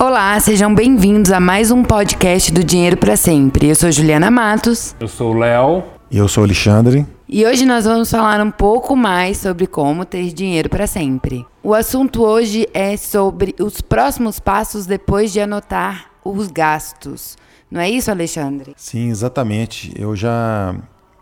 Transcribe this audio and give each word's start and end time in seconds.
Olá, 0.00 0.38
sejam 0.38 0.72
bem-vindos 0.72 1.32
a 1.32 1.40
mais 1.40 1.72
um 1.72 1.82
podcast 1.82 2.52
do 2.52 2.62
Dinheiro 2.62 2.96
para 2.96 3.16
Sempre. 3.16 3.66
Eu 3.66 3.74
sou 3.74 3.90
Juliana 3.90 4.30
Matos. 4.30 4.94
Eu 5.00 5.08
sou 5.08 5.34
o 5.34 5.36
Léo. 5.36 5.82
E 6.08 6.16
eu 6.16 6.28
sou 6.28 6.44
o 6.44 6.46
Alexandre. 6.46 7.04
E 7.28 7.44
hoje 7.44 7.66
nós 7.66 7.84
vamos 7.84 8.08
falar 8.08 8.40
um 8.40 8.50
pouco 8.52 8.94
mais 8.94 9.38
sobre 9.38 9.66
como 9.66 10.04
ter 10.04 10.32
dinheiro 10.32 10.68
para 10.68 10.86
sempre. 10.86 11.44
O 11.64 11.74
assunto 11.74 12.22
hoje 12.22 12.68
é 12.72 12.96
sobre 12.96 13.56
os 13.58 13.80
próximos 13.80 14.38
passos 14.38 14.86
depois 14.86 15.32
de 15.32 15.40
anotar 15.40 16.06
os 16.24 16.46
gastos. 16.46 17.36
Não 17.68 17.80
é 17.80 17.90
isso, 17.90 18.08
Alexandre? 18.08 18.74
Sim, 18.76 19.08
exatamente. 19.08 19.92
Eu 20.00 20.14
já 20.14 20.76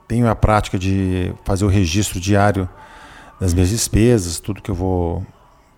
tenho 0.07 0.29
a 0.29 0.35
prática 0.35 0.79
de 0.79 1.33
fazer 1.47 1.65
o 1.65 1.69
registro 1.69 2.21
diário 2.21 2.69
das 3.41 3.55
minhas 3.55 3.71
despesas, 3.71 4.39
tudo 4.39 4.61
que 4.61 4.71
eu 4.71 4.75
vou 4.75 5.25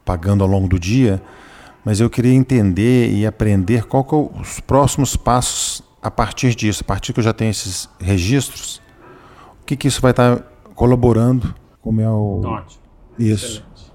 pagando 0.05 0.43
ao 0.43 0.51
longo 0.51 0.67
do 0.67 0.81
dia, 0.81 1.23
mas 1.89 2.01
eu 2.01 2.11
queria 2.11 2.35
entender 2.35 3.11
e 3.11 3.25
aprender 3.25 3.87
qual 3.87 4.05
que 4.05 4.15
é 4.15 4.19
os 4.19 4.61
próximos 4.61 5.17
passos 5.17 5.83
a 6.03 6.11
partir 6.11 6.55
disso, 6.55 6.83
a 6.83 6.87
partir 6.87 7.15
que 7.15 7.21
eu 7.21 7.25
já 7.25 7.33
tenho 7.33 7.51
esses 7.51 7.89
registros, 7.99 8.83
o 9.63 9.65
que, 9.65 9.75
que 9.75 9.89
isso 9.89 9.99
vai 10.03 10.11
estar 10.11 10.39
colaborando 10.75 11.55
com 11.81 11.89
o 11.89 11.93
meu... 11.95 12.43
Ótimo. 12.45 12.83
Isso. 13.19 13.65
Excelente. 13.65 13.93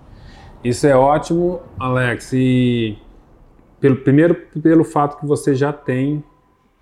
Isso 0.64 0.88
é 0.88 0.96
ótimo, 0.96 1.62
Alex, 1.80 2.34
e 2.34 2.98
pelo, 3.80 3.98
primeiro 3.98 4.34
pelo 4.64 4.84
fato 4.84 5.20
que 5.20 5.28
você 5.28 5.54
já 5.54 5.72
tem 5.72 6.24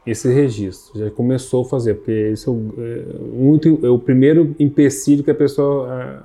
esse 0.05 0.34
registro, 0.34 0.98
já 0.98 1.12
começou 1.12 1.66
a 1.66 1.68
fazer, 1.68 1.96
porque 1.96 2.30
esse 2.32 2.48
é 2.48 2.52
o, 2.54 2.74
é, 2.78 3.86
é 3.86 3.90
o 3.90 4.00
primeiro 4.00 4.55
empecilho 4.58 5.26
que 5.26 5.32
a 5.32 5.36
pessoa 5.36 5.94
é, 5.94 6.20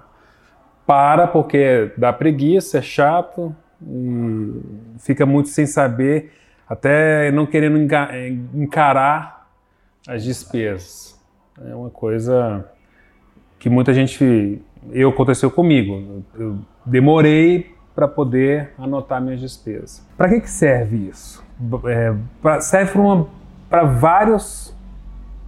para, 0.86 1.26
porque 1.26 1.90
dá 1.98 2.12
preguiça, 2.12 2.78
é 2.78 2.82
chato, 2.82 3.52
e 3.82 4.60
fica 4.98 5.26
muito 5.26 5.48
sem 5.48 5.66
saber, 5.66 6.32
até 6.68 7.30
não 7.32 7.46
querendo 7.46 7.78
encarar 8.54 9.48
as 10.06 10.22
despesas. 10.22 11.18
É 11.64 11.74
uma 11.74 11.90
coisa 11.90 12.64
que 13.58 13.68
muita 13.68 13.92
gente. 13.92 14.60
Eu 14.92 15.10
aconteceu 15.10 15.50
comigo. 15.50 16.22
Eu 16.34 16.58
demorei 16.84 17.74
para 17.94 18.06
poder 18.06 18.72
anotar 18.78 19.22
minhas 19.22 19.40
despesas. 19.40 20.06
Para 20.16 20.28
que, 20.28 20.40
que 20.40 20.50
serve 20.50 21.08
isso? 21.08 21.44
É, 21.86 22.14
pra, 22.42 22.60
serve 22.60 22.92
para 23.68 23.84
vários 23.84 24.76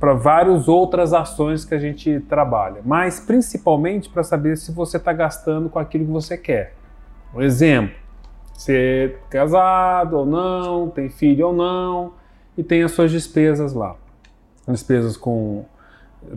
para 0.00 0.14
várias 0.14 0.68
outras 0.68 1.12
ações 1.12 1.64
que 1.64 1.74
a 1.74 1.78
gente 1.78 2.20
trabalha, 2.20 2.80
mas 2.84 3.18
principalmente 3.18 4.08
para 4.08 4.22
saber 4.22 4.56
se 4.56 4.70
você 4.70 4.96
está 4.96 5.12
gastando 5.12 5.68
com 5.68 5.78
aquilo 5.78 6.06
que 6.06 6.12
você 6.12 6.36
quer. 6.36 6.74
Um 7.34 7.42
exemplo, 7.42 7.96
você 8.58 9.14
é 9.14 9.30
casado 9.30 10.18
ou 10.18 10.26
não, 10.26 10.90
tem 10.90 11.08
filho 11.08 11.46
ou 11.46 11.52
não, 11.52 12.14
e 12.56 12.62
tem 12.64 12.82
as 12.82 12.90
suas 12.90 13.12
despesas 13.12 13.72
lá. 13.72 13.94
Despesas 14.66 15.16
com 15.16 15.64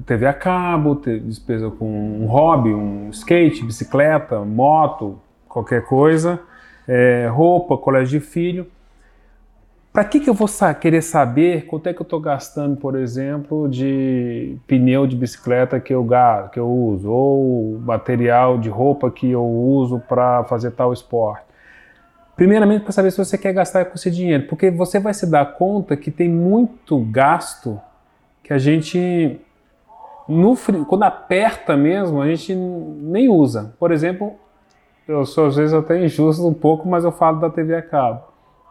TV 0.06 0.28
a 0.28 0.34
cabo, 0.34 0.94
despesa 0.94 1.72
com 1.72 1.90
um 1.90 2.28
hobby, 2.28 2.72
um 2.72 3.10
skate, 3.10 3.66
bicicleta, 3.66 4.40
moto, 4.42 5.20
qualquer 5.50 5.84
coisa, 5.84 6.40
é, 6.88 7.28
roupa, 7.28 7.76
colégio 7.76 8.20
de 8.20 8.26
filho. 8.26 8.68
Para 9.92 10.06
que, 10.06 10.20
que 10.20 10.30
eu 10.30 10.36
vou 10.36 10.48
sa 10.48 10.76
querer 10.76 11.02
saber 11.02 11.66
quanto 11.66 11.88
é 11.88 11.94
que 11.94 12.02
eu 12.02 12.04
estou 12.04 12.20
gastando, 12.20 12.78
por 12.78 12.96
exemplo, 12.96 13.68
de 13.68 14.58
pneu 14.68 15.08
de 15.08 15.16
bicicleta 15.16 15.80
que 15.80 15.92
eu, 15.92 16.08
que 16.54 16.60
eu 16.60 16.70
uso, 16.70 17.10
ou 17.10 17.80
material 17.80 18.60
de 18.60 18.70
roupa 18.70 19.10
que 19.10 19.32
eu 19.32 19.44
uso 19.44 20.00
para 20.08 20.44
fazer 20.44 20.70
tal 20.72 20.94
esporte? 20.94 21.51
Primeiramente, 22.42 22.82
para 22.82 22.92
saber 22.92 23.12
se 23.12 23.20
você 23.20 23.38
quer 23.38 23.54
gastar 23.54 23.86
com 23.86 23.94
esse 23.94 24.10
dinheiro, 24.10 24.48
porque 24.48 24.72
você 24.72 25.00
vai 25.00 25.14
se 25.14 25.30
dar 25.30 25.46
conta 25.54 25.96
que 25.96 26.10
tem 26.10 26.28
muito 26.28 26.98
gasto 26.98 27.80
que 28.42 28.52
a 28.52 28.58
gente, 28.58 29.40
no, 30.28 30.58
quando 30.88 31.04
aperta 31.04 31.78
mesmo, 31.78 32.20
a 32.20 32.26
gente 32.26 32.56
nem 32.56 33.30
usa. 33.30 33.76
Por 33.78 33.92
exemplo, 33.92 34.34
eu 35.08 35.24
sou 35.24 35.46
às 35.46 35.56
vezes 35.56 35.72
até 35.72 36.04
injusto 36.04 36.48
um 36.48 36.52
pouco, 36.52 36.90
mas 36.90 37.04
eu 37.04 37.12
falo 37.12 37.40
da 37.40 37.48
TV 37.48 37.76
a 37.76 37.82
cabo. 37.84 38.24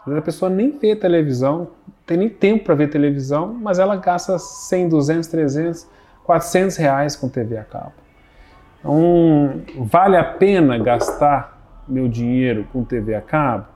A 0.04 0.20
pessoa 0.20 0.50
nem 0.50 0.76
vê 0.76 0.97
televisão, 0.97 1.69
tem 2.04 2.16
nem 2.16 2.28
tempo 2.28 2.64
para 2.64 2.75
ver 2.75 2.91
televisão, 2.91 3.54
mas 3.54 3.78
ela 3.78 3.94
gasta 3.94 4.37
100, 4.37 4.88
200, 4.88 5.28
300, 5.28 5.88
400 6.25 6.76
reais 6.76 7.14
com 7.14 7.28
TV 7.28 7.56
a 7.56 7.62
cabo. 7.62 7.92
Então, 8.81 9.60
vale 9.78 10.16
a 10.16 10.25
pena 10.25 10.76
gastar 10.76 11.59
meu 11.90 12.08
dinheiro 12.08 12.66
com 12.72 12.84
TV 12.84 13.14
a 13.14 13.20
cabo? 13.20 13.66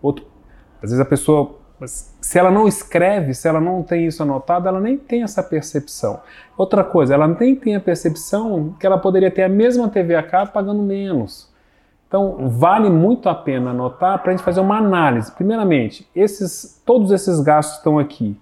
Outro, 0.00 0.26
às 0.82 0.90
vezes 0.90 1.00
a 1.00 1.04
pessoa, 1.04 1.58
se 1.86 2.38
ela 2.38 2.50
não 2.50 2.68
escreve, 2.68 3.34
se 3.34 3.48
ela 3.48 3.60
não 3.60 3.82
tem 3.82 4.06
isso 4.06 4.22
anotado, 4.22 4.68
ela 4.68 4.80
nem 4.80 4.96
tem 4.96 5.22
essa 5.22 5.42
percepção. 5.42 6.20
Outra 6.56 6.84
coisa, 6.84 7.14
ela 7.14 7.26
nem 7.26 7.54
tem 7.56 7.74
a 7.74 7.80
percepção 7.80 8.74
que 8.78 8.86
ela 8.86 8.98
poderia 8.98 9.30
ter 9.30 9.42
a 9.42 9.48
mesma 9.48 9.88
TV 9.88 10.14
a 10.14 10.22
cabo 10.22 10.52
pagando 10.52 10.82
menos. 10.82 11.52
Então, 12.06 12.48
vale 12.48 12.88
muito 12.90 13.28
a 13.28 13.34
pena 13.34 13.70
anotar 13.70 14.22
para 14.22 14.32
a 14.32 14.36
gente 14.36 14.44
fazer 14.44 14.60
uma 14.60 14.78
análise. 14.78 15.32
Primeiramente, 15.32 16.08
esses, 16.14 16.80
todos 16.86 17.10
esses 17.10 17.40
gastos 17.40 17.78
estão 17.78 17.98
aqui. 17.98 18.38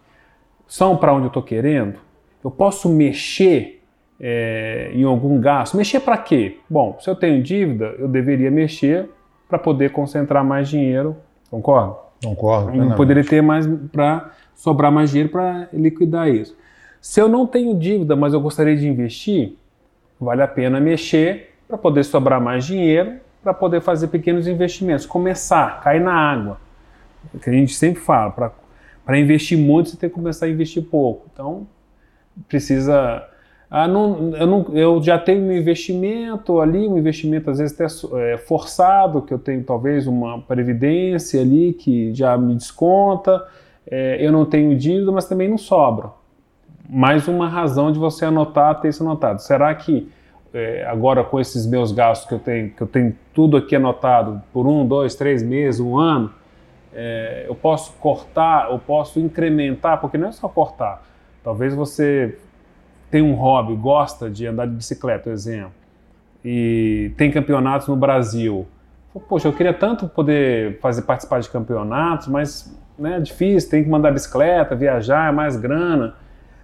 São 0.67 0.97
para 0.97 1.15
onde 1.15 1.25
eu 1.25 1.29
estou 1.29 1.43
querendo? 1.43 1.99
Eu 2.45 2.51
posso 2.51 2.89
mexer 2.89 3.83
é, 4.21 4.91
em 4.93 5.05
algum 5.05 5.41
gasto? 5.41 5.77
Mexer 5.77 6.01
para 6.01 6.19
quê? 6.19 6.59
Bom, 6.69 6.99
se 7.01 7.09
eu 7.09 7.17
tenho 7.17 7.43
dívida, 7.43 7.95
eu 7.99 8.09
deveria 8.09 8.51
mexer 8.51 9.09
para 9.53 9.59
poder 9.59 9.93
concentrar 9.93 10.43
mais 10.43 10.67
dinheiro. 10.67 11.15
Concorda? 11.51 11.97
Concordo. 12.25 12.75
Eu 12.75 12.95
poderia 12.95 13.23
ter 13.23 13.43
mais 13.43 13.67
para 13.93 14.31
sobrar 14.55 14.91
mais 14.91 15.11
dinheiro 15.11 15.29
para 15.29 15.69
liquidar 15.75 16.27
isso. 16.31 16.57
Se 17.03 17.21
eu 17.21 17.29
não 17.29 17.47
tenho 17.47 17.79
dívida, 17.79 18.17
mas 18.17 18.33
eu 18.33 18.41
gostaria 18.41 18.75
de 18.75 18.89
investir, 18.89 19.59
vale 20.19 20.43
a 20.43 20.49
pena 20.49 20.81
mexer 20.81 21.55
para 21.69 21.77
poder 21.77 22.03
sobrar 22.03 22.41
mais 22.41 22.65
dinheiro 22.65 23.21
para 23.43 23.53
poder 23.53 23.83
fazer 23.83 24.09
pequenos 24.09 24.47
investimentos, 24.47 25.05
começar, 25.05 25.83
cair 25.83 26.01
na 26.01 26.15
água. 26.15 26.59
O 27.35 27.39
que 27.39 27.51
a 27.51 27.53
gente 27.53 27.75
sempre 27.75 28.01
fala, 28.01 28.31
para 28.31 29.19
investir 29.19 29.59
muito 29.59 29.91
você 29.91 29.97
tem 29.99 30.09
que 30.09 30.15
começar 30.15 30.47
a 30.47 30.49
investir 30.49 30.83
pouco. 30.83 31.27
Então, 31.31 31.67
precisa. 32.49 33.29
Ah, 33.75 33.89
não, 33.89 34.37
eu, 34.37 34.47
não, 34.47 34.67
eu 34.75 35.03
já 35.03 35.19
tenho 35.19 35.45
um 35.45 35.51
investimento 35.51 36.61
ali, 36.61 36.87
um 36.87 36.99
investimento 36.99 37.49
às 37.49 37.57
vezes 37.57 37.75
até 37.75 37.87
é, 38.21 38.37
forçado, 38.37 39.23
que 39.23 39.33
eu 39.33 39.39
tenho 39.39 39.65
talvez 39.65 40.07
uma 40.07 40.43
previdência 40.43 41.41
ali 41.41 41.73
que 41.73 42.13
já 42.13 42.37
me 42.37 42.55
desconta, 42.55 43.43
é, 43.91 44.19
eu 44.21 44.31
não 44.31 44.45
tenho 44.45 44.77
dívida, 44.77 45.11
mas 45.11 45.27
também 45.27 45.49
não 45.49 45.57
sobra. 45.57 46.11
Mais 46.87 47.27
uma 47.27 47.49
razão 47.49 47.91
de 47.91 47.99
você 47.99 48.27
anotar, 48.27 48.79
ter 48.79 48.89
isso 48.89 49.03
anotado. 49.03 49.41
Será 49.41 49.75
que 49.75 50.07
é, 50.53 50.85
agora 50.87 51.25
com 51.25 51.41
esses 51.41 51.67
meus 51.67 51.93
gastos 51.93 52.29
que 52.29 52.35
eu 52.35 52.41
tenho, 52.41 52.71
que 52.73 52.83
eu 52.83 52.87
tenho 52.87 53.17
tudo 53.33 53.57
aqui 53.57 53.75
anotado 53.75 54.43
por 54.53 54.67
um, 54.67 54.87
dois, 54.87 55.15
três 55.15 55.43
meses, 55.43 55.81
um 55.81 55.97
ano, 55.97 56.31
é, 56.93 57.47
eu 57.49 57.55
posso 57.55 57.95
cortar, 57.95 58.71
eu 58.71 58.79
posso 58.79 59.19
incrementar, 59.19 59.99
porque 59.99 60.19
não 60.19 60.29
é 60.29 60.33
só 60.33 60.47
cortar. 60.47 61.03
Talvez 61.43 61.75
você 61.75 62.37
tem 63.13 63.21
um 63.21 63.35
hobby, 63.35 63.77
gosta 63.77 64.31
de 64.31 64.47
andar 64.47 64.67
de 64.67 64.73
bicicleta, 64.73 65.25
por 65.25 65.33
exemplo, 65.33 65.73
e 66.43 67.13
tem 67.19 67.31
campeonatos 67.31 67.87
no 67.87 67.95
Brasil. 67.95 68.67
Poxa, 69.29 69.47
eu 69.47 69.53
queria 69.53 69.75
tanto 69.75 70.09
poder 70.09 70.81
fazer 70.81 71.03
participar 71.03 71.41
de 71.41 71.51
campeonatos, 71.51 72.27
mas 72.27 72.75
né, 72.99 73.19
é 73.19 73.21
difícil, 73.21 73.69
tem 73.69 73.85
que 73.85 73.91
mandar 73.91 74.13
bicicleta, 74.13 74.75
viajar, 74.75 75.29
é 75.29 75.31
mais 75.31 75.57
grana. 75.57 76.15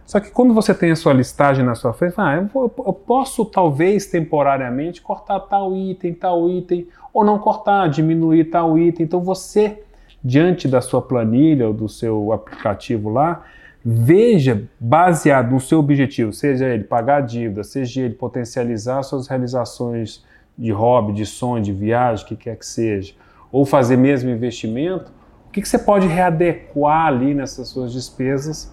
Só 0.06 0.19
que 0.20 0.31
quando 0.31 0.54
você 0.54 0.72
tem 0.72 0.91
a 0.91 0.97
sua 0.97 1.12
listagem 1.12 1.62
na 1.62 1.75
sua 1.75 1.92
frente, 1.92 2.14
ah, 2.16 2.36
eu, 2.36 2.72
eu, 2.78 2.92
posso 2.94 3.44
talvez 3.44 4.06
temporariamente 4.06 5.03
cortar 5.03 5.41
tal 5.41 5.76
item, 5.76 6.15
tal 6.15 6.48
item, 6.48 6.88
ou 7.12 7.26
não 7.26 7.38
cortar, 7.38 7.91
diminuir 7.91 8.47
tal 8.47 8.78
item. 8.78 9.04
Então 9.04 9.20
você, 9.20 9.82
diante 10.25 10.66
da 10.66 10.80
sua 10.80 11.03
planilha 11.03 11.66
ou 11.66 11.75
do 11.75 11.91
seu 11.91 12.33
aplicativo 12.33 13.10
lá, 13.10 13.45
veja, 13.90 14.68
baseado 14.78 15.52
no 15.52 15.60
seu 15.60 15.78
objetivo, 15.78 16.30
seja 16.30 16.66
ele 16.66 16.84
pagar 16.84 17.16
a 17.16 17.20
dívida, 17.22 17.64
seja 17.64 18.02
ele 18.02 18.12
potencializar 18.12 19.02
suas 19.02 19.26
realizações 19.28 20.22
de 20.58 20.70
hobby, 20.70 21.14
de 21.14 21.24
sonho, 21.24 21.62
de 21.62 21.72
viagem, 21.72 22.22
o 22.22 22.28
que 22.28 22.36
quer 22.36 22.56
que 22.56 22.66
seja, 22.66 23.14
ou 23.50 23.64
fazer 23.64 23.96
mesmo 23.96 24.28
investimento, 24.28 25.10
o 25.46 25.50
que, 25.50 25.62
que 25.62 25.68
você 25.68 25.78
pode 25.78 26.06
readequar 26.06 27.06
ali 27.06 27.32
nessas 27.32 27.68
suas 27.68 27.90
despesas 27.90 28.70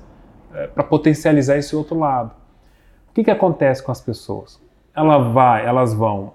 é, 0.54 0.68
para 0.68 0.84
potencializar 0.84 1.58
esse 1.58 1.74
outro 1.78 1.98
lado. 1.98 2.32
O 3.10 3.14
que, 3.14 3.24
que 3.24 3.32
acontece 3.32 3.82
com 3.82 3.94
as 3.94 4.02
pessoas? 4.02 4.60
Ela 4.94 5.18
vai, 5.18 5.66
elas 5.66 5.94
vão 5.94 6.34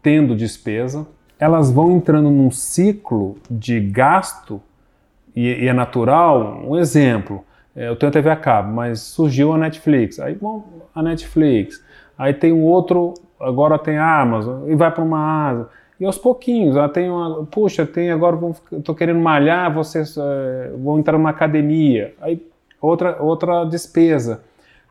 tendo 0.00 0.36
despesa, 0.36 1.04
elas 1.40 1.72
vão 1.72 1.90
entrando 1.90 2.30
num 2.30 2.52
ciclo 2.52 3.36
de 3.50 3.80
gasto, 3.80 4.62
e, 5.34 5.64
e 5.64 5.66
é 5.66 5.72
natural, 5.72 6.62
um 6.64 6.76
exemplo, 6.76 7.44
eu 7.74 7.96
tenho 7.96 8.12
TV 8.12 8.30
a 8.30 8.36
cabo, 8.36 8.72
mas 8.72 9.00
surgiu 9.00 9.52
a 9.52 9.58
Netflix, 9.58 10.18
aí 10.18 10.34
bom, 10.34 10.64
a 10.94 11.02
Netflix, 11.02 11.82
aí 12.18 12.34
tem 12.34 12.52
um 12.52 12.64
outro, 12.64 13.14
agora 13.40 13.78
tem 13.78 13.96
a 13.96 14.20
Amazon, 14.20 14.68
e 14.68 14.74
vai 14.74 14.90
para 14.90 15.02
uma 15.02 15.48
Amazon, 15.48 15.66
E 15.98 16.04
aos 16.04 16.18
pouquinhos, 16.18 16.76
ela 16.76 16.88
tem 16.88 17.08
uma, 17.08 17.44
puxa, 17.46 17.86
tem 17.86 18.10
agora 18.10 18.38
estou 18.72 18.94
querendo 18.94 19.20
malhar, 19.20 19.72
vocês 19.72 20.16
é, 20.16 20.72
vão 20.76 20.98
entrar 20.98 21.16
numa 21.16 21.30
academia, 21.30 22.14
aí 22.20 22.44
outra 22.80 23.22
outra 23.22 23.64
despesa. 23.64 24.42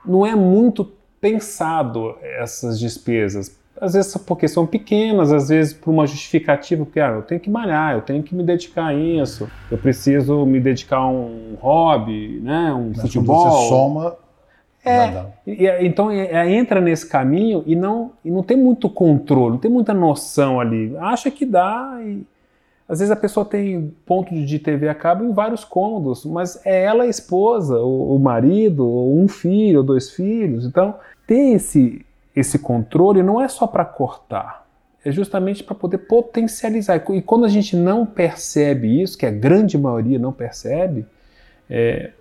Não 0.06 0.26
é 0.26 0.36
muito 0.36 0.92
pensado 1.20 2.16
essas 2.22 2.80
despesas. 2.80 3.61
Às 3.82 3.94
vezes 3.94 4.16
porque 4.18 4.48
são 4.48 4.68
pequenas, 4.68 5.34
às 5.34 5.50
vezes 5.50 5.74
por 5.74 5.90
uma 5.90 6.06
justificativa, 6.06 6.86
porque 6.86 7.00
ah, 7.00 7.14
eu 7.16 7.24
tenho 7.24 7.42
que 7.42 7.50
malhar, 7.50 7.96
eu 7.96 8.02
tenho 8.02 8.22
que 8.22 8.36
me 8.36 8.44
dedicar 8.44 8.88
a 8.88 8.94
isso, 8.94 9.50
eu 9.72 9.78
preciso 9.78 10.46
me 10.46 10.60
dedicar 10.60 10.98
a 10.98 11.10
um 11.10 11.58
hobby, 11.60 12.40
né, 12.44 12.72
um 12.72 12.90
Mas 12.90 13.02
futebol. 13.02 13.50
Você 13.50 13.70
soma 13.70 14.16
é, 14.84 15.26
e, 15.46 15.68
então 15.86 16.10
é, 16.10 16.52
entra 16.52 16.82
nesse 16.82 17.08
caminho 17.08 17.64
e 17.68 17.76
não, 17.76 18.12
e 18.26 18.32
não 18.32 18.42
tem 18.42 18.58
muito 18.58 18.90
controle, 18.90 19.52
não 19.52 19.60
tem 19.60 19.70
muita 19.70 19.94
noção 19.94 20.60
ali. 20.60 20.96
Acha 20.98 21.30
que 21.30 21.46
dá 21.46 22.00
e 22.04 22.24
às 22.90 23.00
vezes 23.00 23.12
a 23.12 23.16
pessoa 23.16 23.46
tem 23.46 23.94
ponto 24.06 24.36
de 24.36 24.60
TV 24.60 24.90
a 24.90 24.96
cabo 24.96 25.24
em 25.24 25.32
vários 25.32 25.64
cômodos, 25.64 26.26
mas 26.26 26.60
é 26.66 26.84
ela 26.84 27.04
a 27.04 27.08
esposa, 27.08 27.80
o, 27.80 28.16
o 28.16 28.20
marido, 28.20 28.86
ou 28.86 29.18
um 29.18 29.30
filho, 29.30 29.78
ou 29.78 29.84
dois 29.84 30.10
filhos. 30.10 30.66
Então, 30.66 30.96
ter 31.26 31.54
esse, 31.54 32.06
esse 32.36 32.60
controle 32.60 33.22
não 33.22 33.42
é 33.42 33.48
só 33.48 33.68
para 33.68 33.84
cortar, 33.86 34.66
é 35.04 35.12
justamente 35.12 35.64
para 35.64 35.76
poder 35.76 36.00
potencializar. 36.00 37.04
E 37.10 37.22
quando 37.22 37.46
a 37.46 37.50
gente 37.50 37.76
não 37.76 38.06
percebe 38.06 39.02
isso, 39.02 39.18
que 39.18 39.26
a 39.26 39.32
grande 39.32 39.78
maioria 39.78 40.20
não 40.20 40.32
percebe, 40.32 41.06
é, 41.70 42.12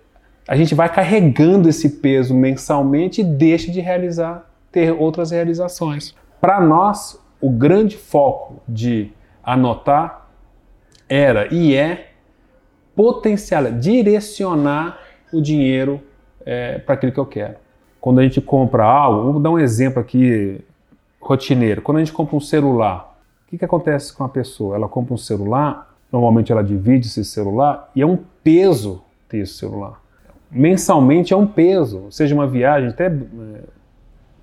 a 0.47 0.55
gente 0.55 0.73
vai 0.73 0.93
carregando 0.93 1.69
esse 1.69 1.89
peso 1.89 2.33
mensalmente 2.33 3.21
e 3.21 3.23
deixa 3.23 3.71
de 3.71 3.79
realizar, 3.79 4.49
ter 4.71 4.91
outras 4.91 5.31
realizações. 5.31 6.15
Para 6.39 6.59
nós, 6.59 7.19
o 7.39 7.49
grande 7.49 7.97
foco 7.97 8.61
de 8.67 9.11
anotar 9.43 10.29
era 11.07 11.53
e 11.53 11.75
é 11.75 12.11
potencial, 12.95 13.71
direcionar 13.71 14.99
o 15.31 15.41
dinheiro 15.41 16.01
é, 16.45 16.79
para 16.79 16.95
aquilo 16.95 17.11
que 17.11 17.19
eu 17.19 17.25
quero. 17.25 17.55
Quando 18.01 18.19
a 18.19 18.23
gente 18.23 18.41
compra 18.41 18.83
algo, 18.83 19.31
vou 19.31 19.41
dar 19.41 19.51
um 19.51 19.59
exemplo 19.59 20.01
aqui 20.01 20.59
rotineiro. 21.21 21.81
Quando 21.81 21.97
a 21.97 21.99
gente 21.99 22.11
compra 22.11 22.35
um 22.35 22.41
celular, 22.41 23.17
o 23.45 23.49
que, 23.51 23.57
que 23.59 23.63
acontece 23.63 24.11
com 24.11 24.25
a 24.25 24.29
pessoa? 24.29 24.75
Ela 24.75 24.89
compra 24.89 25.13
um 25.13 25.17
celular, 25.17 25.95
normalmente 26.11 26.51
ela 26.51 26.63
divide 26.63 27.07
esse 27.07 27.23
celular 27.23 27.89
e 27.95 28.01
é 28.01 28.05
um 28.05 28.17
peso 28.43 29.01
ter 29.29 29.37
esse 29.37 29.53
celular 29.53 30.01
mensalmente 30.51 31.33
é 31.33 31.37
um 31.37 31.47
peso, 31.47 32.07
seja 32.11 32.35
uma 32.35 32.45
viagem, 32.45 32.89
até 32.89 33.05
é, 33.05 33.11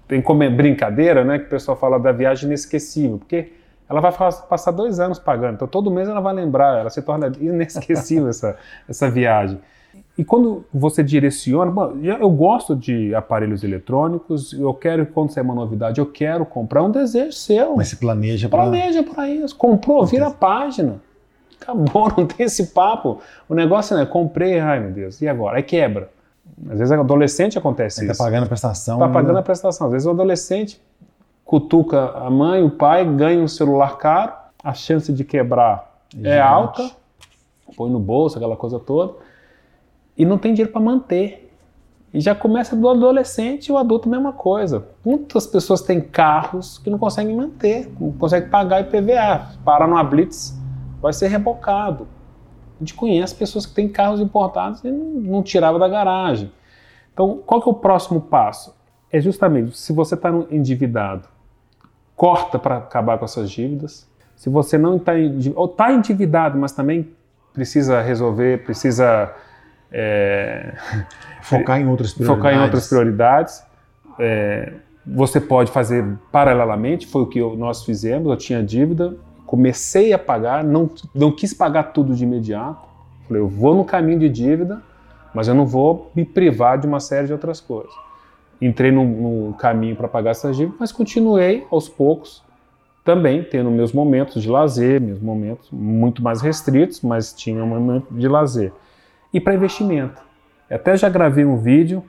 tem 0.08 0.22
como 0.22 0.49
brincadeira, 0.50 1.22
né, 1.22 1.38
que 1.38 1.44
o 1.44 1.49
pessoal 1.49 1.76
fala 1.76 1.99
da 1.99 2.11
viagem 2.11 2.46
inesquecível, 2.46 3.19
porque 3.19 3.52
ela 3.88 4.00
vai 4.00 4.12
passar 4.49 4.70
dois 4.70 4.99
anos 4.99 5.19
pagando, 5.19 5.56
então 5.56 5.69
todo 5.69 5.90
mês 5.90 6.08
ela 6.08 6.20
vai 6.20 6.32
lembrar, 6.32 6.78
ela 6.78 6.90
se 6.90 7.02
torna 7.02 7.31
inesquecível 7.38 8.28
essa, 8.28 8.56
essa 8.88 9.11
viagem. 9.11 9.61
E 10.18 10.24
quando 10.24 10.64
você 10.74 11.00
direciona, 11.00 11.72
eu 12.02 12.28
gosto 12.28 12.74
de 12.74 13.14
aparelhos 13.14 13.62
eletrônicos, 13.62 14.52
eu 14.52 14.74
quero, 14.74 15.06
quando 15.06 15.30
sair 15.30 15.44
uma 15.44 15.54
novidade, 15.54 16.00
eu 16.00 16.06
quero 16.06 16.44
comprar 16.44 16.82
um 16.82 16.90
desejo 16.90 17.32
seu. 17.32 17.76
Mas 17.76 17.86
se 17.86 17.96
planeja 17.96 18.48
para 18.48 18.62
Planeja 18.64 19.04
para 19.04 19.30
isso. 19.30 19.54
Comprou, 19.54 20.04
vira 20.04 20.26
a 20.26 20.30
página. 20.32 20.96
Acabou, 21.62 22.12
não 22.18 22.26
tem 22.26 22.46
esse 22.46 22.66
papo. 22.68 23.20
O 23.48 23.54
negócio 23.54 23.96
é, 23.96 24.04
comprei, 24.04 24.58
ai 24.58 24.80
meu 24.80 24.90
Deus, 24.90 25.22
e 25.22 25.28
agora? 25.28 25.58
Aí 25.58 25.62
quebra. 25.62 26.10
Às 26.68 26.78
vezes 26.80 26.90
adolescente 26.90 27.56
acontece 27.56 28.00
Ele 28.00 28.06
isso. 28.06 28.12
Está 28.12 28.24
pagando 28.24 28.44
a 28.44 28.48
prestação. 28.48 28.96
Está 28.96 29.08
pagando 29.08 29.38
a 29.38 29.42
prestação. 29.42 29.86
Às 29.86 29.92
vezes 29.92 30.06
o 30.06 30.10
adolescente 30.10 30.80
cutuca 31.44 32.10
a 32.10 32.28
mãe, 32.28 32.60
o 32.60 32.70
pai, 32.70 33.04
ganha 33.04 33.40
um 33.40 33.48
celular 33.48 33.96
caro, 33.98 34.32
a 34.64 34.74
chance 34.74 35.12
de 35.12 35.24
quebrar 35.24 35.96
é 36.12 36.16
Gente. 36.16 36.28
é 36.28 36.40
alta, 36.40 36.90
põe 37.76 37.88
no 37.90 38.00
bolso, 38.00 38.36
aquela 38.36 38.56
coisa 38.56 38.80
toda, 38.80 39.14
e 40.18 40.26
não 40.26 40.36
tem 40.36 40.52
dinheiro 40.52 40.72
para 40.72 40.80
manter. 40.80 41.48
E 42.12 42.20
já 42.20 42.34
começa 42.34 42.74
do 42.74 42.88
adolescente 42.88 43.66
e 43.68 43.72
o 43.72 43.78
adulto, 43.78 44.08
mesma 44.08 44.32
coisa. 44.32 44.88
Muitas 45.04 45.46
pessoas 45.46 45.82
têm 45.82 46.00
carros 46.00 46.78
que 46.78 46.90
não 46.90 46.98
conseguem 46.98 47.36
manter, 47.36 47.88
não 48.00 48.10
conseguem 48.12 48.48
pagar 48.48 48.80
IPVA, 48.80 49.58
para 49.64 49.86
numa 49.86 50.02
blitz 50.02 50.58
vai 51.00 51.12
ser 51.12 51.28
rebocado. 51.28 52.08
A 52.76 52.78
gente 52.80 52.94
conhece 52.94 53.34
pessoas 53.34 53.66
que 53.66 53.74
têm 53.74 53.88
carros 53.88 54.20
importados 54.20 54.82
e 54.82 54.90
não, 54.90 55.42
tirava 55.42 55.78
da 55.78 55.88
garagem. 55.88 56.50
Então, 57.12 57.40
qual 57.44 57.60
que 57.60 57.68
é 57.68 57.72
o 57.72 57.74
próximo 57.74 58.20
passo? 58.20 58.74
É 59.12 59.20
justamente, 59.20 59.76
se 59.76 59.92
você 59.92 60.14
está 60.14 60.30
endividado, 60.50 61.28
corta 62.16 62.58
para 62.58 62.78
acabar 62.78 63.18
com 63.18 63.24
essas 63.24 63.50
dívidas. 63.50 64.08
Se 64.34 64.48
você 64.48 64.78
não 64.78 64.96
está 64.96 65.12
ou 65.56 65.66
está 65.66 65.92
endividado, 65.92 66.56
mas 66.56 66.72
também 66.72 67.10
precisa 67.52 68.00
resolver, 68.00 68.64
precisa 68.64 69.34
é, 69.90 70.75
focar 71.43 71.81
em 71.81 71.87
outras 71.87 72.12
prioridades. 72.12 72.43
Focar 72.43 72.55
em 72.55 72.62
outras 72.62 72.88
prioridades. 72.88 73.62
É, 74.19 74.73
você 75.06 75.40
pode 75.40 75.70
fazer 75.70 76.05
paralelamente, 76.31 77.06
foi 77.06 77.23
o 77.23 77.26
que 77.26 77.40
nós 77.56 77.85
fizemos. 77.85 78.31
Eu 78.31 78.37
tinha 78.37 78.62
dívida, 78.62 79.17
comecei 79.46 80.12
a 80.12 80.19
pagar, 80.19 80.62
não, 80.62 80.90
não 81.14 81.32
quis 81.32 81.55
pagar 81.55 81.85
tudo 81.85 82.14
de 82.14 82.25
imediato. 82.25 82.87
Falei, 83.26 83.43
eu 83.43 83.49
vou 83.49 83.75
no 83.75 83.85
caminho 83.85 84.19
de 84.19 84.29
dívida, 84.29 84.82
mas 85.35 85.49
eu 85.49 85.55
não 85.55 85.67
vou 85.67 86.11
me 86.14 86.25
privar 86.25 86.79
de 86.79 86.87
uma 86.87 87.00
série 87.00 87.26
de 87.26 87.32
outras 87.32 87.61
coisas. 87.61 87.93
Entrei 88.61 88.90
no, 88.90 89.05
no 89.05 89.55
caminho 89.55 89.96
para 89.96 90.08
pagar 90.08 90.32
essas 90.32 90.56
dívidas, 90.56 90.79
mas 90.81 90.93
continuei 90.93 91.67
aos 91.70 91.88
poucos 91.88 92.43
também 93.05 93.43
tendo 93.43 93.70
meus 93.70 93.93
momentos 93.93 94.43
de 94.43 94.50
lazer, 94.50 95.00
meus 95.00 95.20
momentos 95.20 95.70
muito 95.73 96.23
mais 96.23 96.43
restritos, 96.43 97.00
mas 97.00 97.32
tinha 97.32 97.64
um 97.64 97.67
momento 97.67 98.12
de 98.12 98.29
lazer. 98.29 98.70
E 99.32 99.40
para 99.40 99.54
investimento. 99.54 100.22
Até 100.70 100.96
já 100.96 101.08
gravei 101.08 101.44
um 101.44 101.56
vídeo 101.56 102.02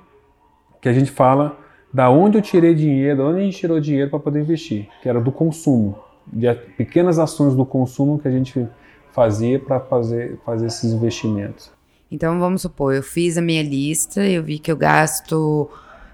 que 0.81 0.89
a 0.89 0.93
gente 0.93 1.11
fala 1.11 1.57
da 1.93 2.09
onde 2.09 2.37
eu 2.37 2.41
tirei 2.41 2.73
dinheiro, 2.73 3.17
da 3.17 3.25
onde 3.25 3.39
a 3.39 3.43
gente 3.43 3.57
tirou 3.57 3.79
dinheiro 3.79 4.09
para 4.09 4.19
poder 4.19 4.41
investir, 4.41 4.87
que 5.01 5.09
era 5.09 5.19
do 5.19 5.31
consumo 5.31 6.09
de 6.31 6.53
pequenas 6.53 7.19
ações 7.19 7.55
do 7.55 7.65
consumo 7.65 8.19
que 8.19 8.27
a 8.27 8.31
gente 8.31 8.67
fazia 9.11 9.59
para 9.59 9.79
fazer, 9.79 10.39
fazer 10.45 10.67
esses 10.67 10.93
investimentos. 10.93 11.71
Então 12.11 12.39
vamos 12.39 12.61
supor, 12.61 12.93
eu 12.93 13.03
fiz 13.03 13.37
a 13.37 13.41
minha 13.41 13.61
lista, 13.61 14.25
eu 14.25 14.43
vi 14.43 14.57
que 14.59 14.71
eu 14.71 14.77
gasto 14.77 15.69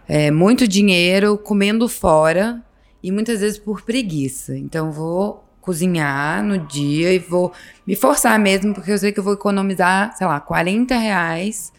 é, 0.07 0.31
muito 0.31 0.67
dinheiro 0.67 1.37
comendo 1.37 1.87
fora 1.87 2.61
e 3.01 3.11
muitas 3.11 3.39
vezes 3.39 3.57
por 3.57 3.81
preguiça. 3.81 4.57
Então 4.57 4.91
vou 4.91 5.44
cozinhar 5.65 6.43
no 6.43 6.59
dia 6.59 7.11
e 7.11 7.17
vou 7.17 7.51
me 7.85 7.95
forçar 7.95 8.39
mesmo, 8.39 8.73
porque 8.73 8.91
eu 8.91 8.97
sei 8.97 9.11
que 9.11 9.19
eu 9.19 9.23
vou 9.23 9.33
economizar, 9.33 10.15
sei 10.15 10.27
lá, 10.27 10.39
40 10.39 10.95
reais. 10.95 11.73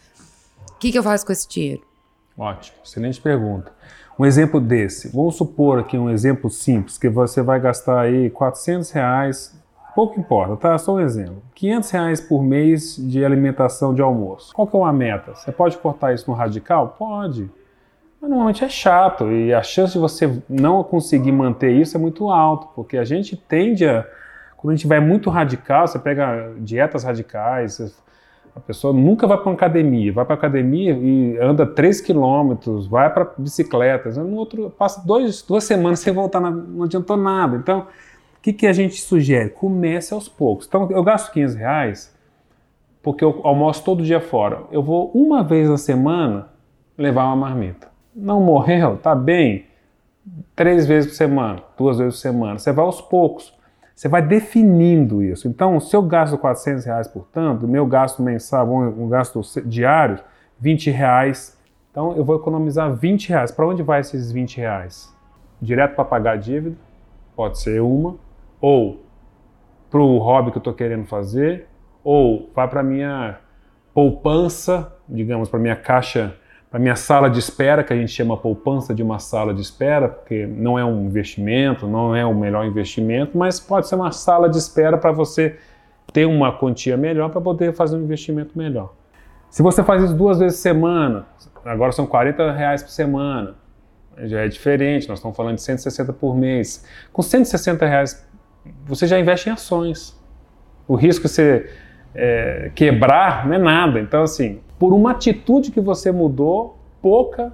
O 0.71 0.77
que, 0.77 0.91
que 0.91 0.99
eu 0.99 1.03
faço 1.03 1.25
com 1.25 1.31
esse 1.31 1.47
dinheiro? 1.47 1.81
Ótimo, 2.37 2.77
excelente 2.83 3.19
pergunta. 3.21 3.71
Um 4.19 4.25
exemplo 4.25 4.59
desse, 4.59 5.07
vamos 5.09 5.35
supor 5.35 5.79
aqui 5.79 5.97
um 5.97 6.09
exemplo 6.09 6.49
simples, 6.49 6.97
que 6.97 7.07
você 7.07 7.41
vai 7.41 7.59
gastar 7.59 8.01
aí 8.01 8.29
400 8.29 8.91
reais, 8.91 9.55
pouco 9.95 10.19
importa, 10.19 10.55
tá? 10.57 10.77
Só 10.77 10.95
um 10.95 10.99
exemplo. 10.99 11.41
500 11.55 11.89
reais 11.91 12.21
por 12.21 12.43
mês 12.43 12.95
de 12.97 13.23
alimentação 13.23 13.93
de 13.93 14.01
almoço. 14.01 14.53
Qual 14.53 14.67
que 14.67 14.75
é 14.75 14.79
uma 14.79 14.93
meta? 14.93 15.33
Você 15.33 15.51
pode 15.51 15.77
cortar 15.77 16.13
isso 16.13 16.29
no 16.29 16.35
radical? 16.35 16.95
Pode. 16.99 17.49
Mas 18.21 18.29
normalmente 18.29 18.63
é 18.63 18.69
chato 18.69 19.31
e 19.31 19.53
a 19.53 19.61
chance 19.61 19.93
de 19.93 19.99
você 19.99 20.41
não 20.49 20.83
conseguir 20.83 21.31
manter 21.31 21.71
isso 21.71 21.95
é 21.95 21.99
muito 21.99 22.29
alta, 22.29 22.67
porque 22.75 22.97
a 22.97 23.03
gente 23.03 23.35
tende 23.37 23.85
a 23.85 24.05
quando 24.57 24.73
a 24.73 24.75
gente 24.75 24.87
vai 24.87 24.99
muito 24.99 25.29
radical, 25.29 25.87
você 25.87 25.99
pega 25.99 26.51
dietas 26.57 27.03
radicais, 27.03 27.95
a 28.55 28.59
pessoa 28.59 28.91
nunca 28.91 29.27
vai 29.27 29.37
para 29.37 29.45
uma 29.45 29.53
academia, 29.53 30.11
vai 30.11 30.25
para 30.25 30.33
a 30.33 30.37
academia 30.37 30.93
e 30.93 31.37
anda 31.37 31.63
3 31.63 32.01
quilômetros, 32.01 32.87
vai 32.87 33.13
para 33.13 33.31
bicicleta, 33.37 34.09
no 34.23 34.35
outro 34.35 34.71
passa 34.71 35.05
dois, 35.05 35.43
duas 35.43 35.63
semanas 35.63 35.99
sem 35.99 36.11
voltar, 36.11 36.39
na, 36.39 36.49
não 36.49 36.83
adiantou 36.83 37.15
nada. 37.15 37.55
Então, 37.55 37.81
o 37.81 38.41
que, 38.41 38.51
que 38.51 38.65
a 38.65 38.73
gente 38.73 38.99
sugere? 38.99 39.51
Comece 39.51 40.11
aos 40.13 40.27
poucos. 40.27 40.65
Então, 40.65 40.89
eu 40.89 41.03
gasto 41.03 41.31
15 41.31 41.55
reais 41.57 42.17
porque 43.03 43.23
eu 43.23 43.41
almoço 43.43 43.83
todo 43.83 44.03
dia 44.03 44.19
fora. 44.19 44.63
Eu 44.71 44.81
vou 44.81 45.11
uma 45.13 45.43
vez 45.43 45.69
na 45.69 45.77
semana 45.77 46.49
levar 46.97 47.25
uma 47.25 47.35
marmita. 47.35 47.87
Não 48.17 48.41
morreu? 48.41 48.97
Tá 48.97 49.13
bem? 49.13 49.67
Três 50.55 50.87
vezes 50.87 51.11
por 51.11 51.15
semana, 51.15 51.61
duas 51.77 51.99
vezes 51.99 52.15
por 52.15 52.19
semana. 52.19 52.57
Você 52.57 52.71
vai 52.71 52.83
aos 52.83 52.99
poucos. 52.99 53.55
Você 53.95 54.07
vai 54.07 54.23
definindo 54.23 55.21
isso. 55.21 55.47
Então, 55.47 55.79
se 55.79 55.95
eu 55.95 56.01
gasto 56.01 56.35
400 56.35 56.83
reais, 56.85 57.07
portanto, 57.07 57.67
meu 57.67 57.85
gasto 57.85 58.23
mensal, 58.23 58.67
um 58.67 59.07
gasto 59.07 59.39
diário, 59.65 60.19
20 60.59 60.89
reais. 60.89 61.55
Então, 61.91 62.15
eu 62.17 62.25
vou 62.25 62.35
economizar 62.35 62.91
20 62.91 63.29
reais. 63.29 63.51
Para 63.51 63.67
onde 63.67 63.83
vai 63.83 63.99
esses 63.99 64.31
20 64.31 64.57
reais? 64.57 65.15
Direto 65.61 65.93
para 65.95 66.05
pagar 66.05 66.31
a 66.31 66.37
dívida, 66.37 66.75
pode 67.35 67.59
ser 67.59 67.81
uma, 67.81 68.15
ou 68.59 69.03
para 69.91 69.99
o 69.99 70.17
hobby 70.17 70.51
que 70.51 70.57
eu 70.57 70.59
estou 70.59 70.73
querendo 70.73 71.05
fazer, 71.05 71.67
ou 72.03 72.49
vai 72.55 72.67
para 72.67 72.81
minha 72.81 73.37
poupança, 73.93 74.91
digamos, 75.07 75.49
para 75.49 75.59
minha 75.59 75.75
caixa 75.75 76.35
para 76.69 76.79
minha 76.79 76.95
sala 76.95 77.29
de 77.29 77.39
espera, 77.39 77.83
que 77.83 77.93
a 77.93 77.95
gente 77.95 78.11
chama 78.11 78.35
poupança 78.35 78.93
de 78.93 79.01
uma 79.01 79.19
sala 79.19 79.53
de 79.53 79.61
espera, 79.61 80.09
porque 80.09 80.45
não 80.45 80.77
é 80.77 80.83
um 80.83 81.05
investimento, 81.05 81.87
não 81.87 82.15
é 82.15 82.25
o 82.25 82.33
melhor 82.33 82.65
investimento, 82.65 83.37
mas 83.37 83.59
pode 83.59 83.87
ser 83.87 83.95
uma 83.95 84.11
sala 84.11 84.49
de 84.49 84.57
espera 84.57 84.97
para 84.97 85.11
você 85.11 85.57
ter 86.11 86.25
uma 86.25 86.51
quantia 86.51 86.97
melhor 86.97 87.29
para 87.29 87.39
poder 87.39 87.73
fazer 87.73 87.95
um 87.95 88.01
investimento 88.01 88.57
melhor. 88.57 88.93
Se 89.49 89.63
você 89.63 89.81
faz 89.81 90.03
isso 90.03 90.13
duas 90.13 90.39
vezes 90.39 90.57
por 90.57 90.63
semana, 90.63 91.25
agora 91.63 91.91
são 91.93 92.05
40 92.05 92.51
reais 92.51 92.83
por 92.83 92.91
semana, 92.91 93.55
já 94.23 94.41
é 94.41 94.47
diferente, 94.47 95.07
nós 95.07 95.19
estamos 95.19 95.37
falando 95.37 95.55
de 95.55 95.61
160 95.61 96.11
por 96.13 96.35
mês. 96.35 96.85
Com 97.13 97.21
160 97.21 97.85
reais, 97.85 98.27
você 98.85 99.05
já 99.05 99.19
investe 99.19 99.47
em 99.47 99.51
ações. 99.53 100.19
O 100.87 100.95
risco 100.95 101.27
de 101.27 101.29
você 101.29 101.69
é, 102.15 102.71
quebrar 102.73 103.45
não 103.45 103.53
é 103.53 103.57
nada. 103.59 103.99
Então, 103.99 104.23
assim, 104.23 104.59
por 104.79 104.93
uma 104.93 105.11
atitude 105.11 105.71
que 105.71 105.81
você 105.81 106.11
mudou, 106.11 106.77
pouca, 107.01 107.53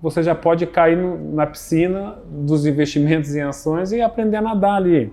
você 0.00 0.22
já 0.22 0.34
pode 0.34 0.66
cair 0.66 0.96
no, 0.96 1.34
na 1.34 1.46
piscina 1.46 2.16
dos 2.26 2.66
investimentos 2.66 3.34
em 3.34 3.42
ações 3.42 3.92
e 3.92 4.00
aprender 4.00 4.36
a 4.36 4.42
nadar 4.42 4.76
ali. 4.76 5.12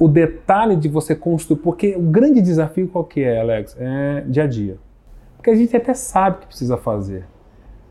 O 0.00 0.08
detalhe 0.08 0.76
de 0.76 0.88
você 0.88 1.14
construir, 1.14 1.58
porque 1.58 1.94
o 1.94 2.02
grande 2.02 2.40
desafio 2.40 2.88
qual 2.88 3.04
que 3.04 3.22
é, 3.22 3.40
Alex? 3.40 3.76
É 3.78 4.24
dia 4.26 4.44
a 4.44 4.46
dia. 4.46 4.78
Porque 5.36 5.50
a 5.50 5.54
gente 5.54 5.76
até 5.76 5.92
sabe 5.92 6.36
o 6.36 6.40
que 6.40 6.46
precisa 6.46 6.78
fazer, 6.78 7.26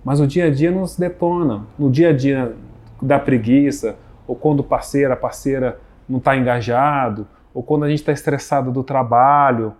mas 0.03 0.19
o 0.19 0.25
dia 0.25 0.45
a 0.45 0.49
dia 0.49 0.71
nos 0.71 0.97
detona. 0.97 1.67
No 1.77 1.91
dia 1.91 2.09
a 2.09 2.13
dia 2.13 2.55
da 2.99 3.19
preguiça, 3.19 3.95
ou 4.27 4.35
quando 4.35 4.61
o 4.61 4.63
parceiro, 4.63 5.13
a 5.13 5.15
parceira 5.15 5.79
não 6.09 6.17
está 6.17 6.35
engajado, 6.35 7.27
ou 7.53 7.61
quando 7.61 7.83
a 7.83 7.89
gente 7.89 7.99
está 7.99 8.11
estressado 8.11 8.71
do 8.71 8.83
trabalho, 8.83 9.73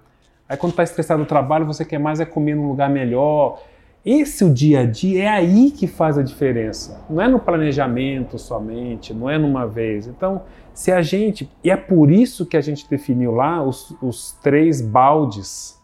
Aí 0.54 0.58
quando 0.58 0.74
está 0.74 0.84
estressado 0.84 1.24
do 1.24 1.28
trabalho, 1.28 1.66
você 1.66 1.84
quer 1.84 1.98
mais 1.98 2.20
é 2.20 2.26
comer 2.26 2.56
num 2.56 2.68
lugar 2.68 2.88
melhor. 2.88 3.60
Esse 4.06 4.46
o 4.46 4.54
dia 4.54 4.82
a 4.82 4.86
dia 4.86 5.24
é 5.24 5.28
aí 5.28 5.72
que 5.72 5.88
faz 5.88 6.16
a 6.16 6.22
diferença. 6.22 7.04
Não 7.10 7.20
é 7.20 7.28
no 7.28 7.40
planejamento 7.40 8.38
somente, 8.38 9.16
não 9.16 9.28
é 9.28 9.36
numa 9.36 9.66
vez. 9.66 10.06
Então, 10.06 10.44
se 10.72 10.92
a 10.92 11.02
gente. 11.02 11.50
E 11.64 11.72
é 11.72 11.76
por 11.76 12.12
isso 12.12 12.46
que 12.46 12.56
a 12.56 12.62
gente 12.62 12.88
definiu 12.88 13.32
lá 13.32 13.64
os, 13.64 13.96
os 14.00 14.34
três 14.44 14.80
baldes, 14.80 15.82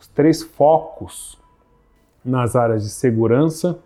os 0.00 0.08
três 0.08 0.42
focos 0.42 1.38
nas 2.24 2.56
áreas 2.56 2.82
de 2.82 2.90
segurança, 2.90 3.78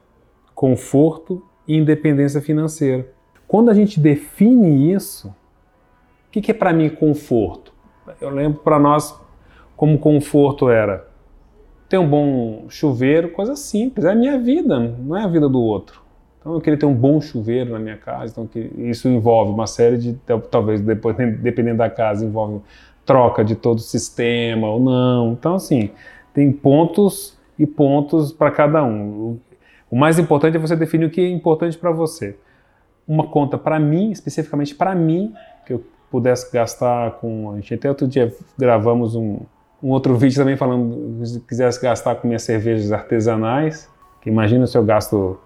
conforto 0.55 1.43
e 1.69 1.77
independência 1.77 2.41
financeira. 2.41 3.07
Quando 3.47 3.69
a 3.69 3.75
gente 3.75 4.01
define 4.01 4.91
isso, 4.95 5.29
o 5.29 6.31
que, 6.31 6.41
que 6.41 6.53
é 6.53 6.55
para 6.55 6.73
mim 6.73 6.89
conforto? 6.89 7.71
Eu 8.19 8.31
lembro 8.31 8.61
para 8.61 8.79
nós 8.79 9.15
como 9.83 9.99
conforto 9.99 10.71
era 10.71 11.09
ter 11.89 11.99
um 11.99 12.09
bom 12.09 12.67
chuveiro, 12.69 13.31
coisa 13.31 13.57
simples. 13.57 14.05
É 14.07 14.13
a 14.13 14.15
minha 14.15 14.39
vida, 14.39 14.79
não 14.79 15.17
é 15.17 15.25
a 15.25 15.27
vida 15.27 15.49
do 15.49 15.61
outro. 15.61 16.01
Então 16.39 16.55
eu 16.55 16.61
queria 16.61 16.79
ter 16.79 16.87
um 16.87 16.95
bom 16.95 17.21
chuveiro 17.21 17.73
na 17.73 17.81
minha 17.81 17.97
casa, 17.97 18.31
então 18.31 18.49
isso 18.79 19.09
envolve 19.09 19.51
uma 19.51 19.67
série 19.67 19.99
de, 19.99 20.17
talvez 20.53 20.81
depois, 20.81 21.17
dependendo 21.43 21.79
da 21.79 21.91
casa, 21.91 22.25
envolve 22.25 22.61
troca 23.05 23.45
de 23.45 23.57
todo 23.57 23.79
o 23.79 23.81
sistema 23.81 24.69
ou 24.69 24.79
não. 24.79 25.33
Então 25.33 25.57
assim, 25.57 25.91
tem 26.33 26.53
pontos 26.53 27.37
e 27.59 27.67
pontos 27.67 28.33
para 28.33 28.53
cada 28.53 28.85
um. 28.85 29.41
O 29.91 29.97
mais 29.97 30.17
importante 30.17 30.57
é 30.57 30.61
você 30.61 30.77
definir 30.77 31.07
o 31.07 31.11
que 31.11 31.21
é 31.21 31.29
importante 31.29 31.77
para 31.77 31.91
você. 31.91 32.37
Uma 33.05 33.27
conta 33.27 33.59
para 33.59 33.81
mim, 33.81 34.13
especificamente 34.13 34.77
para 34.77 34.95
mim, 34.95 35.35
que 35.67 35.73
eu 35.73 35.83
pudesse 36.09 36.53
gastar 36.53 37.19
com. 37.19 37.51
A 37.51 37.57
gente 37.57 37.75
até 37.75 37.89
outro 37.89 38.07
dia 38.07 38.33
gravamos 38.57 39.17
um, 39.17 39.41
um 39.83 39.91
outro 39.91 40.17
vídeo 40.17 40.37
também 40.37 40.57
falando, 40.57 41.27
se 41.27 41.41
quisesse 41.41 41.83
gastar 41.83 42.15
com 42.15 42.29
minhas 42.29 42.43
cervejas 42.43 42.93
artesanais, 42.93 43.91
que 44.21 44.31
imagina 44.31 44.67
se 44.67 44.79
eu 44.79 44.85
gasto 44.85 45.39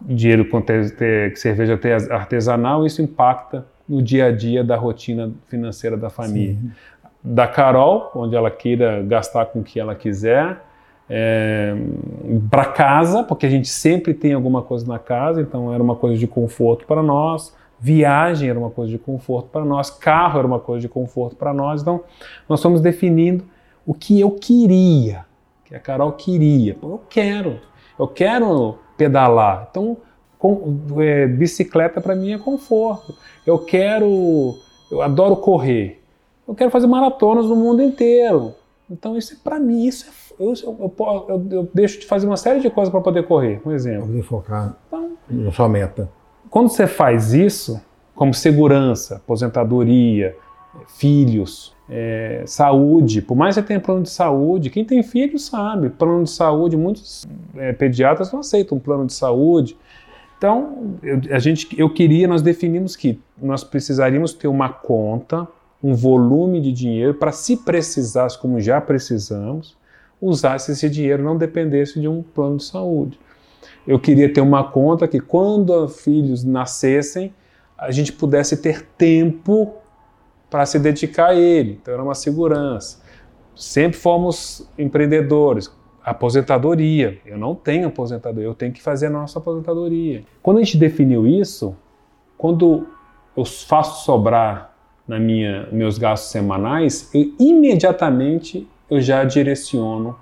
dinheiro 0.00 0.46
com 0.46 0.60
ter, 0.62 0.96
ter 0.96 1.36
cerveja 1.36 1.78
artesanal, 2.10 2.86
isso 2.86 3.02
impacta 3.02 3.66
no 3.86 4.02
dia 4.02 4.26
a 4.26 4.32
dia 4.32 4.64
da 4.64 4.76
rotina 4.76 5.32
financeira 5.48 5.96
da 5.96 6.08
família. 6.08 6.54
Sim. 6.54 6.70
Da 7.22 7.46
Carol, 7.46 8.10
onde 8.14 8.34
ela 8.34 8.50
queira 8.50 9.02
gastar 9.02 9.44
com 9.46 9.60
o 9.60 9.62
que 9.62 9.78
ela 9.78 9.94
quiser, 9.94 10.56
é, 11.08 11.74
para 12.48 12.64
casa, 12.66 13.24
porque 13.24 13.44
a 13.44 13.50
gente 13.50 13.68
sempre 13.68 14.14
tem 14.14 14.32
alguma 14.32 14.62
coisa 14.62 14.86
na 14.86 14.98
casa, 14.98 15.42
então 15.42 15.74
era 15.74 15.82
uma 15.82 15.96
coisa 15.96 16.16
de 16.16 16.26
conforto 16.26 16.86
para 16.86 17.02
nós. 17.02 17.54
Viagem 17.80 18.50
era 18.50 18.58
uma 18.58 18.68
coisa 18.68 18.92
de 18.92 18.98
conforto 18.98 19.48
para 19.48 19.64
nós, 19.64 19.90
carro 19.90 20.38
era 20.38 20.46
uma 20.46 20.60
coisa 20.60 20.82
de 20.82 20.88
conforto 20.88 21.34
para 21.34 21.54
nós. 21.54 21.80
Então, 21.80 22.02
nós 22.46 22.62
fomos 22.62 22.82
definindo 22.82 23.42
o 23.86 23.94
que 23.94 24.20
eu 24.20 24.32
queria, 24.32 25.24
que 25.64 25.74
a 25.74 25.80
Carol 25.80 26.12
queria. 26.12 26.76
Eu 26.82 27.00
quero, 27.08 27.58
eu 27.98 28.06
quero 28.06 28.78
pedalar. 28.98 29.68
Então, 29.70 29.96
com, 30.38 30.78
é, 30.98 31.26
bicicleta 31.26 32.02
para 32.02 32.14
mim 32.14 32.32
é 32.32 32.38
conforto. 32.38 33.14
Eu 33.46 33.58
quero, 33.58 34.58
eu 34.90 35.00
adoro 35.00 35.36
correr. 35.36 36.02
Eu 36.46 36.54
quero 36.54 36.70
fazer 36.70 36.86
maratonas 36.86 37.46
no 37.46 37.56
mundo 37.56 37.82
inteiro. 37.82 38.54
Então, 38.90 39.16
isso 39.16 39.34
é 39.34 39.36
para 39.42 39.58
mim, 39.58 39.86
isso 39.86 40.06
é, 40.06 40.44
eu, 40.44 40.52
eu, 40.64 40.94
eu, 41.28 41.48
eu, 41.50 41.70
deixo 41.72 42.00
de 42.00 42.06
fazer 42.06 42.26
uma 42.26 42.36
série 42.36 42.60
de 42.60 42.68
coisas 42.68 42.90
para 42.90 43.00
poder 43.00 43.26
correr, 43.26 43.60
um 43.64 43.70
exemplo. 43.70 44.06
Poder 44.06 44.22
focar 44.22 44.76
então, 44.86 45.12
na 45.28 45.52
sua 45.52 45.68
meta. 45.68 46.10
Quando 46.50 46.68
você 46.68 46.88
faz 46.88 47.32
isso, 47.32 47.80
como 48.12 48.34
segurança, 48.34 49.16
aposentadoria, 49.16 50.36
filhos, 50.88 51.72
é, 51.88 52.42
saúde, 52.44 53.22
por 53.22 53.36
mais 53.36 53.54
que 53.54 53.60
você 53.60 53.66
tenha 53.68 53.78
plano 53.78 54.02
de 54.02 54.10
saúde, 54.10 54.68
quem 54.68 54.84
tem 54.84 55.00
filho 55.02 55.38
sabe, 55.38 55.90
plano 55.90 56.24
de 56.24 56.30
saúde, 56.30 56.76
muitos 56.76 57.26
é, 57.56 57.72
pediatras 57.72 58.32
não 58.32 58.40
aceitam 58.40 58.78
um 58.78 58.80
plano 58.80 59.06
de 59.06 59.12
saúde. 59.12 59.76
Então, 60.36 60.96
eu, 61.04 61.20
a 61.30 61.38
gente, 61.38 61.68
eu 61.78 61.88
queria, 61.88 62.26
nós 62.26 62.42
definimos 62.42 62.96
que 62.96 63.20
nós 63.40 63.62
precisaríamos 63.62 64.32
ter 64.32 64.48
uma 64.48 64.68
conta, 64.68 65.46
um 65.82 65.94
volume 65.94 66.60
de 66.60 66.72
dinheiro 66.72 67.14
para, 67.14 67.30
se 67.30 67.58
precisasse, 67.58 68.36
como 68.36 68.60
já 68.60 68.80
precisamos, 68.80 69.76
usar 70.20 70.56
esse 70.56 70.90
dinheiro 70.90 71.22
não 71.22 71.38
dependesse 71.38 72.00
de 72.00 72.08
um 72.08 72.22
plano 72.22 72.56
de 72.56 72.64
saúde 72.64 73.18
eu 73.86 73.98
queria 73.98 74.32
ter 74.32 74.40
uma 74.40 74.64
conta 74.64 75.08
que 75.08 75.20
quando 75.20 75.70
os 75.70 76.00
filhos 76.00 76.44
nascessem, 76.44 77.34
a 77.76 77.90
gente 77.90 78.12
pudesse 78.12 78.56
ter 78.58 78.86
tempo 78.98 79.74
para 80.50 80.66
se 80.66 80.78
dedicar 80.78 81.28
a 81.28 81.34
ele. 81.34 81.78
Então 81.80 81.94
era 81.94 82.02
uma 82.02 82.14
segurança. 82.14 83.00
Sempre 83.54 83.98
fomos 83.98 84.68
empreendedores. 84.78 85.70
Aposentadoria. 86.04 87.18
Eu 87.24 87.38
não 87.38 87.54
tenho 87.54 87.88
aposentadoria, 87.88 88.46
eu 88.46 88.54
tenho 88.54 88.72
que 88.72 88.82
fazer 88.82 89.06
a 89.06 89.10
nossa 89.10 89.38
aposentadoria. 89.38 90.24
Quando 90.42 90.58
a 90.58 90.62
gente 90.62 90.76
definiu 90.76 91.26
isso, 91.26 91.76
quando 92.36 92.86
eu 93.36 93.44
faço 93.44 94.04
sobrar 94.04 94.74
na 95.06 95.18
minha 95.18 95.68
meus 95.70 95.98
gastos 95.98 96.30
semanais, 96.30 97.10
eu 97.14 97.32
imediatamente 97.38 98.68
eu 98.88 99.00
já 99.00 99.24
direciono 99.24 100.16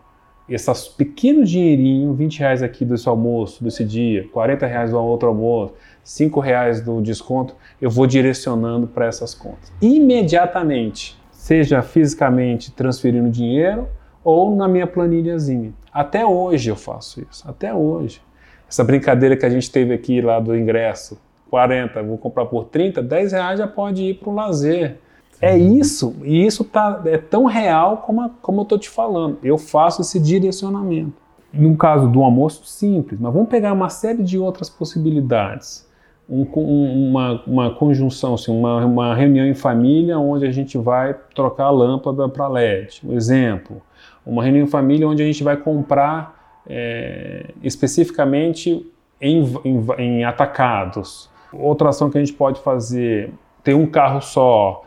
esses 0.49 0.89
pequenos 0.89 1.51
dinheirinho, 1.51 2.15
20 2.15 2.39
reais 2.39 2.63
aqui 2.63 2.85
desse 2.85 3.09
almoço, 3.09 3.63
desse 3.63 3.85
dia, 3.85 4.27
40 4.33 4.67
reais 4.67 4.91
do 4.91 4.99
outro 4.99 5.29
almoço, 5.29 5.75
5 6.03 6.41
reais 6.41 6.81
do 6.81 7.01
desconto, 7.03 7.55
eu 7.81 7.91
vou 7.91 8.07
direcionando 8.07 8.87
para 8.87 9.07
essas 9.07 9.35
contas. 9.35 9.73
Imediatamente, 9.81 11.19
seja 11.31 11.83
fisicamente 11.83 12.73
transferindo 12.73 13.29
dinheiro 13.31 13.89
ou 14.25 14.55
na 14.55 14.67
minha 14.67 14.87
planilhazinha. 14.87 15.73
Até 15.93 16.25
hoje 16.25 16.71
eu 16.71 16.77
faço 16.77 17.27
isso, 17.31 17.49
até 17.49 17.73
hoje. 17.73 18.21
Essa 18.69 18.85
brincadeira 18.85 19.37
que 19.37 19.47
a 19.47 19.51
gente 19.51 19.71
teve 19.71 19.95
aqui 19.95 20.21
lá 20.21 20.41
do 20.41 20.57
ingresso, 20.57 21.19
40, 21.51 22.03
vou 22.03 22.19
comprar 22.19 22.47
por 22.47 22.65
30, 22.65 23.03
10 23.03 23.33
reais 23.33 23.59
já 23.59 23.67
pode 23.67 24.03
ir 24.03 24.15
para 24.15 24.29
o 24.29 24.35
lazer. 24.35 24.99
É 25.41 25.57
isso, 25.57 26.17
e 26.25 26.45
isso 26.45 26.65
tá, 26.65 27.01
é 27.05 27.17
tão 27.17 27.45
real 27.45 27.99
como, 27.99 28.23
a, 28.23 28.31
como 28.43 28.61
eu 28.61 28.63
estou 28.65 28.79
te 28.79 28.89
falando. 28.89 29.39
Eu 29.43 29.57
faço 29.57 30.03
esse 30.03 30.19
direcionamento. 30.19 31.15
No 31.53 31.77
caso 31.77 32.09
do 32.09 32.23
almoço, 32.23 32.67
simples, 32.67 33.19
mas 33.21 33.33
vamos 33.33 33.49
pegar 33.49 33.73
uma 33.73 33.89
série 33.89 34.23
de 34.23 34.39
outras 34.39 34.69
possibilidades. 34.69 35.87
Um, 36.29 36.43
uma, 36.43 37.43
uma 37.47 37.71
conjunção, 37.75 38.35
assim, 38.35 38.53
uma, 38.53 38.85
uma 38.85 39.15
reunião 39.15 39.47
em 39.47 39.55
família 39.55 40.19
onde 40.19 40.45
a 40.47 40.53
gente 40.53 40.77
vai 40.77 41.15
trocar 41.35 41.67
a 41.67 41.71
lâmpada 41.71 42.29
para 42.29 42.49
LED. 42.49 43.01
Um 43.05 43.15
exemplo. 43.15 43.81
Uma 44.27 44.43
reunião 44.43 44.65
em 44.65 44.69
família 44.69 45.09
onde 45.09 45.23
a 45.23 45.27
gente 45.27 45.43
vai 45.43 45.57
comprar 45.57 46.61
é, 46.69 47.47
especificamente 47.63 48.87
em, 49.21 49.43
em, 49.65 49.87
em 49.99 50.25
atacados. 50.25 51.31
Outra 51.51 51.89
ação 51.89 52.11
que 52.11 52.19
a 52.19 52.21
gente 52.21 52.35
pode 52.35 52.61
fazer, 52.61 53.33
ter 53.65 53.73
um 53.73 53.87
carro 53.87 54.21
só, 54.21 54.85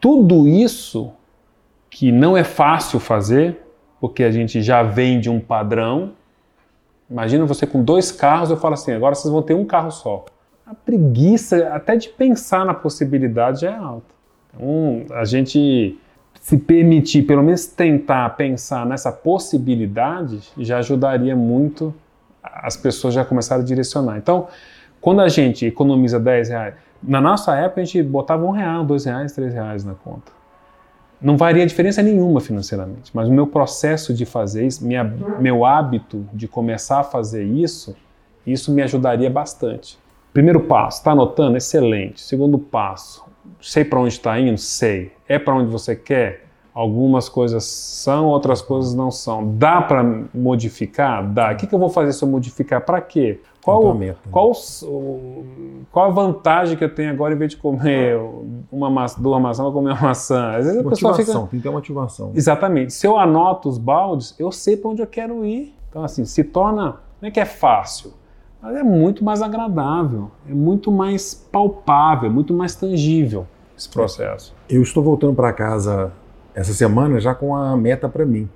tudo 0.00 0.46
isso 0.46 1.12
que 1.90 2.12
não 2.12 2.36
é 2.36 2.44
fácil 2.44 3.00
fazer, 3.00 3.60
porque 4.00 4.22
a 4.22 4.30
gente 4.30 4.62
já 4.62 4.82
vem 4.82 5.20
de 5.20 5.30
um 5.30 5.40
padrão. 5.40 6.12
Imagina 7.10 7.44
você 7.44 7.66
com 7.66 7.82
dois 7.82 8.12
carros, 8.12 8.50
eu 8.50 8.56
falo 8.56 8.74
assim, 8.74 8.92
agora 8.92 9.14
vocês 9.14 9.32
vão 9.32 9.42
ter 9.42 9.54
um 9.54 9.64
carro 9.64 9.90
só. 9.90 10.24
A 10.66 10.74
preguiça 10.74 11.68
até 11.68 11.96
de 11.96 12.08
pensar 12.10 12.64
na 12.64 12.74
possibilidade 12.74 13.62
já 13.62 13.70
é 13.72 13.76
alta. 13.76 14.14
Então, 14.54 15.04
a 15.16 15.24
gente 15.24 15.98
se 16.40 16.56
permitir, 16.58 17.22
pelo 17.22 17.42
menos 17.42 17.66
tentar 17.66 18.30
pensar 18.30 18.86
nessa 18.86 19.10
possibilidade, 19.10 20.40
já 20.58 20.78
ajudaria 20.78 21.34
muito 21.34 21.94
as 22.42 22.76
pessoas 22.76 23.14
já 23.14 23.24
começaram 23.24 23.62
a 23.62 23.64
direcionar. 23.64 24.18
Então, 24.18 24.48
quando 25.00 25.20
a 25.20 25.28
gente 25.28 25.66
economiza 25.66 26.18
10 26.18 26.48
reais, 26.48 26.74
na 27.02 27.20
nossa 27.20 27.54
época 27.56 27.80
a 27.80 27.84
gente 27.84 28.02
botava 28.02 28.44
um 28.44 28.50
real, 28.50 28.84
dois 28.84 29.04
reais, 29.04 29.32
três 29.32 29.52
reais 29.52 29.84
na 29.84 29.94
conta. 29.94 30.32
Não 31.20 31.36
varia 31.36 31.66
diferença 31.66 32.00
nenhuma 32.02 32.40
financeiramente, 32.40 33.10
mas 33.12 33.28
o 33.28 33.32
meu 33.32 33.46
processo 33.46 34.14
de 34.14 34.24
fazer 34.24 34.66
isso, 34.66 34.86
minha, 34.86 35.02
meu 35.40 35.64
hábito 35.64 36.24
de 36.32 36.46
começar 36.46 37.00
a 37.00 37.04
fazer 37.04 37.42
isso, 37.44 37.96
isso 38.46 38.72
me 38.72 38.82
ajudaria 38.82 39.28
bastante. 39.28 39.98
Primeiro 40.32 40.60
passo, 40.60 40.98
está 40.98 41.12
anotando? 41.12 41.56
Excelente. 41.56 42.20
Segundo 42.20 42.58
passo, 42.58 43.24
sei 43.60 43.84
para 43.84 43.98
onde 43.98 44.12
está 44.14 44.38
indo? 44.38 44.58
Sei. 44.58 45.12
É 45.28 45.38
para 45.38 45.54
onde 45.54 45.70
você 45.70 45.96
quer? 45.96 46.46
Algumas 46.72 47.28
coisas 47.28 47.64
são, 47.64 48.26
outras 48.26 48.62
coisas 48.62 48.94
não 48.94 49.10
são. 49.10 49.56
Dá 49.56 49.82
para 49.82 50.04
modificar? 50.32 51.26
Dá. 51.26 51.52
O 51.52 51.56
que, 51.56 51.66
que, 51.66 51.74
eu 51.74 51.78
vou 51.78 51.88
fazer 51.88 52.12
se 52.12 52.22
eu 52.22 52.28
modificar? 52.28 52.82
Para 52.82 53.00
quê? 53.00 53.40
Qual, 53.68 53.94
né? 53.94 54.14
qual, 54.30 54.52
qual 55.92 56.06
a 56.06 56.10
vantagem 56.10 56.76
que 56.76 56.84
eu 56.84 56.94
tenho 56.94 57.10
agora 57.10 57.34
em 57.34 57.36
vez 57.36 57.50
de 57.50 57.56
comer 57.58 58.18
uma 58.72 58.88
maçã, 58.88 59.20
duas 59.20 59.42
maçãs, 59.42 59.64
vou 59.64 59.72
comer 59.72 59.92
uma 59.92 60.00
maçã? 60.00 60.56
Às 60.56 60.64
vezes 60.64 60.80
a 60.80 60.82
motivação, 60.82 61.16
pessoa 61.16 61.34
fica... 61.36 61.50
tem 61.50 61.60
que 61.60 61.62
ter 61.62 61.70
motivação. 61.70 62.32
Exatamente. 62.34 62.92
Se 62.92 63.06
eu 63.06 63.18
anoto 63.18 63.68
os 63.68 63.78
baldes, 63.78 64.34
eu 64.38 64.50
sei 64.50 64.76
para 64.76 64.90
onde 64.90 65.02
eu 65.02 65.06
quero 65.06 65.44
ir. 65.44 65.74
Então, 65.90 66.02
assim, 66.02 66.24
se 66.24 66.44
torna. 66.44 66.96
Não 67.20 67.28
é 67.28 67.30
que 67.30 67.40
é 67.40 67.44
fácil, 67.44 68.12
mas 68.62 68.76
é 68.76 68.82
muito 68.82 69.24
mais 69.24 69.42
agradável, 69.42 70.30
é 70.48 70.54
muito 70.54 70.92
mais 70.92 71.34
palpável, 71.34 72.30
muito 72.30 72.54
mais 72.54 72.74
tangível 72.74 73.46
esse 73.76 73.88
processo. 73.88 74.54
Eu 74.68 74.82
estou 74.82 75.02
voltando 75.02 75.34
para 75.34 75.52
casa 75.52 76.12
essa 76.54 76.72
semana 76.72 77.20
já 77.20 77.34
com 77.34 77.54
a 77.54 77.76
meta 77.76 78.08
para 78.08 78.26
mim, 78.26 78.48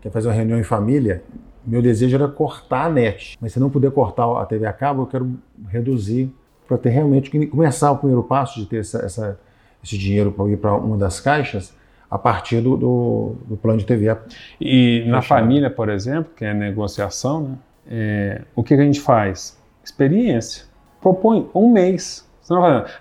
que 0.00 0.08
é 0.08 0.10
fazer 0.10 0.28
uma 0.28 0.34
reunião 0.34 0.58
em 0.58 0.62
família. 0.62 1.22
Meu 1.66 1.82
desejo 1.82 2.16
era 2.16 2.28
cortar 2.28 2.86
a 2.86 2.90
net, 2.90 3.36
mas 3.40 3.52
se 3.52 3.60
não 3.60 3.70
puder 3.70 3.90
cortar 3.90 4.40
a 4.40 4.46
TV 4.46 4.66
a 4.66 4.72
cabo, 4.72 5.02
eu 5.02 5.06
quero 5.06 5.32
reduzir 5.68 6.32
para 6.66 6.78
ter 6.78 6.90
realmente 6.90 7.30
que 7.30 7.46
começar 7.46 7.90
o 7.90 7.96
primeiro 7.96 8.22
passo 8.22 8.60
de 8.60 8.66
ter 8.66 8.80
essa, 8.80 8.98
essa, 8.98 9.40
esse 9.82 9.96
dinheiro 9.96 10.30
para 10.32 10.48
ir 10.50 10.56
para 10.56 10.74
uma 10.74 10.96
das 10.96 11.20
caixas 11.20 11.74
a 12.10 12.18
partir 12.18 12.60
do, 12.60 12.76
do, 12.76 13.36
do 13.46 13.56
plano 13.56 13.78
de 13.78 13.86
TV. 13.86 14.16
E 14.60 15.04
na 15.06 15.20
família, 15.20 15.70
por 15.70 15.88
exemplo, 15.88 16.32
que 16.34 16.44
é 16.44 16.54
negociação, 16.54 17.42
né? 17.42 17.58
É, 17.90 18.42
o 18.54 18.62
que, 18.62 18.76
que 18.76 18.82
a 18.82 18.84
gente 18.84 19.00
faz? 19.00 19.58
Experiência. 19.82 20.66
Propõe 21.00 21.48
um 21.54 21.72
mês. 21.72 22.28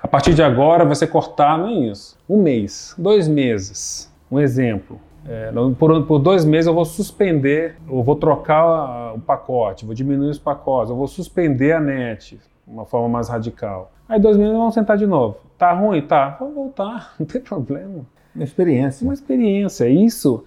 A 0.01 0.07
partir 0.07 0.33
de 0.33 0.41
agora 0.41 0.85
você 0.85 1.05
cortar, 1.05 1.57
não 1.57 1.67
é 1.67 1.73
isso. 1.73 2.17
Um 2.27 2.41
mês, 2.41 2.93
dois 2.97 3.27
meses. 3.27 4.11
Um 4.31 4.39
exemplo. 4.39 4.99
É, 5.27 5.51
por, 5.77 6.03
por, 6.05 6.19
dois 6.19 6.45
meses 6.45 6.67
eu 6.67 6.73
vou 6.73 6.85
suspender, 6.85 7.75
eu 7.89 8.01
vou 8.01 8.15
trocar 8.15 9.13
o 9.13 9.19
pacote, 9.19 9.85
vou 9.85 9.93
diminuir 9.93 10.29
os 10.29 10.39
pacotes, 10.39 10.89
eu 10.89 10.95
vou 10.95 11.07
suspender 11.07 11.73
a 11.73 11.81
net 11.81 12.35
de 12.35 12.73
uma 12.73 12.85
forma 12.85 13.09
mais 13.09 13.27
radical. 13.27 13.91
Aí 14.07 14.19
dois 14.19 14.37
meses 14.37 14.53
vamos 14.53 14.73
sentar 14.73 14.97
de 14.97 15.05
novo. 15.05 15.37
Tá 15.57 15.73
ruim? 15.73 16.01
Tá. 16.01 16.37
Vamos 16.39 16.55
voltar, 16.55 17.13
não 17.19 17.25
tem 17.25 17.41
problema. 17.41 18.05
Uma 18.33 18.43
experiência. 18.43 19.03
Uma 19.03 19.13
experiência. 19.13 19.89
Isso 19.89 20.43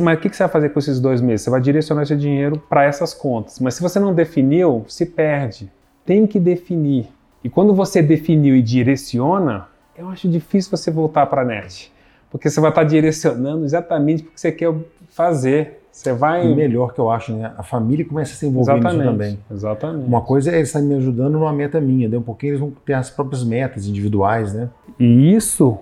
mas 0.00 0.18
o 0.18 0.20
que 0.20 0.28
você 0.28 0.42
vai 0.44 0.52
fazer 0.52 0.68
com 0.70 0.78
esses 0.78 1.00
dois 1.00 1.20
meses? 1.20 1.42
Você 1.42 1.50
vai 1.50 1.60
direcionar 1.60 2.02
esse 2.02 2.16
dinheiro 2.16 2.62
para 2.68 2.84
essas 2.84 3.12
contas. 3.12 3.58
Mas 3.58 3.74
se 3.74 3.82
você 3.82 3.98
não 3.98 4.14
definiu, 4.14 4.84
se 4.86 5.06
perde. 5.06 5.70
Tem 6.04 6.26
que 6.26 6.38
definir. 6.38 7.08
E 7.42 7.48
quando 7.48 7.74
você 7.74 8.00
definiu 8.00 8.54
e 8.54 8.62
direciona, 8.62 9.68
eu 9.96 10.08
acho 10.08 10.28
difícil 10.28 10.70
você 10.70 10.90
voltar 10.90 11.26
para 11.26 11.42
a 11.42 11.44
net. 11.44 11.92
Porque 12.34 12.50
você 12.50 12.60
vai 12.60 12.70
estar 12.70 12.82
direcionando 12.82 13.64
exatamente 13.64 14.24
o 14.24 14.26
que 14.26 14.40
você 14.40 14.50
quer 14.50 14.74
fazer. 15.08 15.84
Você 15.92 16.12
vai. 16.12 16.44
E 16.44 16.52
melhor 16.52 16.92
que 16.92 16.98
eu 16.98 17.08
acho, 17.08 17.32
né? 17.32 17.52
A 17.56 17.62
família 17.62 18.04
começa 18.04 18.32
a 18.32 18.34
se 18.34 18.44
envolver 18.44 18.72
exatamente, 18.72 18.96
nisso 18.96 19.12
também. 19.12 19.38
Exatamente. 19.48 20.08
Uma 20.08 20.20
coisa 20.20 20.50
é 20.50 20.56
eles 20.56 20.66
estarem 20.66 20.88
me 20.88 20.96
ajudando 20.96 21.34
numa 21.34 21.52
meta 21.52 21.80
minha, 21.80 22.08
um 22.18 22.22
pouquinho 22.22 22.50
eles 22.50 22.58
vão 22.58 22.72
ter 22.84 22.94
as 22.94 23.08
próprias 23.08 23.44
metas 23.44 23.86
individuais, 23.86 24.52
né? 24.52 24.68
E 24.98 25.32
isso 25.32 25.78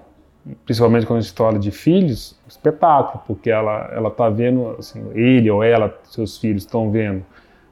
principalmente 0.66 1.06
quando 1.06 1.20
a 1.20 1.22
gente 1.22 1.32
fala 1.32 1.58
de 1.58 1.70
filhos, 1.70 2.38
espetáculo, 2.46 3.24
porque 3.26 3.48
ela 3.48 3.90
ela 3.90 4.08
está 4.08 4.28
vendo, 4.28 4.76
assim, 4.78 5.02
ele 5.14 5.50
ou 5.50 5.64
ela, 5.64 5.98
seus 6.04 6.36
filhos 6.36 6.64
estão 6.64 6.90
vendo 6.90 7.24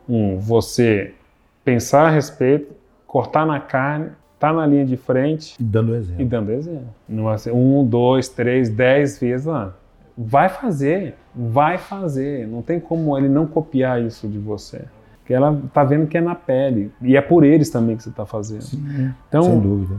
um 0.09 0.39
você 0.39 1.13
pensar 1.63 2.07
a 2.07 2.11
respeito, 2.11 2.73
cortar 3.07 3.45
na 3.45 3.61
carne, 3.61 4.13
tá 4.41 4.53
na 4.55 4.67
linha 4.67 4.87
de 4.87 4.97
frente 4.97 5.55
e 5.61 5.63
dando 5.63 5.95
exemplo. 5.95 6.23
E 6.23 6.25
dando 6.25 6.51
exemplo. 6.51 6.89
Não 7.07 7.27
um, 7.53 7.87
dois, 7.87 8.29
três, 8.29 8.71
dez 8.71 9.21
vezes 9.21 9.47
lá. 9.47 9.75
Vai 10.17 10.49
fazer, 10.49 11.15
vai 11.35 11.77
fazer. 11.77 12.49
Não 12.49 12.63
tem 12.63 12.81
como 12.81 13.17
ele 13.17 13.29
não 13.29 13.47
copiar 13.47 14.03
isso 14.03 14.27
de 14.27 14.39
você. 14.39 14.85
Porque 15.19 15.35
ela 15.35 15.61
tá 15.73 15.85
vendo 15.85 16.07
que 16.07 16.17
é 16.17 16.21
na 16.23 16.35
pele. 16.35 16.91
E 17.03 17.17
é 17.17 17.21
por 17.21 17.45
eles 17.45 17.69
também 17.69 17.97
que 17.97 18.03
você 18.03 18.09
está 18.09 18.25
fazendo. 18.25 18.63
Sim, 18.63 19.13
então, 19.29 19.43
sem 19.43 19.61
dúvida. 19.61 19.97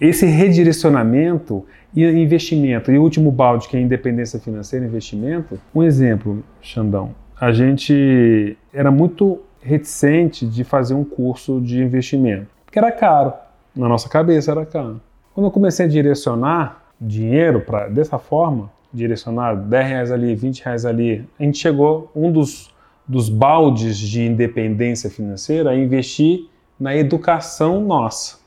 Esse 0.00 0.26
redirecionamento 0.26 1.64
e 1.94 2.04
investimento, 2.04 2.90
e 2.90 2.98
o 2.98 3.02
último 3.02 3.30
balde, 3.30 3.68
que 3.68 3.76
é 3.76 3.80
independência 3.80 4.38
financeira 4.38 4.84
e 4.84 4.88
investimento, 4.88 5.58
um 5.74 5.82
exemplo, 5.82 6.42
Xandão, 6.60 7.14
a 7.40 7.52
gente 7.52 8.58
era 8.72 8.90
muito 8.90 9.40
reticente 9.60 10.46
de 10.46 10.64
fazer 10.64 10.92
um 10.92 11.04
curso 11.04 11.60
de 11.60 11.82
investimento, 11.82 12.46
porque 12.66 12.78
era 12.78 12.92
caro, 12.92 13.32
na 13.76 13.88
nossa 13.88 14.08
cabeça 14.08 14.50
era 14.50 14.64
caro. 14.64 15.00
Quando 15.34 15.46
eu 15.46 15.50
comecei 15.50 15.86
a 15.86 15.88
direcionar 15.88 16.82
dinheiro 17.00 17.60
para 17.60 17.88
dessa 17.88 18.18
forma, 18.18 18.70
direcionar 18.92 19.54
10 19.54 19.86
reais 19.86 20.12
ali, 20.12 20.34
20 20.34 20.64
reais 20.64 20.86
ali, 20.86 21.28
a 21.38 21.42
gente 21.42 21.58
chegou, 21.58 22.10
um 22.14 22.32
dos, 22.32 22.74
dos 23.06 23.28
baldes 23.28 23.98
de 23.98 24.22
independência 24.22 25.10
financeira 25.10 25.70
a 25.70 25.76
investir 25.76 26.46
na 26.80 26.96
educação 26.96 27.80
nossa 27.80 28.46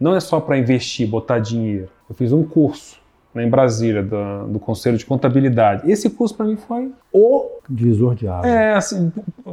não 0.00 0.16
é 0.16 0.20
só 0.20 0.40
para 0.40 0.58
investir, 0.58 1.06
botar 1.06 1.38
dinheiro. 1.38 1.90
Eu 2.08 2.14
fiz 2.14 2.32
um 2.32 2.42
curso 2.42 2.98
né, 3.34 3.44
em 3.44 3.50
Brasília, 3.50 4.02
do, 4.02 4.48
do, 4.48 4.58
Conselho 4.58 4.96
de 4.96 5.04
Contabilidade. 5.04 5.88
Esse 5.90 6.08
curso 6.08 6.34
para 6.34 6.46
mim 6.46 6.56
foi 6.56 6.90
o. 7.12 7.58
Divisor 7.68 8.14
de 8.14 8.26
água. 8.26 8.48
É, 8.48 8.74
assim, 8.74 9.12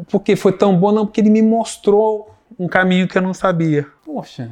porque 0.09 0.37
foi 0.37 0.53
tão 0.53 0.75
bom, 0.77 0.93
não, 0.93 1.05
porque 1.05 1.19
ele 1.19 1.29
me 1.29 1.41
mostrou 1.41 2.33
um 2.57 2.67
caminho 2.67 3.07
que 3.07 3.17
eu 3.17 3.21
não 3.21 3.33
sabia. 3.33 3.85
Poxa, 4.07 4.51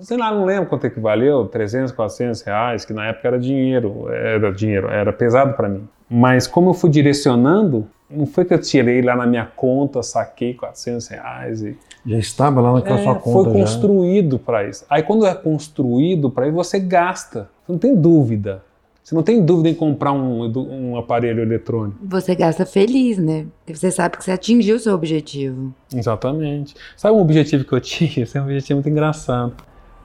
sei 0.00 0.16
lá, 0.16 0.32
não 0.32 0.44
lembro 0.44 0.68
quanto 0.68 0.88
é 0.88 0.90
que 0.90 0.98
valeu, 0.98 1.46
300, 1.46 1.92
400 1.92 2.42
reais, 2.42 2.84
que 2.84 2.92
na 2.92 3.06
época 3.06 3.28
era 3.28 3.38
dinheiro, 3.38 4.08
era 4.12 4.52
dinheiro, 4.52 4.88
era 4.88 5.12
pesado 5.12 5.54
para 5.54 5.68
mim. 5.68 5.88
Mas 6.10 6.48
como 6.48 6.70
eu 6.70 6.74
fui 6.74 6.90
direcionando, 6.90 7.86
não 8.10 8.26
foi 8.26 8.44
que 8.44 8.52
eu 8.52 8.60
tirei 8.60 9.00
lá 9.00 9.14
na 9.14 9.28
minha 9.28 9.46
conta, 9.46 10.02
saquei 10.02 10.54
400 10.54 11.06
reais 11.06 11.62
e 11.62 11.78
já 12.04 12.18
estava 12.18 12.60
lá 12.60 12.72
naquela 12.72 12.98
é, 12.98 13.04
sua 13.04 13.14
conta. 13.14 13.50
Foi 13.50 13.60
construído 13.60 14.40
para 14.40 14.68
isso. 14.68 14.84
Aí 14.90 15.04
quando 15.04 15.24
é 15.24 15.32
construído 15.32 16.28
para 16.28 16.48
isso, 16.48 16.56
você 16.56 16.80
gasta. 16.80 17.48
Não 17.68 17.78
tem 17.78 17.94
dúvida. 17.94 18.60
Você 19.04 19.14
não 19.14 19.22
tem 19.22 19.44
dúvida 19.44 19.68
em 19.68 19.74
comprar 19.74 20.12
um, 20.12 20.50
um 20.56 20.96
aparelho 20.96 21.42
eletrônico. 21.42 21.98
Você 22.04 22.34
gasta 22.34 22.64
feliz, 22.64 23.18
né? 23.18 23.44
Porque 23.58 23.78
você 23.78 23.90
sabe 23.90 24.16
que 24.16 24.24
você 24.24 24.30
atingiu 24.30 24.76
o 24.76 24.78
seu 24.78 24.94
objetivo. 24.94 25.74
Exatamente. 25.94 26.74
Sabe 26.96 27.14
um 27.14 27.20
objetivo 27.20 27.66
que 27.66 27.72
eu 27.74 27.80
tinha? 27.82 28.24
Esse 28.24 28.38
é 28.38 28.40
um 28.40 28.44
objetivo 28.44 28.78
muito 28.78 28.88
engraçado. 28.88 29.52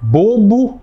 Bobo, 0.02 0.82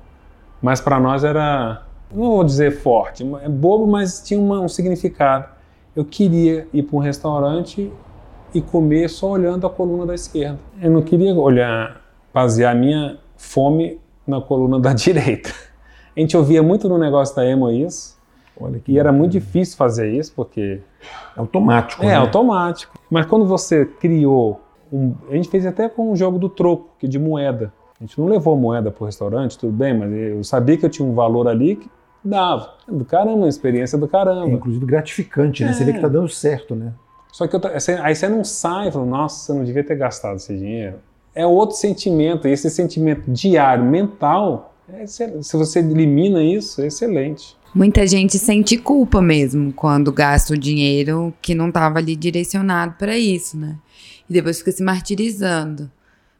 mas 0.62 0.80
para 0.80 0.98
nós 0.98 1.24
era, 1.24 1.82
não 2.10 2.30
vou 2.30 2.44
dizer 2.44 2.80
forte, 2.80 3.22
é 3.42 3.48
bobo, 3.50 3.86
mas 3.86 4.22
tinha 4.22 4.40
uma, 4.40 4.60
um 4.60 4.68
significado. 4.68 5.46
Eu 5.94 6.04
queria 6.04 6.66
ir 6.72 6.84
para 6.84 6.96
um 6.96 7.00
restaurante 7.00 7.92
e 8.54 8.62
comer 8.62 9.10
só 9.10 9.32
olhando 9.32 9.66
a 9.66 9.70
coluna 9.70 10.06
da 10.06 10.14
esquerda. 10.14 10.58
Eu 10.80 10.90
não 10.90 11.02
queria 11.02 11.34
olhar, 11.34 12.00
basear 12.32 12.74
minha 12.74 13.18
fome 13.36 14.00
na 14.26 14.40
coluna 14.40 14.80
da 14.80 14.92
direita. 14.94 15.65
A 16.16 16.20
gente 16.20 16.36
ouvia 16.36 16.62
muito 16.62 16.88
no 16.88 16.96
negócio 16.96 17.36
da 17.36 17.44
emo 17.46 17.70
isso. 17.70 18.16
e 18.88 18.98
era 18.98 19.12
muito 19.12 19.32
difícil 19.32 19.76
fazer 19.76 20.10
isso 20.10 20.32
porque 20.34 20.80
é 21.36 21.40
automático. 21.40 22.02
É 22.02 22.06
né? 22.06 22.14
automático. 22.14 22.98
Mas 23.10 23.26
quando 23.26 23.44
você 23.44 23.84
criou 23.84 24.60
um, 24.92 25.14
a 25.30 25.34
gente 25.34 25.48
fez 25.48 25.66
até 25.66 25.88
com 25.88 26.12
o 26.12 26.16
jogo 26.16 26.38
do 26.38 26.48
troco, 26.48 26.90
que 26.98 27.06
é 27.06 27.08
de 27.08 27.18
moeda. 27.18 27.72
A 28.00 28.04
gente 28.04 28.18
não 28.20 28.28
levou 28.28 28.56
moeda 28.56 28.90
para 28.90 29.02
o 29.02 29.06
restaurante, 29.06 29.58
tudo 29.58 29.72
bem, 29.72 29.96
mas 29.96 30.12
eu 30.12 30.44
sabia 30.44 30.76
que 30.76 30.84
eu 30.84 30.90
tinha 30.90 31.06
um 31.06 31.14
valor 31.14 31.48
ali 31.48 31.76
que 31.76 31.90
dava. 32.22 32.74
Do 32.86 33.04
caramba, 33.04 33.36
uma 33.36 33.48
experiência 33.48 33.96
do 33.96 34.06
caramba. 34.06 34.48
É, 34.48 34.52
inclusive 34.52 34.84
gratificante, 34.84 35.64
né? 35.64 35.70
É. 35.70 35.72
Você 35.72 35.84
vê 35.84 35.92
que 35.92 35.98
está 35.98 36.08
dando 36.08 36.28
certo, 36.28 36.74
né? 36.74 36.92
Só 37.32 37.46
que 37.46 37.56
eu, 37.56 37.60
aí 38.02 38.14
você 38.14 38.28
não 38.28 38.44
sai 38.44 38.88
e 38.88 38.92
fala, 38.92 39.04
nossa, 39.04 39.46
você 39.46 39.52
não 39.52 39.64
devia 39.64 39.84
ter 39.84 39.96
gastado 39.96 40.36
esse 40.36 40.56
dinheiro. 40.56 40.96
É 41.34 41.46
outro 41.46 41.76
sentimento, 41.76 42.48
e 42.48 42.50
esse 42.50 42.70
sentimento 42.70 43.30
diário, 43.30 43.84
mental, 43.84 44.74
é 44.92 45.06
se 45.06 45.56
você 45.56 45.80
elimina 45.80 46.42
isso, 46.42 46.80
é 46.80 46.86
excelente. 46.86 47.56
Muita 47.74 48.06
gente 48.06 48.38
sente 48.38 48.76
culpa 48.76 49.20
mesmo 49.20 49.72
quando 49.72 50.12
gasta 50.12 50.54
o 50.54 50.58
dinheiro 50.58 51.34
que 51.42 51.54
não 51.54 51.68
estava 51.68 51.98
ali 51.98 52.16
direcionado 52.16 52.94
para 52.98 53.18
isso, 53.18 53.56
né? 53.56 53.76
E 54.28 54.32
depois 54.32 54.58
fica 54.58 54.72
se 54.72 54.82
martirizando. 54.82 55.90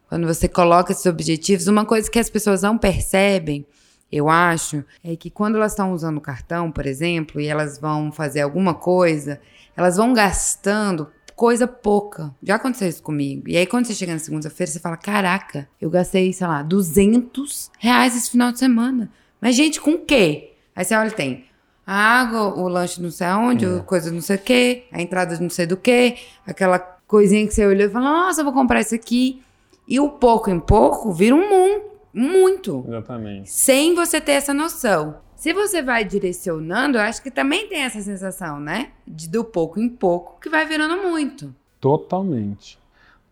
Quando 0.09 0.26
você 0.26 0.48
coloca 0.48 0.92
esses 0.92 1.06
objetivos, 1.06 1.66
uma 1.66 1.85
coisa 1.85 2.11
que 2.11 2.18
as 2.18 2.30
pessoas 2.30 2.62
não 2.62 2.78
percebem, 2.78 3.66
eu 4.11 4.28
acho, 4.28 4.85
é 5.02 5.16
que 5.16 5.28
quando 5.28 5.56
elas 5.56 5.72
estão 5.72 5.92
usando 5.92 6.18
o 6.18 6.22
cartão, 6.22 6.70
por 6.70 6.87
exemplo, 6.87 7.40
e 7.40 7.48
elas 7.48 7.78
vão 7.78 8.12
fazer 8.12 8.40
alguma 8.40 8.72
coisa, 8.72 9.40
elas 9.76 9.96
vão 9.96 10.14
gastando 10.14 11.09
coisa 11.37 11.68
pouca. 11.68 12.35
Já 12.42 12.57
aconteceu 12.57 12.88
isso 12.88 13.03
comigo. 13.03 13.46
E 13.46 13.57
aí, 13.57 13.66
quando 13.66 13.85
você 13.85 13.94
chega 13.94 14.14
na 14.14 14.18
segunda-feira, 14.18 14.72
você 14.72 14.81
fala: 14.81 14.96
caraca, 14.96 15.68
eu 15.81 15.90
gastei, 15.90 16.33
sei 16.33 16.46
lá, 16.46 16.62
200 16.62 17.70
reais 17.79 18.16
esse 18.16 18.31
final 18.31 18.51
de 18.51 18.59
semana. 18.59 19.11
Mas, 19.40 19.55
gente, 19.55 19.81
com 19.81 19.92
o 19.92 19.99
quê? 19.99 20.55
Aí 20.75 20.85
você 20.85 20.96
olha, 20.96 21.11
tem 21.11 21.44
a 21.87 21.94
água, 21.94 22.59
o 22.59 22.66
lanche 22.66 23.01
não 23.01 23.11
sei 23.11 23.27
aonde, 23.29 23.64
é. 23.64 23.79
coisa 23.81 24.11
não 24.11 24.20
sei 24.20 24.37
o 24.37 24.40
quê, 24.40 24.85
a 24.90 25.01
entrada 25.01 25.38
não 25.38 25.49
sei 25.49 25.66
do 25.66 25.77
quê, 25.77 26.16
aquela 26.44 26.81
coisinha 26.81 27.46
que 27.46 27.55
você 27.55 27.64
olhou 27.64 27.87
e 27.87 27.90
falou: 27.90 28.09
nossa, 28.09 28.40
eu 28.40 28.44
vou 28.44 28.55
comprar 28.55 28.81
isso 28.81 28.94
aqui. 28.94 29.42
E 29.87 30.01
o 30.01 30.09
pouco 30.09 30.51
em 30.51 30.59
pouco 30.59 31.12
vira 31.12 31.35
um 31.35 31.49
mundo, 31.49 31.85
muito. 32.12 32.85
Exatamente. 32.88 33.53
Sem 33.53 33.94
você 33.94 34.20
ter 34.20 34.33
essa 34.33 34.53
noção. 34.53 35.26
Se 35.37 35.53
você 35.53 35.83
vai 35.83 36.05
direcionando, 36.05 36.96
eu 36.96 37.03
acho 37.03 37.22
que 37.22 37.31
também 37.31 37.68
tem 37.68 37.83
essa 37.83 38.01
sensação, 38.01 38.59
né? 38.59 38.88
De 39.07 39.29
do 39.29 39.44
pouco 39.44 39.79
em 39.79 39.88
pouco, 39.88 40.40
que 40.40 40.49
vai 40.49 40.66
virando 40.66 41.03
muito. 41.03 41.55
Totalmente. 41.79 42.79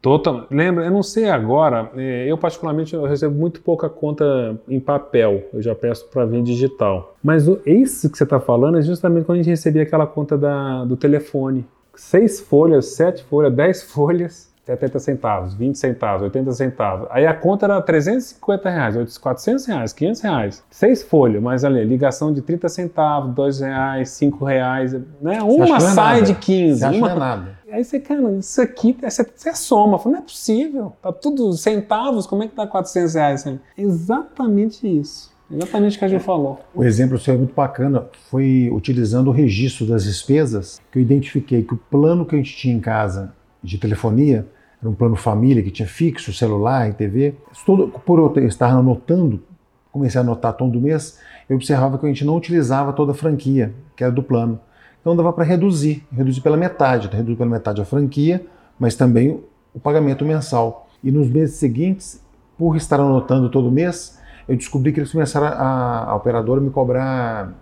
Total. 0.05 0.47
Lembra, 0.51 0.85
eu 0.85 0.90
não 0.90 1.03
sei 1.03 1.31
agora, 1.31 1.90
é, 1.97 2.31
eu 2.31 2.37
particularmente 2.37 2.93
eu 2.93 3.05
recebo 3.07 3.35
muito 3.35 3.62
pouca 3.62 3.88
conta 3.88 4.61
em 4.69 4.79
papel, 4.79 5.49
eu 5.51 5.62
já 5.62 5.75
peço 5.75 6.07
para 6.11 6.27
vir 6.27 6.43
digital. 6.43 7.17
Mas 7.23 7.49
o, 7.49 7.59
isso 7.64 8.11
que 8.11 8.19
você 8.19 8.25
está 8.25 8.38
falando 8.38 8.77
é 8.77 8.83
justamente 8.83 9.25
quando 9.25 9.37
a 9.38 9.43
gente 9.43 9.51
recebia 9.51 9.83
aquela 9.83 10.07
conta 10.07 10.37
da, 10.37 10.85
do 10.85 10.95
telefone. 10.95 11.64
Seis 11.95 12.38
folhas, 12.38 12.88
sete 12.88 13.25
folhas, 13.25 13.55
dez 13.55 13.83
folhas, 13.90 14.53
70 14.64 14.98
centavos, 14.98 15.55
20 15.55 15.77
centavos, 15.77 16.22
80 16.22 16.53
centavos. 16.53 17.09
Aí 17.11 17.27
a 17.27 17.35
conta 17.35 17.66
era 17.66 17.83
350 17.83 18.70
reais, 18.70 19.18
400 19.18 19.66
reais, 19.66 19.92
500 19.92 20.20
reais. 20.22 20.64
Seis 20.70 21.03
folhas, 21.03 21.42
mas 21.42 21.64
ali, 21.64 21.85
ligação 21.85 22.33
de 22.33 22.40
30 22.40 22.68
centavos, 22.70 23.35
2 23.35 23.61
reais, 23.61 24.09
5 24.11 24.44
reais, 24.44 24.92
né? 25.20 25.42
Uma 25.42 25.77
é 25.77 25.81
sai 25.81 26.22
de 26.22 26.35
15. 26.35 26.79
Você 26.79 26.85
acha 26.87 26.98
uma... 26.98 27.11
é 27.11 27.14
nada. 27.14 27.59
Aí 27.70 27.85
você, 27.85 28.00
cara, 28.00 28.31
isso 28.38 28.62
aqui, 28.62 28.96
você, 29.03 29.27
você 29.35 29.55
soma. 29.55 29.98
Fala, 29.98 30.14
não 30.14 30.22
é 30.22 30.24
possível. 30.24 30.92
Tá 31.03 31.12
tudo 31.12 31.53
centavos, 31.53 32.27
como 32.27 32.42
é 32.42 32.48
que 32.48 32.55
tá 32.55 32.66
400 32.66 33.14
reais? 33.14 33.44
Exatamente 33.77 34.87
isso. 34.87 35.35
Exatamente 35.50 35.96
o 35.96 35.98
que 35.98 36.05
a 36.07 36.09
gente 36.09 36.24
falou. 36.24 36.61
O 36.74 36.83
exemplo 36.83 37.18
seu 37.18 37.35
é 37.35 37.37
muito 37.37 37.55
bacana. 37.55 38.07
Foi 38.31 38.70
utilizando 38.72 39.29
o 39.29 39.31
registro 39.31 39.85
das 39.87 40.05
despesas 40.05 40.81
que 40.90 40.98
eu 40.98 41.03
identifiquei 41.03 41.62
que 41.62 41.74
o 41.74 41.77
plano 41.77 42.24
que 42.24 42.35
a 42.35 42.38
gente 42.38 42.57
tinha 42.57 42.74
em 42.74 42.81
casa 42.81 43.35
de 43.62 43.77
telefonia 43.77 44.46
era 44.85 44.90
um 44.90 44.94
plano 44.94 45.16
família 45.16 45.62
que 45.62 45.70
tinha 45.70 45.88
fixo, 45.88 46.31
celular 46.31 46.90
e 46.90 46.92
TV. 46.92 47.35
Todo, 47.64 47.88
por 47.88 48.18
eu 48.37 48.47
estar 48.47 48.68
anotando, 48.68 49.42
comecei 49.90 50.20
a 50.20 50.23
anotar 50.23 50.53
todo 50.53 50.79
mês, 50.79 51.18
eu 51.49 51.57
observava 51.57 51.97
que 51.97 52.05
a 52.05 52.09
gente 52.09 52.25
não 52.25 52.37
utilizava 52.37 52.92
toda 52.92 53.12
a 53.12 53.14
franquia, 53.14 53.73
que 53.97 54.05
era 54.05 54.12
do 54.12 54.23
plano. 54.23 54.61
Então 55.01 55.16
dava 55.16 55.33
para 55.33 55.44
reduzir, 55.44 56.07
reduzir 56.12 56.42
pela 56.42 56.57
metade, 56.57 57.09
reduzir 57.09 57.37
pela 57.37 57.49
metade 57.49 57.81
a 57.81 57.85
franquia, 57.85 58.44
mas 58.79 58.94
também 58.94 59.42
o 59.73 59.81
pagamento 59.81 60.23
mensal. 60.25 60.87
E 61.03 61.11
nos 61.11 61.29
meses 61.31 61.57
seguintes, 61.57 62.23
por 62.59 62.77
estar 62.77 63.01
anotando 63.01 63.49
todo 63.49 63.70
mês, 63.70 64.18
eu 64.47 64.55
descobri 64.55 64.92
que 64.92 65.01
eles 65.01 65.12
começaram 65.12 65.47
a, 65.47 66.11
a 66.11 66.14
operadora 66.14 66.61
me 66.61 66.68
cobrar 66.68 67.55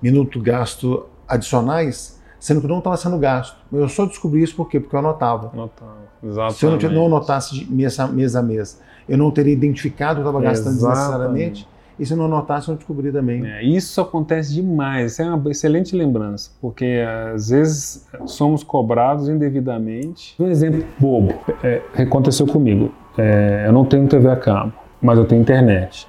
minuto 0.00 0.40
gasto 0.40 1.06
adicionais 1.26 2.20
sendo 2.38 2.60
que 2.60 2.66
não 2.66 2.78
estava 2.78 2.96
sendo 2.96 3.18
gasto. 3.18 3.56
Eu 3.70 3.88
só 3.88 4.06
descobri 4.06 4.42
isso 4.42 4.56
por 4.56 4.68
quê? 4.68 4.80
Porque 4.80 4.96
eu. 4.96 5.52
Anotava, 5.52 5.99
exatamente. 6.22 6.58
Se 6.58 6.86
eu 6.86 6.90
não, 6.90 7.00
não 7.00 7.06
anotasse 7.06 7.66
mês 7.70 7.98
a, 7.98 8.06
mês 8.06 8.36
a 8.36 8.42
mês, 8.42 8.80
eu 9.08 9.18
não 9.18 9.30
teria 9.30 9.52
identificado 9.52 10.20
que 10.20 10.26
eu 10.26 10.30
estava 10.30 10.42
gastando 10.42 10.74
desnecessariamente. 10.74 11.68
E 11.98 12.06
se 12.06 12.14
eu 12.14 12.16
não 12.16 12.24
anotasse, 12.24 12.66
eu 12.66 12.72
não 12.72 12.78
descobri 12.78 13.12
também. 13.12 13.46
É, 13.46 13.62
isso 13.62 14.00
acontece 14.00 14.54
demais. 14.54 15.12
Isso 15.12 15.22
é 15.22 15.26
uma 15.26 15.50
excelente 15.50 15.94
lembrança, 15.94 16.50
porque 16.58 17.04
às 17.34 17.50
vezes 17.50 18.08
somos 18.24 18.64
cobrados 18.64 19.28
indevidamente. 19.28 20.34
Um 20.38 20.46
exemplo 20.46 20.82
bobo 20.98 21.34
é, 21.62 21.82
aconteceu 22.02 22.46
comigo. 22.46 22.90
É, 23.18 23.64
eu 23.66 23.72
não 23.72 23.84
tenho 23.84 24.08
TV 24.08 24.30
a 24.30 24.36
cabo, 24.36 24.72
mas 25.02 25.18
eu 25.18 25.26
tenho 25.26 25.42
internet. 25.42 26.08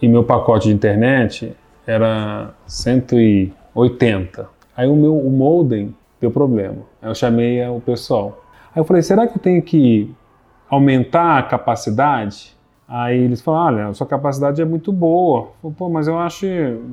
E 0.00 0.06
meu 0.06 0.22
pacote 0.22 0.68
de 0.68 0.74
internet 0.74 1.56
era 1.84 2.50
180. 2.66 4.48
Aí 4.76 4.88
o 4.88 4.94
meu 4.94 5.16
o 5.16 5.30
modem 5.30 5.92
deu 6.20 6.30
problema. 6.30 6.78
Aí 7.00 7.10
eu 7.10 7.14
chamei 7.16 7.66
o 7.66 7.80
pessoal. 7.80 8.41
Aí 8.74 8.80
eu 8.80 8.84
falei, 8.84 9.02
será 9.02 9.26
que 9.26 9.36
eu 9.36 9.42
tenho 9.42 9.62
que 9.62 10.14
aumentar 10.68 11.38
a 11.38 11.42
capacidade? 11.42 12.56
Aí 12.88 13.18
eles 13.18 13.40
falaram, 13.40 13.76
olha, 13.76 13.88
a 13.88 13.94
sua 13.94 14.06
capacidade 14.06 14.60
é 14.60 14.64
muito 14.64 14.92
boa. 14.92 15.52
Falei, 15.60 15.76
Pô, 15.76 15.88
mas 15.88 16.08
eu 16.08 16.18
acho 16.18 16.46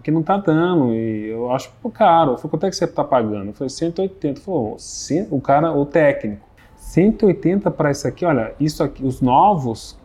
que 0.03 0.11
não 0.11 0.21
está 0.21 0.37
dando 0.37 0.93
e 0.93 1.29
eu 1.29 1.51
acho 1.51 1.71
pô, 1.81 1.89
caro. 1.89 2.31
Eu 2.31 2.37
falei, 2.37 2.51
quanto 2.51 2.65
é 2.65 2.69
que 2.69 2.75
você 2.75 2.85
está 2.85 3.03
pagando? 3.03 3.47
Eu 3.47 3.53
falei, 3.53 3.69
180. 3.69 4.41
Falei, 4.41 5.27
o 5.29 5.41
cara, 5.41 5.71
o 5.71 5.85
técnico, 5.85 6.45
180 6.75 7.71
para 7.71 7.91
isso 7.91 8.07
aqui, 8.07 8.25
olha, 8.25 8.53
isso 8.59 8.83
aqui, 8.83 9.05
os 9.05 9.21
novos 9.21 9.97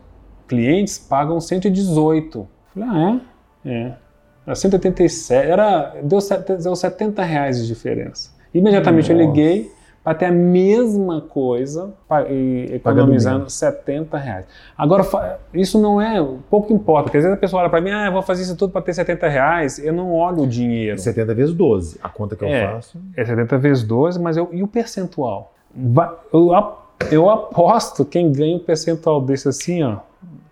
clientes 0.49 0.99
pagam 0.99 1.41
118. 1.41 2.39
Eu 2.39 2.49
falei, 2.75 2.89
ah, 2.89 3.21
é? 3.65 3.71
É. 3.71 3.95
Era 4.47 4.55
187, 4.55 5.33
era, 5.33 5.95
deu, 6.03 6.19
deu 6.63 6.77
70 6.77 7.23
reais 7.23 7.59
de 7.59 7.67
diferença. 7.67 8.31
Imediatamente 8.53 9.11
Nossa. 9.11 9.23
eu 9.23 9.27
liguei 9.27 9.73
para 10.05 10.14
ter 10.14 10.27
a 10.27 10.31
mesma 10.31 11.23
coisa 11.23 11.95
e 12.29 12.75
economizando 12.75 13.49
70 13.49 14.19
reais. 14.19 14.47
Agora, 14.77 15.03
isso 15.55 15.81
não 15.81 15.99
é, 15.99 16.23
pouco 16.51 16.75
importa, 16.75 17.05
porque 17.05 17.17
às 17.17 17.25
vezes 17.25 17.38
a 17.38 17.40
pessoa 17.40 17.62
olha 17.62 17.71
para 17.71 17.81
mim, 17.81 17.90
ah, 17.90 18.07
eu 18.07 18.12
vou 18.12 18.21
fazer 18.21 18.43
isso 18.43 18.55
tudo 18.55 18.71
para 18.71 18.83
ter 18.83 18.93
70 18.93 19.27
reais, 19.27 19.79
eu 19.79 19.95
não 19.95 20.12
olho 20.12 20.43
o 20.43 20.47
dinheiro. 20.47 20.99
70 20.99 21.35
vezes 21.35 21.55
12, 21.55 21.99
a 22.03 22.09
conta 22.11 22.37
que 22.37 22.45
eu 22.45 22.49
é, 22.49 22.71
faço. 22.71 23.01
É 23.17 23.25
70 23.25 23.57
vezes 23.57 23.83
12, 23.83 24.21
mas 24.21 24.37
eu, 24.37 24.51
e 24.53 24.62
o 24.62 24.69
percentual? 24.69 25.55
Eu, 26.31 26.51
eu 27.11 27.31
aposto 27.31 28.05
quem 28.05 28.31
ganha 28.31 28.57
um 28.57 28.61
percentual 28.61 29.23
desse 29.23 29.49
assim, 29.49 29.83
ó, 29.83 30.01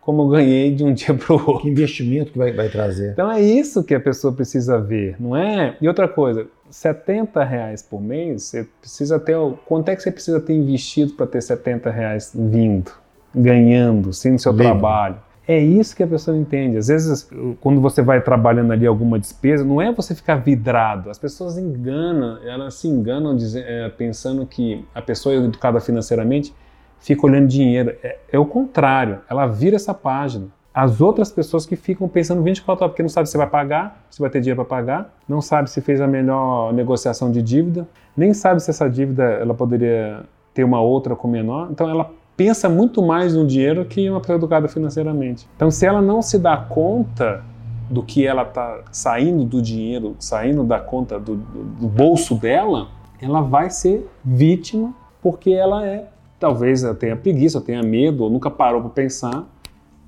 como 0.00 0.22
eu 0.22 0.28
ganhei 0.28 0.74
de 0.74 0.82
um 0.82 0.92
dia 0.94 1.12
para 1.12 1.30
o 1.30 1.36
outro. 1.36 1.60
Que 1.60 1.68
investimento 1.68 2.32
que 2.32 2.38
vai, 2.38 2.52
vai 2.52 2.70
trazer. 2.70 3.12
Então 3.12 3.30
é 3.30 3.40
isso 3.40 3.84
que 3.84 3.94
a 3.94 4.00
pessoa 4.00 4.32
precisa 4.32 4.80
ver, 4.80 5.16
não 5.20 5.36
é? 5.36 5.76
E 5.78 5.86
outra 5.86 6.08
coisa, 6.08 6.46
70 6.72 7.44
reais 7.44 7.82
por 7.82 8.00
mês, 8.00 8.44
você 8.44 8.66
precisa 8.80 9.20
ter. 9.20 9.36
Quanto 9.66 9.90
é 9.90 9.94
que 9.94 10.02
você 10.02 10.10
precisa 10.10 10.40
ter 10.40 10.54
investido 10.54 11.12
para 11.12 11.26
ter 11.26 11.42
70 11.42 11.90
reais 11.90 12.32
vindo, 12.34 12.90
ganhando, 13.34 14.12
sendo 14.12 14.38
seu 14.38 14.52
Lembra. 14.52 14.72
trabalho? 14.72 15.16
É 15.46 15.58
isso 15.58 15.94
que 15.94 16.02
a 16.02 16.06
pessoa 16.06 16.36
entende. 16.36 16.78
Às 16.78 16.88
vezes, 16.88 17.28
quando 17.60 17.80
você 17.80 18.00
vai 18.00 18.22
trabalhando 18.22 18.72
ali 18.72 18.86
alguma 18.86 19.18
despesa, 19.18 19.64
não 19.64 19.82
é 19.82 19.92
você 19.92 20.14
ficar 20.14 20.36
vidrado. 20.36 21.10
As 21.10 21.18
pessoas 21.18 21.58
enganam, 21.58 22.38
elas 22.42 22.74
se 22.74 22.88
enganam 22.88 23.36
é, 23.56 23.88
pensando 23.90 24.46
que 24.46 24.84
a 24.94 25.02
pessoa 25.02 25.34
é 25.34 25.38
educada 25.38 25.78
financeiramente 25.78 26.54
fica 27.02 27.26
olhando 27.26 27.48
dinheiro. 27.48 27.94
É, 28.02 28.18
é 28.32 28.38
o 28.38 28.46
contrário, 28.46 29.20
ela 29.28 29.46
vira 29.46 29.76
essa 29.76 29.92
página. 29.92 30.46
As 30.74 31.00
outras 31.02 31.30
pessoas 31.30 31.66
que 31.66 31.76
ficam 31.76 32.08
pensando 32.08 32.42
24 32.42 32.84
horas, 32.84 32.92
porque 32.92 33.02
não 33.02 33.10
sabe 33.10 33.28
se 33.28 33.36
vai 33.36 33.46
pagar, 33.46 34.04
se 34.10 34.20
vai 34.20 34.30
ter 34.30 34.40
dinheiro 34.40 34.64
para 34.64 34.76
pagar, 34.76 35.14
não 35.28 35.42
sabe 35.42 35.68
se 35.68 35.80
fez 35.82 36.00
a 36.00 36.06
melhor 36.06 36.72
negociação 36.72 37.30
de 37.30 37.42
dívida, 37.42 37.86
nem 38.16 38.32
sabe 38.32 38.62
se 38.62 38.70
essa 38.70 38.88
dívida 38.88 39.22
ela 39.22 39.52
poderia 39.52 40.24
ter 40.54 40.64
uma 40.64 40.80
outra 40.80 41.14
com 41.14 41.28
menor. 41.28 41.68
Então 41.70 41.90
ela 41.90 42.10
pensa 42.36 42.70
muito 42.70 43.02
mais 43.02 43.34
no 43.34 43.46
dinheiro 43.46 43.84
que 43.84 44.08
uma 44.08 44.20
pessoa 44.20 44.36
educada 44.36 44.66
financeiramente. 44.66 45.46
Então 45.56 45.70
se 45.70 45.84
ela 45.84 46.00
não 46.00 46.22
se 46.22 46.38
dá 46.38 46.56
conta 46.56 47.44
do 47.90 48.02
que 48.02 48.26
ela 48.26 48.42
está 48.42 48.80
saindo 48.90 49.44
do 49.44 49.60
dinheiro, 49.60 50.16
saindo 50.18 50.64
da 50.64 50.80
conta 50.80 51.20
do, 51.20 51.36
do, 51.36 51.86
bolso 51.86 52.34
dela, 52.34 52.88
ela 53.20 53.42
vai 53.42 53.68
ser 53.68 54.08
vítima 54.24 54.94
porque 55.20 55.50
ela 55.50 55.86
é 55.86 56.08
talvez 56.40 56.82
tenha 56.98 57.14
preguiça, 57.14 57.60
tenha 57.60 57.82
medo, 57.82 58.24
ou 58.24 58.30
nunca 58.30 58.50
parou 58.50 58.80
para 58.80 58.90
pensar 58.90 59.46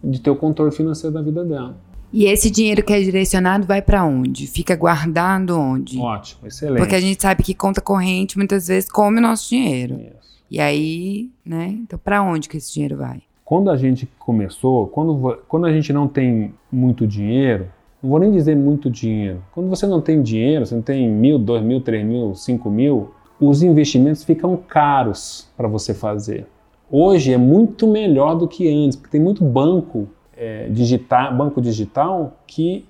de 0.04 0.20
ter 0.20 0.30
o 0.30 0.36
controle 0.36 0.70
financeiro 0.70 1.14
da 1.14 1.22
vida 1.22 1.44
dela. 1.44 1.76
E 2.12 2.26
esse 2.26 2.48
dinheiro 2.48 2.84
que 2.84 2.92
é 2.92 3.00
direcionado 3.00 3.66
vai 3.66 3.82
para 3.82 4.04
onde? 4.04 4.46
Fica 4.46 4.76
guardado 4.76 5.58
onde? 5.58 5.98
Ótimo, 5.98 6.46
excelente. 6.46 6.78
Porque 6.78 6.94
a 6.94 7.00
gente 7.00 7.20
sabe 7.20 7.42
que 7.42 7.54
conta 7.54 7.80
corrente 7.80 8.38
muitas 8.38 8.68
vezes 8.68 8.88
come 8.88 9.18
o 9.18 9.22
nosso 9.22 9.48
dinheiro. 9.48 9.94
Isso. 9.94 10.34
E 10.48 10.60
aí, 10.60 11.30
né? 11.44 11.76
Então, 11.82 11.98
para 11.98 12.22
onde 12.22 12.48
que 12.48 12.56
esse 12.56 12.72
dinheiro 12.72 12.98
vai? 12.98 13.22
Quando 13.44 13.68
a 13.68 13.76
gente 13.76 14.08
começou, 14.18 14.86
quando, 14.86 15.38
quando 15.48 15.66
a 15.66 15.72
gente 15.72 15.92
não 15.92 16.06
tem 16.06 16.54
muito 16.70 17.04
dinheiro, 17.04 17.66
não 18.00 18.10
vou 18.10 18.20
nem 18.20 18.30
dizer 18.30 18.54
muito 18.54 18.88
dinheiro. 18.88 19.42
Quando 19.52 19.68
você 19.68 19.86
não 19.86 20.00
tem 20.00 20.22
dinheiro, 20.22 20.64
você 20.64 20.74
não 20.74 20.82
tem 20.82 21.10
mil, 21.10 21.38
dois 21.38 21.64
mil, 21.64 21.80
três 21.80 22.06
mil, 22.06 22.34
cinco 22.34 22.70
mil, 22.70 23.10
os 23.40 23.62
investimentos 23.62 24.22
ficam 24.22 24.56
caros 24.56 25.48
para 25.56 25.66
você 25.66 25.92
fazer. 25.92 26.46
Hoje 26.90 27.32
é 27.32 27.38
muito 27.38 27.86
melhor 27.86 28.34
do 28.34 28.46
que 28.46 28.68
antes, 28.68 28.96
porque 28.96 29.10
tem 29.10 29.20
muito 29.20 29.44
banco 29.44 30.08
é, 30.36 30.68
digital, 30.68 31.34
banco 31.34 31.60
digital 31.60 32.36
que 32.46 32.86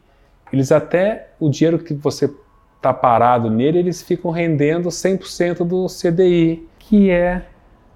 eles 0.53 0.71
até 0.71 1.31
o 1.41 1.49
dinheiro 1.49 1.79
que 1.79 1.95
você 1.95 2.31
está 2.77 2.93
parado 2.93 3.51
nele, 3.51 3.79
eles 3.79 4.03
ficam 4.03 4.31
rendendo 4.31 4.89
100% 4.89 5.65
do 5.65 5.87
CDI, 5.87 6.69
que 6.79 7.11
é, 7.11 7.47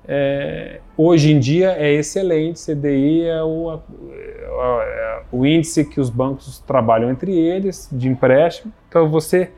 é, 0.07 0.81
hoje 0.97 1.33
em 1.33 1.39
dia 1.39 1.73
é 1.73 1.93
excelente. 1.93 2.59
CDI 2.59 3.25
é 3.25 3.43
o, 3.43 3.79
é 3.79 5.23
o 5.31 5.45
índice 5.45 5.85
que 5.85 6.01
os 6.01 6.09
bancos 6.09 6.59
trabalham 6.61 7.11
entre 7.11 7.37
eles 7.37 7.89
de 7.93 8.09
empréstimo. 8.09 8.73
Então 8.89 9.09
você 9.09 9.51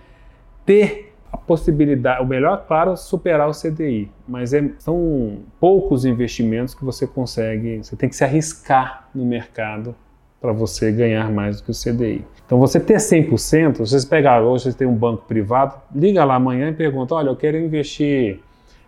ter 0.66 1.09
a 1.32 1.36
possibilidade, 1.36 2.22
o 2.22 2.26
melhor, 2.26 2.64
claro, 2.66 2.96
superar 2.96 3.48
o 3.48 3.52
CDI, 3.52 4.10
mas 4.26 4.52
é, 4.52 4.70
são 4.78 5.38
poucos 5.60 6.04
investimentos 6.04 6.74
que 6.74 6.84
você 6.84 7.06
consegue, 7.06 7.78
você 7.78 7.94
tem 7.94 8.08
que 8.08 8.16
se 8.16 8.24
arriscar 8.24 9.08
no 9.14 9.24
mercado 9.24 9.94
para 10.40 10.52
você 10.52 10.90
ganhar 10.90 11.30
mais 11.30 11.60
do 11.60 11.64
que 11.64 11.70
o 11.70 11.74
CDI. 11.74 12.24
Então, 12.44 12.58
você 12.58 12.80
ter 12.80 12.96
100%, 12.96 13.78
vocês 13.78 14.04
pegar, 14.04 14.42
hoje 14.42 14.64
você 14.64 14.72
tem 14.72 14.88
um 14.88 14.94
banco 14.94 15.24
privado, 15.26 15.76
liga 15.94 16.24
lá 16.24 16.34
amanhã 16.34 16.70
e 16.70 16.72
pergunta, 16.72 17.14
olha, 17.14 17.28
eu 17.28 17.36
quero 17.36 17.56
investir 17.58 18.40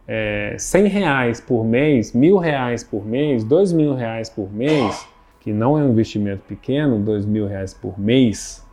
é, 0.08 0.56
100 0.58 0.86
reais 0.88 1.40
por 1.40 1.64
mês, 1.64 2.12
mil 2.12 2.38
reais 2.38 2.82
por 2.82 3.06
mês, 3.06 3.44
dois 3.44 3.72
mil 3.72 3.94
reais 3.94 4.28
por 4.28 4.52
mês, 4.52 5.06
que 5.38 5.52
não 5.52 5.78
é 5.78 5.82
um 5.82 5.90
investimento 5.90 6.42
pequeno, 6.48 6.98
dois 6.98 7.24
mil 7.24 7.46
reais 7.46 7.72
por 7.72 8.00
mês, 8.00 8.66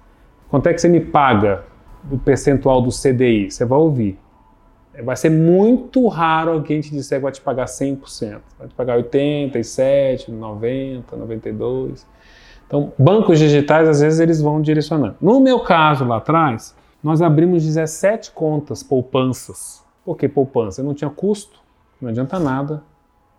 quanto 0.50 0.68
é 0.68 0.74
que 0.74 0.82
você 0.82 0.90
me 0.90 1.02
paga 1.02 1.64
do 2.04 2.18
percentual 2.18 2.82
do 2.82 2.90
CDI? 2.90 3.52
Você 3.52 3.66
vai 3.66 3.80
ouvir. 3.80 4.20
Vai 5.04 5.16
ser 5.16 5.30
muito 5.30 6.08
raro 6.08 6.52
alguém 6.52 6.82
te 6.82 6.92
disser 6.92 7.20
que 7.20 7.24
vai 7.24 7.32
te 7.32 7.42
pagar 7.42 7.66
100%. 7.66 8.40
Vai 8.58 8.68
te 8.68 8.74
pagar 8.74 8.98
87, 8.98 10.32
90, 10.32 11.16
92. 11.16 12.06
Então, 12.68 12.92
bancos 12.98 13.40
digitais, 13.40 13.88
às 13.88 14.02
vezes, 14.02 14.20
eles 14.20 14.42
vão 14.42 14.62
direcionando. 14.62 15.16
No 15.22 15.40
meu 15.40 15.62
caso, 15.62 16.06
lá 16.06 16.18
atrás, 16.18 16.76
nós 17.02 17.22
abrimos 17.22 17.64
17 17.64 18.32
contas 18.32 18.84
poupanças. 18.84 19.84
Por 20.04 20.18
que 20.18 20.28
poupança? 20.28 20.82
Eu 20.82 20.86
não 20.86 20.94
tinha 20.94 21.10
custo, 21.10 21.60
não 22.02 22.10
adianta 22.10 22.38
nada 22.40 22.84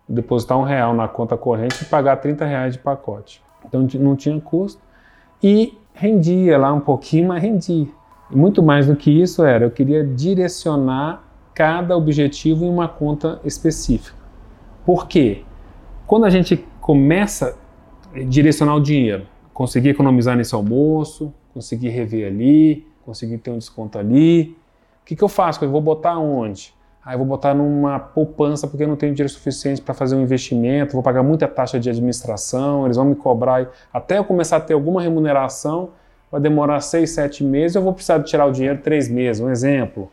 depositar 0.07 0.57
um 0.57 0.63
real 0.63 0.93
na 0.93 1.07
conta 1.07 1.37
corrente 1.37 1.83
e 1.83 1.85
pagar 1.85 2.17
30 2.17 2.43
reais 2.43 2.73
de 2.73 2.79
pacote. 2.79 3.41
Então, 3.65 3.87
não 3.99 4.15
tinha 4.15 4.39
custo. 4.41 4.81
E 5.41 5.77
rendia 5.93 6.57
lá 6.57 6.73
um 6.73 6.79
pouquinho, 6.79 7.29
mas 7.29 7.41
rendia. 7.41 7.87
Muito 8.31 8.63
mais 8.63 8.87
do 8.87 8.95
que 8.95 9.11
isso 9.11 9.43
era, 9.43 9.65
eu 9.65 9.71
queria 9.71 10.03
direcionar 10.03 11.23
cada 11.53 11.97
objetivo 11.97 12.65
em 12.65 12.69
uma 12.69 12.87
conta 12.87 13.39
específica. 13.43 14.17
Por 14.85 15.07
quê? 15.07 15.43
Quando 16.07 16.25
a 16.25 16.29
gente 16.29 16.65
começa 16.79 17.57
direcionar 18.27 18.75
o 18.75 18.81
dinheiro, 18.81 19.25
conseguir 19.53 19.89
economizar 19.89 20.35
nesse 20.35 20.53
almoço, 20.53 21.33
conseguir 21.53 21.89
rever 21.89 22.27
ali, 22.27 22.85
conseguir 23.05 23.37
ter 23.37 23.51
um 23.51 23.57
desconto 23.57 23.97
ali. 23.97 24.57
O 25.01 25.05
que, 25.05 25.15
que 25.15 25.23
eu 25.23 25.29
faço? 25.29 25.63
Eu 25.63 25.69
vou 25.69 25.81
botar 25.81 26.17
onde? 26.17 26.73
Ah, 27.03 27.13
eu 27.13 27.17
vou 27.17 27.27
botar 27.27 27.53
numa 27.53 27.97
poupança 27.99 28.67
porque 28.67 28.83
eu 28.83 28.87
não 28.87 28.95
tenho 28.95 29.13
dinheiro 29.13 29.31
suficiente 29.31 29.81
para 29.81 29.93
fazer 29.93 30.15
um 30.15 30.21
investimento, 30.21 30.93
vou 30.93 31.01
pagar 31.01 31.23
muita 31.23 31.47
taxa 31.47 31.79
de 31.79 31.89
administração, 31.89 32.85
eles 32.85 32.95
vão 32.95 33.05
me 33.05 33.15
cobrar. 33.15 33.71
Até 33.91 34.19
eu 34.19 34.23
começar 34.23 34.57
a 34.57 34.59
ter 34.59 34.73
alguma 34.73 35.01
remuneração, 35.01 35.89
vai 36.31 36.39
demorar 36.39 36.79
seis, 36.79 37.11
sete 37.11 37.43
meses, 37.43 37.75
eu 37.75 37.81
vou 37.81 37.93
precisar 37.93 38.19
de 38.19 38.25
tirar 38.25 38.45
o 38.45 38.51
dinheiro 38.51 38.79
três 38.81 39.09
meses, 39.09 39.41
um 39.41 39.49
exemplo. 39.49 40.09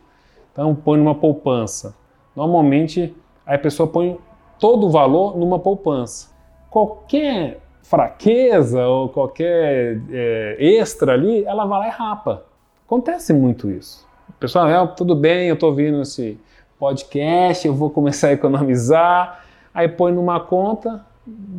Então, 0.52 0.74
põe 0.74 0.98
numa 0.98 1.14
poupança. 1.14 1.94
Normalmente, 2.34 3.14
a 3.46 3.56
pessoa 3.56 3.88
põe 3.88 4.18
todo 4.58 4.86
o 4.86 4.90
valor 4.90 5.38
numa 5.38 5.58
poupança. 5.58 6.30
Qualquer 6.68 7.60
fraqueza 7.82 8.86
ou 8.86 9.08
qualquer 9.08 10.00
é, 10.10 10.56
extra 10.58 11.12
ali, 11.14 11.44
ela 11.44 11.64
vai 11.64 11.78
lá 11.78 11.86
e 11.86 11.90
rapa. 11.90 12.44
Acontece 12.84 13.32
muito 13.32 13.70
isso. 13.70 14.06
Pessoal, 14.40 14.68
é, 14.68 14.86
tudo 14.88 15.14
bem, 15.14 15.48
eu 15.48 15.54
estou 15.54 15.70
ouvindo 15.70 16.02
esse 16.02 16.38
podcast, 16.78 17.66
eu 17.66 17.74
vou 17.74 17.90
começar 17.90 18.28
a 18.28 18.32
economizar, 18.32 19.44
aí 19.72 19.88
põe 19.88 20.12
numa 20.12 20.38
conta, 20.38 21.04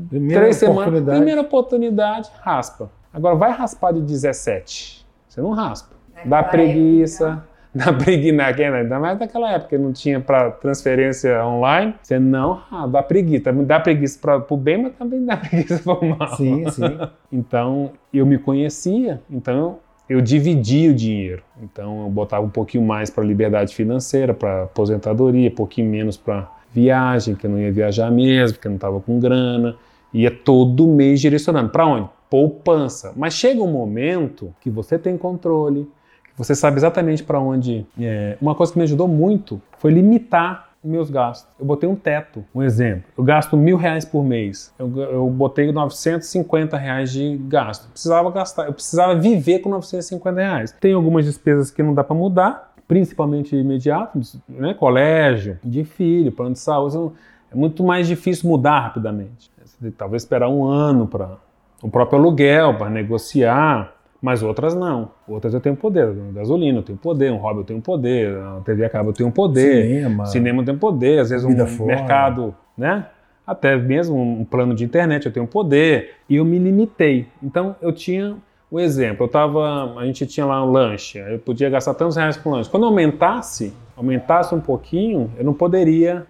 primeira 0.09 0.41
três 0.41 0.57
semanas, 0.57 1.03
primeira 1.03 1.41
oportunidade, 1.41 2.29
raspa. 2.41 2.89
Agora 3.13 3.35
vai 3.35 3.51
raspar 3.51 3.91
de 3.93 4.01
17, 4.01 5.05
você 5.27 5.41
não 5.41 5.51
raspa. 5.51 5.95
Dá 6.25 6.43
preguiça, 6.43 7.43
na 7.73 7.93
preguiça, 7.93 8.43
ainda 8.43 8.99
mais 8.99 9.19
naquela 9.19 9.51
época 9.51 9.69
que 9.69 9.77
não 9.77 9.93
tinha 9.93 10.19
para 10.19 10.51
transferência 10.51 11.45
online, 11.45 11.93
você 12.01 12.17
não 12.19 12.61
ah, 12.71 12.87
dá 12.87 13.03
preguiça, 13.03 13.53
dá 13.53 13.79
preguiça 13.79 14.19
para 14.19 14.43
o 14.49 14.57
bem, 14.57 14.83
mas 14.83 14.95
também 14.95 15.23
dá 15.23 15.37
preguiça 15.37 15.79
para 15.79 15.93
o 15.93 16.17
mal. 16.17 16.35
Sim, 16.35 16.69
sim. 16.71 16.97
Então 17.31 17.91
eu 18.11 18.25
me 18.25 18.37
conhecia, 18.37 19.21
então 19.29 19.77
eu 20.09 20.19
dividia 20.19 20.89
o 20.89 20.93
dinheiro. 20.93 21.43
Então 21.61 22.03
eu 22.03 22.09
botava 22.09 22.43
um 22.43 22.49
pouquinho 22.49 22.83
mais 22.83 23.11
para 23.11 23.23
liberdade 23.23 23.75
financeira, 23.75 24.33
para 24.33 24.63
aposentadoria, 24.63 25.49
um 25.49 25.55
pouquinho 25.55 25.89
menos 25.89 26.17
para 26.17 26.49
viagem, 26.73 27.35
que 27.35 27.45
eu 27.45 27.51
não 27.51 27.59
ia 27.59 27.71
viajar 27.71 28.09
mesmo, 28.09 28.55
porque 28.55 28.67
eu 28.67 28.71
não 28.71 28.77
estava 28.77 28.99
com 28.99 29.19
grana. 29.19 29.75
Ia 30.11 30.31
todo 30.31 30.87
mês 30.87 31.21
direcionando. 31.21 31.69
Para 31.69 31.85
onde? 31.85 32.09
Poupança. 32.29 33.13
Mas 33.15 33.33
chega 33.33 33.61
um 33.61 33.71
momento 33.71 34.53
que 34.61 34.69
você 34.69 34.97
tem 34.97 35.17
controle, 35.17 35.89
você 36.37 36.55
sabe 36.55 36.77
exatamente 36.77 37.23
para 37.23 37.39
onde. 37.39 37.85
É, 37.99 38.37
uma 38.41 38.55
coisa 38.55 38.71
que 38.71 38.77
me 38.77 38.83
ajudou 38.83 39.07
muito 39.07 39.61
foi 39.77 39.91
limitar 39.91 40.69
meus 40.83 41.09
gastos. 41.09 41.53
Eu 41.59 41.65
botei 41.65 41.89
um 41.89 41.95
teto, 41.95 42.45
um 42.55 42.63
exemplo. 42.63 43.03
Eu 43.17 43.23
gasto 43.23 43.57
mil 43.57 43.75
reais 43.75 44.05
por 44.05 44.23
mês. 44.23 44.73
Eu, 44.79 44.97
eu 44.97 45.29
botei 45.29 45.71
950 45.71 46.77
reais 46.77 47.11
de 47.11 47.37
gasto. 47.37 47.85
Eu 47.85 47.91
precisava 47.91 48.31
gastar, 48.31 48.67
eu 48.67 48.73
precisava 48.73 49.15
viver 49.15 49.59
com 49.59 49.69
950 49.69 50.39
reais. 50.39 50.71
Tem 50.79 50.93
algumas 50.93 51.25
despesas 51.25 51.69
que 51.69 51.83
não 51.83 51.93
dá 51.93 52.03
para 52.03 52.15
mudar, 52.15 52.73
principalmente 52.87 53.55
imediato, 53.55 54.19
né? 54.47 54.73
Colégio, 54.73 55.59
de 55.63 55.83
filho, 55.83 56.31
plano 56.31 56.53
de 56.53 56.59
saúde. 56.59 57.13
É 57.51 57.55
muito 57.55 57.83
mais 57.83 58.07
difícil 58.07 58.49
mudar 58.49 58.79
rapidamente. 58.79 59.51
Talvez 59.97 60.23
esperar 60.23 60.49
um 60.49 60.63
ano 60.63 61.07
para 61.07 61.37
o 61.81 61.89
próprio 61.89 62.19
aluguel, 62.19 62.75
para 62.75 62.89
negociar. 62.89 63.95
Mas 64.21 64.43
outras 64.43 64.75
não. 64.75 65.11
Outras 65.27 65.53
eu 65.53 65.61
tenho 65.61 65.75
poder. 65.75 66.13
Gasolina 66.33 66.79
eu 66.79 66.83
tenho 66.83 66.97
poder, 66.97 67.31
um 67.31 67.37
hobby 67.37 67.59
eu 67.59 67.63
tenho 67.63 67.81
poder, 67.81 68.35
a 68.37 68.61
TV 68.65 68.83
acaba 68.83 69.09
eu 69.09 69.13
tenho 69.13 69.31
poder, 69.31 69.85
cinema, 69.85 70.25
cinema 70.25 70.61
eu 70.61 70.65
tenho 70.65 70.77
poder, 70.77 71.19
às 71.19 71.29
vezes 71.29 71.45
um 71.45 71.55
fora. 71.65 71.95
mercado, 71.95 72.53
né? 72.77 73.05
Até 73.47 73.77
mesmo 73.77 74.19
um 74.21 74.43
plano 74.43 74.75
de 74.75 74.83
internet 74.83 75.25
eu 75.25 75.31
tenho 75.31 75.47
poder. 75.47 76.15
E 76.29 76.35
eu 76.35 76.43
me 76.43 76.59
limitei. 76.59 77.27
Então 77.41 77.75
eu 77.81 77.93
tinha 77.93 78.35
o 78.69 78.79
exemplo, 78.79 79.25
eu 79.25 79.27
tava, 79.27 79.95
a 79.97 80.05
gente 80.05 80.25
tinha 80.27 80.45
lá 80.45 80.63
um 80.63 80.69
lanche, 80.69 81.17
eu 81.17 81.39
podia 81.39 81.69
gastar 81.71 81.95
tantos 81.95 82.15
reais 82.15 82.37
com 82.37 82.51
lanche. 82.51 82.69
Quando 82.69 82.85
aumentasse, 82.85 83.73
aumentasse 83.97 84.53
um 84.53 84.59
pouquinho, 84.59 85.31
eu 85.37 85.43
não 85.43 85.53
poderia 85.53 86.27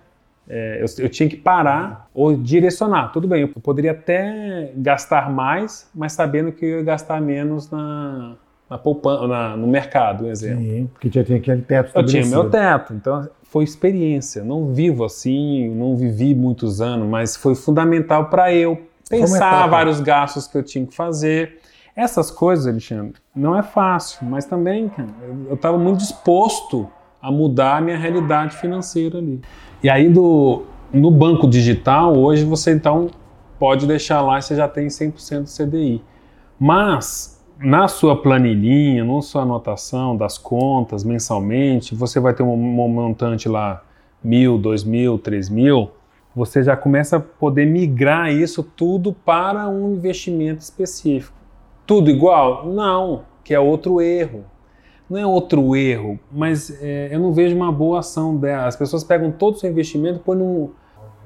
é, 0.49 0.81
eu, 0.81 1.03
eu, 1.03 1.09
tinha 1.09 1.29
que 1.29 1.37
parar 1.37 2.09
ou 2.11 2.35
direcionar. 2.35 3.11
Tudo 3.11 3.27
bem, 3.27 3.41
eu 3.41 3.61
poderia 3.61 3.91
até 3.91 4.71
gastar 4.75 5.31
mais, 5.31 5.87
mas 5.93 6.13
sabendo 6.13 6.51
que 6.51 6.65
eu 6.65 6.79
ia 6.79 6.83
gastar 6.83 7.21
menos 7.21 7.69
na, 7.69 8.35
na 8.67 8.77
poupança, 8.77 9.27
na, 9.27 9.55
no 9.55 9.67
mercado, 9.67 10.25
um 10.25 10.31
exemplo. 10.31 10.63
Sim, 10.63 10.89
porque 10.91 11.09
já 11.11 11.23
tinha 11.23 11.37
aquele 11.37 11.61
teto 11.61 11.91
Eu 11.95 12.03
tinha 12.03 12.25
meu 12.25 12.49
teto, 12.49 12.95
então 12.95 13.29
foi 13.43 13.63
experiência. 13.63 14.43
Não 14.43 14.73
vivo 14.73 15.05
assim, 15.05 15.69
não 15.69 15.95
vivi 15.95 16.33
muitos 16.33 16.81
anos, 16.81 17.07
mas 17.07 17.35
foi 17.35 17.53
fundamental 17.53 18.25
para 18.25 18.51
eu 18.51 18.81
pensar 19.07 19.67
vários 19.67 19.99
gastos 19.99 20.47
que 20.47 20.57
eu 20.57 20.63
tinha 20.63 20.85
que 20.85 20.95
fazer. 20.95 21.59
Essas 21.95 22.31
coisas, 22.31 22.65
Alexandre, 22.65 23.15
não 23.35 23.55
é 23.55 23.61
fácil, 23.61 24.25
mas 24.25 24.45
também, 24.45 24.89
cara, 24.89 25.09
eu 25.47 25.53
estava 25.53 25.77
muito 25.77 25.99
disposto 25.99 26.89
a 27.21 27.31
mudar 27.31 27.77
a 27.77 27.81
minha 27.81 27.97
realidade 27.97 28.55
financeira 28.55 29.17
ali. 29.17 29.41
E 29.81 29.89
aí 29.89 30.09
do, 30.09 30.63
no 30.91 31.09
banco 31.09 31.47
digital, 31.47 32.17
hoje 32.17 32.43
você 32.43 32.73
então 32.73 33.09
pode 33.57 33.87
deixar 33.87 34.21
lá 34.21 34.37
e 34.37 34.41
você 34.41 34.55
já 34.55 34.67
tem 34.67 34.87
100% 34.87 35.43
do 35.43 35.49
CDI. 35.49 36.03
Mas 36.59 37.41
na 37.57 37.87
sua 37.87 38.21
planilhinha, 38.21 39.05
na 39.05 39.21
sua 39.21 39.43
anotação 39.43 40.17
das 40.17 40.37
contas 40.37 41.03
mensalmente, 41.03 41.95
você 41.95 42.19
vai 42.19 42.33
ter 42.33 42.43
um 42.43 42.57
montante 42.57 43.47
lá, 43.47 43.83
mil, 44.21 44.57
dois 44.57 44.83
mil, 44.83 45.17
três 45.17 45.49
mil, 45.49 45.91
você 46.35 46.61
já 46.61 46.75
começa 46.75 47.17
a 47.17 47.19
poder 47.21 47.65
migrar 47.65 48.31
isso 48.31 48.61
tudo 48.63 49.13
para 49.13 49.67
um 49.69 49.93
investimento 49.93 50.61
específico. 50.61 51.37
Tudo 51.85 52.09
igual? 52.09 52.67
Não, 52.67 53.23
que 53.43 53.53
é 53.53 53.59
outro 53.59 54.01
erro 54.01 54.43
não 55.09 55.17
é 55.17 55.25
outro 55.25 55.75
erro, 55.75 56.19
mas 56.31 56.81
é, 56.81 57.09
eu 57.11 57.19
não 57.19 57.33
vejo 57.33 57.55
uma 57.55 57.71
boa 57.71 57.99
ação 57.99 58.37
dela. 58.37 58.67
As 58.67 58.75
pessoas 58.75 59.03
pegam 59.03 59.31
todo 59.31 59.55
o 59.55 59.57
seu 59.57 59.69
investimento, 59.69 60.19
põem 60.19 60.69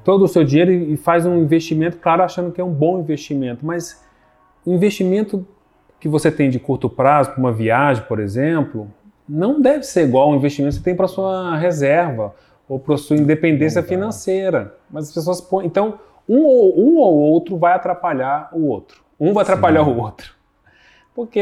todo 0.04 0.24
o 0.24 0.28
seu 0.28 0.43
dinheiro 0.43 0.72
e, 0.72 0.93
e 0.93 0.98
faz 0.98 1.26
um 1.26 1.38
investimento, 1.38 1.98
claro, 1.98 2.24
achando 2.24 2.52
que 2.52 2.62
é 2.62 2.63
um 2.63 2.72
bom 2.72 3.00
investimento, 3.00 3.65
mas 3.65 4.02
o 4.65 4.74
investimento 4.74 5.46
que 6.00 6.08
você 6.08 6.32
tem 6.32 6.50
de 6.50 6.60
curto 6.60 6.89
prazo, 6.89 7.32
para 7.32 7.39
uma 7.39 7.52
viagem, 7.52 8.04
por 8.08 8.19
exemplo, 8.19 8.89
não 9.28 9.62
deve 9.62 9.84
ser 9.84 10.04
igual 10.04 10.30
ao 10.30 10.36
investimento 10.36 10.76
que 10.76 10.80
você 10.80 10.84
tem 10.84 10.96
para 10.96 11.08
sua 11.08 11.58
reserva 11.58 12.34
ou 12.67 12.80
para 12.80 12.98
sua 12.98 13.17
independência 13.17 13.82
financeira. 13.84 14.76
Mas 14.89 15.08
as 15.08 15.13
pessoas 15.13 15.39
põem. 15.39 15.65
Então, 15.65 16.00
um 16.28 16.43
ou, 16.43 16.80
um 16.80 16.98
ou 16.98 17.13
outro 17.15 17.58
vai 17.58 17.74
atrapalhar 17.74 18.50
o 18.52 18.67
outro. 18.67 19.02
Um 19.17 19.34
vai 19.34 19.43
atrapalhar 19.43 19.86
Sim. 19.86 19.91
o 19.91 19.98
outro 19.98 20.43
porque 21.15 21.41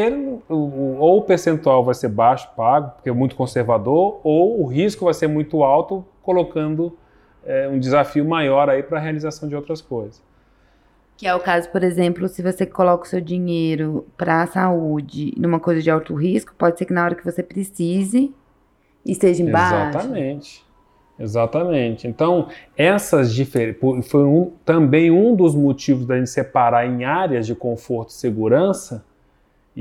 ou 0.49 1.19
o 1.19 1.21
percentual 1.21 1.83
vai 1.83 1.93
ser 1.93 2.09
baixo 2.09 2.49
pago, 2.55 2.91
porque 2.91 3.09
é 3.09 3.13
muito 3.13 3.35
conservador, 3.35 4.19
ou 4.23 4.61
o 4.61 4.65
risco 4.65 5.05
vai 5.05 5.13
ser 5.13 5.27
muito 5.27 5.63
alto, 5.63 6.05
colocando 6.21 6.97
é, 7.45 7.67
um 7.69 7.79
desafio 7.79 8.25
maior 8.25 8.69
aí 8.69 8.83
para 8.83 8.97
a 8.97 9.01
realização 9.01 9.47
de 9.47 9.55
outras 9.55 9.81
coisas. 9.81 10.21
Que 11.15 11.27
é 11.27 11.35
o 11.35 11.39
caso, 11.39 11.69
por 11.69 11.83
exemplo, 11.83 12.27
se 12.27 12.41
você 12.41 12.65
coloca 12.65 13.05
o 13.05 13.07
seu 13.07 13.21
dinheiro 13.21 14.05
para 14.17 14.41
a 14.41 14.47
saúde 14.47 15.33
numa 15.37 15.59
coisa 15.59 15.81
de 15.81 15.89
alto 15.89 16.15
risco, 16.15 16.53
pode 16.57 16.77
ser 16.77 16.85
que 16.85 16.93
na 16.93 17.05
hora 17.05 17.15
que 17.15 17.23
você 17.23 17.43
precise, 17.43 18.33
esteja 19.05 19.43
embaixo. 19.43 19.97
Exatamente. 19.97 20.65
Exatamente. 21.19 22.07
Então, 22.07 22.47
essas 22.75 23.31
diferenças. 23.31 24.09
Foi 24.09 24.23
um, 24.23 24.53
também 24.65 25.11
um 25.11 25.35
dos 25.35 25.53
motivos 25.55 26.07
da 26.07 26.17
gente 26.17 26.31
separar 26.31 26.87
em 26.87 27.05
áreas 27.05 27.45
de 27.45 27.53
conforto 27.53 28.09
e 28.09 28.13
segurança 28.13 29.05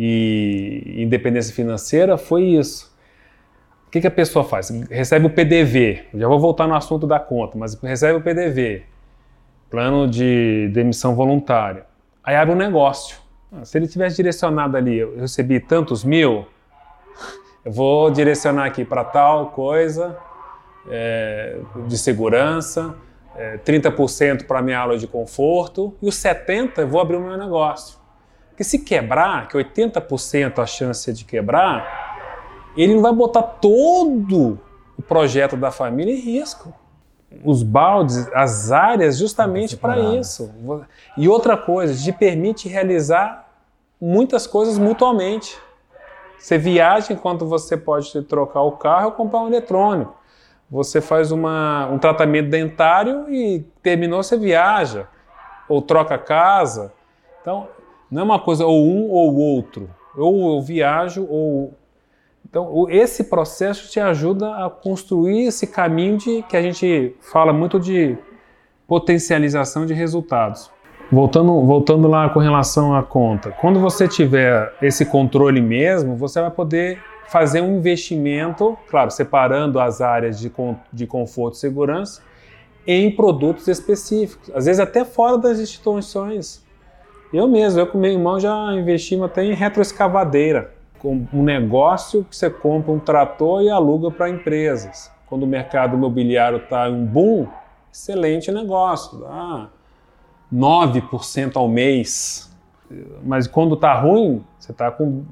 e 0.02 1.02
independência 1.02 1.54
financeira 1.54 2.16
foi 2.16 2.44
isso. 2.44 2.90
O 3.86 3.90
que, 3.90 4.00
que 4.00 4.06
a 4.06 4.10
pessoa 4.10 4.42
faz? 4.42 4.70
Recebe 4.88 5.26
o 5.26 5.30
PDV, 5.30 6.06
já 6.14 6.26
vou 6.26 6.40
voltar 6.40 6.66
no 6.66 6.74
assunto 6.74 7.06
da 7.06 7.20
conta, 7.20 7.58
mas 7.58 7.74
recebe 7.74 8.18
o 8.18 8.22
PDV, 8.22 8.84
plano 9.68 10.08
de 10.08 10.70
demissão 10.72 11.14
voluntária. 11.14 11.84
Aí 12.24 12.34
abre 12.34 12.54
um 12.54 12.56
negócio. 12.56 13.18
Ah, 13.52 13.62
se 13.62 13.76
ele 13.76 13.86
tivesse 13.86 14.16
direcionado 14.16 14.74
ali, 14.74 14.96
eu 14.96 15.18
recebi 15.18 15.60
tantos 15.60 16.02
mil, 16.02 16.46
eu 17.62 17.70
vou 17.70 18.10
direcionar 18.10 18.64
aqui 18.64 18.86
para 18.86 19.04
tal 19.04 19.50
coisa 19.50 20.16
é, 20.88 21.58
de 21.86 21.98
segurança, 21.98 22.94
é, 23.36 23.58
30% 23.58 24.46
para 24.46 24.62
minha 24.62 24.78
aula 24.78 24.96
de 24.96 25.06
conforto 25.06 25.94
e 26.00 26.08
os 26.08 26.14
70% 26.14 26.78
eu 26.78 26.88
vou 26.88 27.02
abrir 27.02 27.16
o 27.16 27.20
meu 27.20 27.36
negócio. 27.36 27.99
Porque 28.60 28.68
se 28.68 28.80
quebrar, 28.80 29.48
que 29.48 29.56
80% 29.56 30.58
a 30.58 30.66
chance 30.66 31.10
de 31.14 31.24
quebrar, 31.24 32.68
ele 32.76 32.94
não 32.94 33.00
vai 33.00 33.10
botar 33.10 33.42
todo 33.42 34.60
o 34.98 35.00
projeto 35.00 35.56
da 35.56 35.70
família 35.70 36.12
em 36.12 36.20
risco. 36.20 36.70
Os 37.42 37.62
baldes, 37.62 38.28
as 38.34 38.70
áreas, 38.70 39.16
justamente 39.16 39.78
para 39.78 39.98
isso. 39.98 40.52
E 41.16 41.26
outra 41.26 41.56
coisa, 41.56 41.96
te 41.96 42.12
permite 42.12 42.68
realizar 42.68 43.48
muitas 43.98 44.46
coisas 44.46 44.76
mutuamente. 44.76 45.56
Você 46.38 46.58
viaja 46.58 47.14
enquanto 47.14 47.46
você 47.46 47.78
pode 47.78 48.12
trocar 48.24 48.60
o 48.60 48.72
carro 48.72 49.06
ou 49.06 49.12
comprar 49.12 49.40
um 49.40 49.46
eletrônico. 49.46 50.14
Você 50.70 51.00
faz 51.00 51.32
uma, 51.32 51.86
um 51.86 51.98
tratamento 51.98 52.50
dentário 52.50 53.24
e 53.30 53.60
terminou, 53.82 54.22
você 54.22 54.36
viaja. 54.36 55.08
Ou 55.66 55.80
troca 55.80 56.18
casa. 56.18 56.92
Então, 57.40 57.66
não 58.10 58.22
é 58.22 58.24
uma 58.24 58.38
coisa 58.38 58.66
ou 58.66 58.84
um 58.84 59.08
ou 59.08 59.36
outro. 59.36 59.88
Ou 60.16 60.56
eu 60.56 60.62
viajo 60.62 61.26
ou. 61.28 61.72
Então, 62.48 62.86
esse 62.90 63.24
processo 63.24 63.90
te 63.90 64.00
ajuda 64.00 64.64
a 64.64 64.68
construir 64.68 65.46
esse 65.46 65.66
caminho 65.66 66.16
de 66.16 66.42
que 66.42 66.56
a 66.56 66.62
gente 66.62 67.14
fala 67.20 67.52
muito 67.52 67.78
de 67.78 68.18
potencialização 68.88 69.86
de 69.86 69.94
resultados. 69.94 70.70
Voltando, 71.12 71.64
voltando 71.64 72.08
lá 72.08 72.28
com 72.28 72.40
relação 72.40 72.94
à 72.94 73.02
conta, 73.02 73.50
quando 73.60 73.78
você 73.78 74.08
tiver 74.08 74.72
esse 74.82 75.04
controle 75.04 75.60
mesmo, 75.60 76.16
você 76.16 76.40
vai 76.40 76.50
poder 76.50 77.00
fazer 77.28 77.60
um 77.60 77.76
investimento, 77.76 78.76
claro, 78.88 79.10
separando 79.12 79.78
as 79.78 80.00
áreas 80.00 80.38
de, 80.38 80.52
de 80.92 81.06
conforto 81.06 81.54
e 81.54 81.58
segurança, 81.58 82.22
em 82.84 83.14
produtos 83.14 83.68
específicos, 83.68 84.50
às 84.52 84.66
vezes 84.66 84.80
até 84.80 85.04
fora 85.04 85.38
das 85.38 85.60
instituições. 85.60 86.64
Eu 87.32 87.46
mesmo, 87.46 87.80
eu 87.80 87.86
com 87.86 87.96
meu 87.96 88.10
irmão 88.10 88.40
já 88.40 88.72
investimos 88.74 89.26
até 89.26 89.44
em 89.44 89.54
retroescavadeira, 89.54 90.74
um 91.04 91.42
negócio 91.42 92.24
que 92.24 92.36
você 92.36 92.50
compra 92.50 92.92
um 92.92 92.98
trator 92.98 93.62
e 93.62 93.70
aluga 93.70 94.10
para 94.10 94.28
empresas. 94.28 95.10
Quando 95.26 95.44
o 95.44 95.46
mercado 95.46 95.96
imobiliário 95.96 96.58
está 96.58 96.88
em 96.88 96.92
um 96.92 97.06
boom, 97.06 97.46
excelente 97.92 98.50
negócio, 98.50 99.20
dá 99.20 99.68
9% 100.52 101.56
ao 101.56 101.68
mês. 101.68 102.50
Mas 103.22 103.46
quando 103.46 103.74
está 103.76 103.94
ruim, 103.94 104.44
você 104.58 104.72
está 104.72 104.90
com 104.90 105.24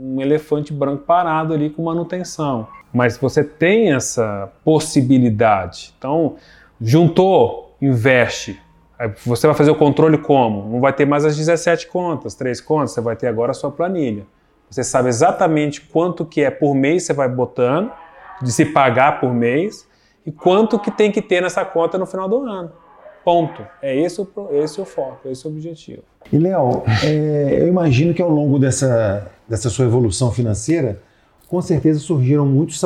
um 0.00 0.20
elefante 0.20 0.72
branco 0.72 1.04
parado 1.04 1.54
ali 1.54 1.70
com 1.70 1.82
manutenção. 1.82 2.68
Mas 2.92 3.16
você 3.16 3.42
tem 3.42 3.92
essa 3.92 4.52
possibilidade. 4.62 5.94
Então, 5.98 6.36
juntou, 6.80 7.74
investe, 7.80 8.60
você 9.24 9.46
vai 9.46 9.54
fazer 9.54 9.70
o 9.70 9.76
controle 9.76 10.18
como? 10.18 10.68
Não 10.68 10.80
vai 10.80 10.92
ter 10.92 11.06
mais 11.06 11.24
as 11.24 11.36
17 11.36 11.86
contas, 11.86 12.34
três 12.34 12.60
contas, 12.60 12.92
você 12.92 13.00
vai 13.00 13.14
ter 13.14 13.28
agora 13.28 13.52
a 13.52 13.54
sua 13.54 13.70
planilha. 13.70 14.26
Você 14.68 14.82
sabe 14.82 15.08
exatamente 15.08 15.80
quanto 15.80 16.24
que 16.24 16.42
é 16.42 16.50
por 16.50 16.74
mês 16.74 17.04
você 17.04 17.12
vai 17.12 17.28
botando, 17.28 17.90
de 18.42 18.52
se 18.52 18.66
pagar 18.66 19.20
por 19.20 19.32
mês, 19.32 19.86
e 20.26 20.32
quanto 20.32 20.78
que 20.78 20.90
tem 20.90 21.10
que 21.10 21.22
ter 21.22 21.40
nessa 21.40 21.64
conta 21.64 21.96
no 21.96 22.06
final 22.06 22.28
do 22.28 22.42
ano. 22.42 22.70
Ponto. 23.24 23.64
É 23.80 23.96
esse 23.96 24.20
o, 24.20 24.28
esse 24.52 24.80
o 24.80 24.84
foco, 24.84 25.28
esse 25.28 25.46
o 25.46 25.50
objetivo. 25.50 26.02
E, 26.32 26.38
Léo, 26.38 26.82
é, 27.04 27.62
eu 27.62 27.68
imagino 27.68 28.12
que 28.12 28.20
ao 28.20 28.28
longo 28.28 28.58
dessa, 28.58 29.30
dessa 29.48 29.70
sua 29.70 29.84
evolução 29.84 30.32
financeira, 30.32 31.00
com 31.48 31.60
certeza 31.62 32.00
surgiram 32.00 32.44
muitos 32.46 32.80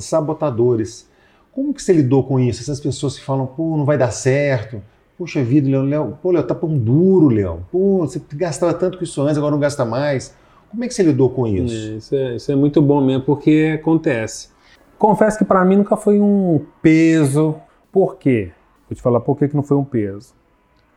sabotadores. 0.00 1.08
Como 1.52 1.72
que 1.72 1.82
você 1.82 1.92
lidou 1.92 2.24
com 2.24 2.38
isso? 2.38 2.60
Essas 2.60 2.80
pessoas 2.80 3.18
que 3.18 3.24
falam, 3.24 3.46
pô, 3.46 3.76
não 3.76 3.84
vai 3.84 3.96
dar 3.96 4.10
certo, 4.10 4.82
Puxa 5.16 5.42
vida, 5.42 5.68
Leão, 5.68 5.84
Leão, 5.84 6.18
pô, 6.22 6.30
Leão, 6.30 6.46
tá 6.46 6.54
pão 6.54 6.76
duro, 6.76 7.28
Leão. 7.28 7.64
Pô, 7.72 8.00
você 8.00 8.20
gastava 8.34 8.74
tanto 8.74 8.98
com 8.98 9.04
isso 9.04 9.22
antes, 9.22 9.38
agora 9.38 9.52
não 9.52 9.58
gasta 9.58 9.84
mais. 9.84 10.36
Como 10.68 10.84
é 10.84 10.88
que 10.88 10.94
você 10.94 11.02
lidou 11.02 11.30
com 11.30 11.46
isso? 11.46 11.74
É, 11.74 11.96
isso, 11.96 12.14
é, 12.14 12.36
isso 12.36 12.52
é 12.52 12.54
muito 12.54 12.82
bom 12.82 13.00
mesmo, 13.00 13.24
porque 13.24 13.78
acontece. 13.80 14.50
Confesso 14.98 15.38
que 15.38 15.44
para 15.44 15.64
mim 15.64 15.76
nunca 15.76 15.96
foi 15.96 16.20
um 16.20 16.66
peso. 16.82 17.56
Por 17.90 18.16
quê? 18.16 18.52
Vou 18.88 18.94
te 18.94 19.00
falar 19.00 19.20
por 19.20 19.38
que, 19.38 19.48
que 19.48 19.56
não 19.56 19.62
foi 19.62 19.76
um 19.76 19.84
peso. 19.84 20.34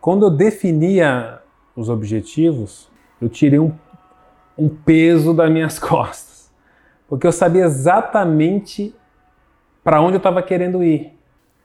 Quando 0.02 0.26
eu 0.26 0.30
definia 0.30 1.40
os 1.76 1.88
objetivos, 1.88 2.90
eu 3.22 3.30
tirei 3.30 3.60
um, 3.60 3.72
um 4.58 4.68
peso 4.68 5.34
das 5.34 5.50
minhas 5.50 5.78
costas. 5.80 6.52
Porque 7.08 7.26
eu 7.26 7.32
sabia 7.32 7.64
exatamente 7.64 8.94
para 9.84 10.02
onde 10.02 10.16
eu 10.16 10.20
estava 10.20 10.42
querendo 10.42 10.84
ir. 10.84 11.14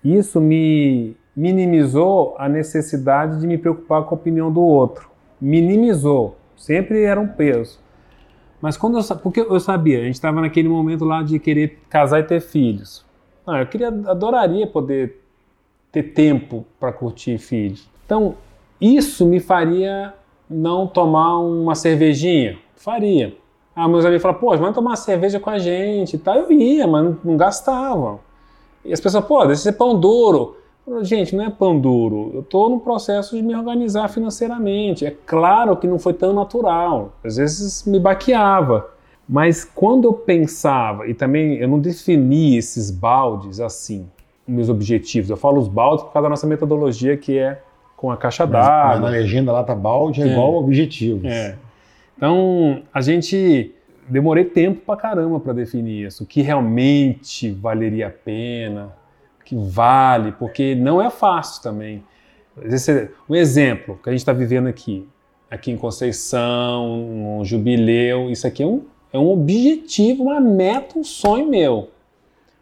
Isso 0.03 0.41
me 0.41 1.17
minimizou 1.37 2.35
a 2.39 2.49
necessidade 2.49 3.41
de 3.41 3.47
me 3.47 3.59
preocupar 3.59 4.05
com 4.05 4.15
a 4.15 4.19
opinião 4.19 4.53
do 4.53 4.61
outro. 4.61 5.09
Minimizou. 5.41 6.37
Sempre 6.57 7.03
era 7.03 7.21
um 7.21 7.29
peso. 7.29 7.81
Mas 8.61 8.77
quando 8.77 8.99
eu, 8.99 9.17
porque 9.19 9.41
eu 9.41 9.61
sabia, 9.61 10.01
a 10.01 10.05
gente 10.05 10.15
estava 10.15 10.41
naquele 10.41 10.69
momento 10.69 11.05
lá 11.05 11.23
de 11.23 11.39
querer 11.39 11.81
casar 11.91 12.21
e 12.21 12.23
ter 12.23 12.41
filhos. 12.41 13.05
Ah, 13.47 13.61
eu 13.61 13.67
queria, 13.67 13.89
adoraria 13.89 14.67
poder 14.67 15.21
ter 15.93 16.03
tempo 16.15 16.65
para 16.81 16.93
curtir 16.93 17.37
filhos. 17.39 17.89
Então, 18.07 18.37
isso 18.81 19.27
me 19.27 19.39
faria 19.39 20.15
não 20.49 20.87
tomar 20.87 21.39
uma 21.39 21.75
cervejinha? 21.75 22.59
Faria. 22.75 23.37
Ah, 23.77 23.89
meus 23.89 24.05
amigos 24.05 24.23
falaram, 24.23 24.41
pô, 24.41 24.57
vamos 24.57 24.75
tomar 24.75 24.91
uma 24.91 24.97
cerveja 24.97 25.41
com 25.41 25.51
a 25.51 25.59
gente 25.59 26.15
e 26.15 26.19
tal. 26.19 26.37
Eu 26.37 26.53
ia, 26.53 26.87
mas 26.87 27.05
não, 27.05 27.19
não 27.25 27.37
gastava. 27.37 28.21
E 28.85 28.93
as 28.93 29.01
pessoas, 29.01 29.25
pô, 29.25 29.45
deixa 29.45 29.63
ser 29.63 29.73
pão 29.73 29.99
duro. 29.99 30.57
Gente, 31.03 31.35
não 31.35 31.45
é 31.45 31.51
pão 31.51 31.79
duro. 31.79 32.31
Eu 32.35 32.41
estou 32.41 32.69
no 32.69 32.79
processo 32.79 33.35
de 33.35 33.43
me 33.43 33.55
organizar 33.55 34.09
financeiramente. 34.09 35.07
É 35.07 35.17
claro 35.25 35.77
que 35.77 35.87
não 35.87 35.99
foi 35.99 36.13
tão 36.13 36.35
natural. 36.35 37.15
Às 37.25 37.37
vezes 37.37 37.85
me 37.87 37.99
baqueava. 37.99 38.91
Mas 39.27 39.65
quando 39.65 40.05
eu 40.05 40.13
pensava, 40.13 41.09
e 41.09 41.15
também 41.15 41.57
eu 41.57 41.67
não 41.67 41.79
defini 41.79 42.59
esses 42.59 42.91
baldes 42.91 43.61
assim, 43.61 44.07
meus 44.47 44.69
objetivos. 44.69 45.31
Eu 45.31 45.37
falo 45.39 45.59
os 45.59 45.69
baldes 45.69 46.05
por 46.05 46.13
causa 46.13 46.25
da 46.25 46.31
nossa 46.31 46.47
metodologia 46.47 47.17
que 47.17 47.39
é 47.39 47.63
com 47.97 48.11
a 48.11 48.17
caixa 48.19 48.47
d'água. 48.47 49.01
Na 49.01 49.09
legenda 49.09 49.51
lá 49.51 49.65
tá 49.65 49.75
balde 49.75 50.21
é, 50.21 50.27
é 50.27 50.33
igual 50.33 50.55
objetivos. 50.57 51.25
É. 51.25 51.57
Então, 52.17 52.83
a 52.93 53.01
gente 53.01 53.73
demorei 54.07 54.45
tempo 54.45 54.83
pra 54.85 54.97
caramba 54.97 55.41
para 55.41 55.55
definir 55.55 56.07
isso, 56.07 56.25
o 56.25 56.27
que 56.27 56.43
realmente 56.43 57.51
valeria 57.51 58.09
a 58.09 58.11
pena, 58.11 58.93
que 59.45 59.57
vale, 59.57 60.33
porque 60.33 60.75
não 60.75 61.01
é 61.01 61.11
fácil 61.11 61.63
também. 61.63 62.05
Um 63.29 63.35
exemplo 63.35 63.99
que 64.03 64.09
a 64.09 64.13
gente 64.13 64.21
está 64.21 64.33
vivendo 64.33 64.69
aqui, 64.69 65.07
aqui 65.51 65.71
em 65.71 65.77
Conceição, 65.77 67.39
um 67.39 67.45
jubileu, 67.45 68.31
isso 68.31 68.47
aqui 68.47 68.63
é 68.63 68.67
um, 68.67 68.85
é 69.13 69.19
um 69.19 69.31
objetivo, 69.31 70.25
uma 70.25 70.41
meta, 70.41 70.99
um 70.99 71.05
sonho 71.05 71.49
meu. 71.49 71.91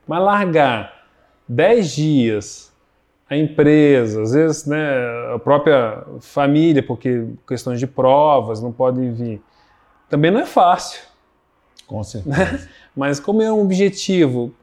Mas 0.07 0.23
largar 0.23 1.07
10 1.49 1.91
dias 1.91 2.73
a 3.29 3.37
empresa, 3.37 4.23
às 4.23 4.33
vezes 4.33 4.67
né, 4.67 4.79
a 5.35 5.39
própria 5.39 6.05
família, 6.21 6.83
porque 6.83 7.27
questões 7.49 7.81
de 7.81 7.87
provas 7.87 8.61
não 8.61 8.71
podem 8.71 9.13
vir, 9.13 9.43
também 10.11 10.31
não 10.31 10.41
é 10.41 10.47
fácil. 10.47 11.01
Com 11.87 12.03
certeza. 12.03 12.69
Mas 12.95 13.19
como 13.19 13.41
é 13.41 13.51
um 13.51 13.63
objetivo 13.63 14.55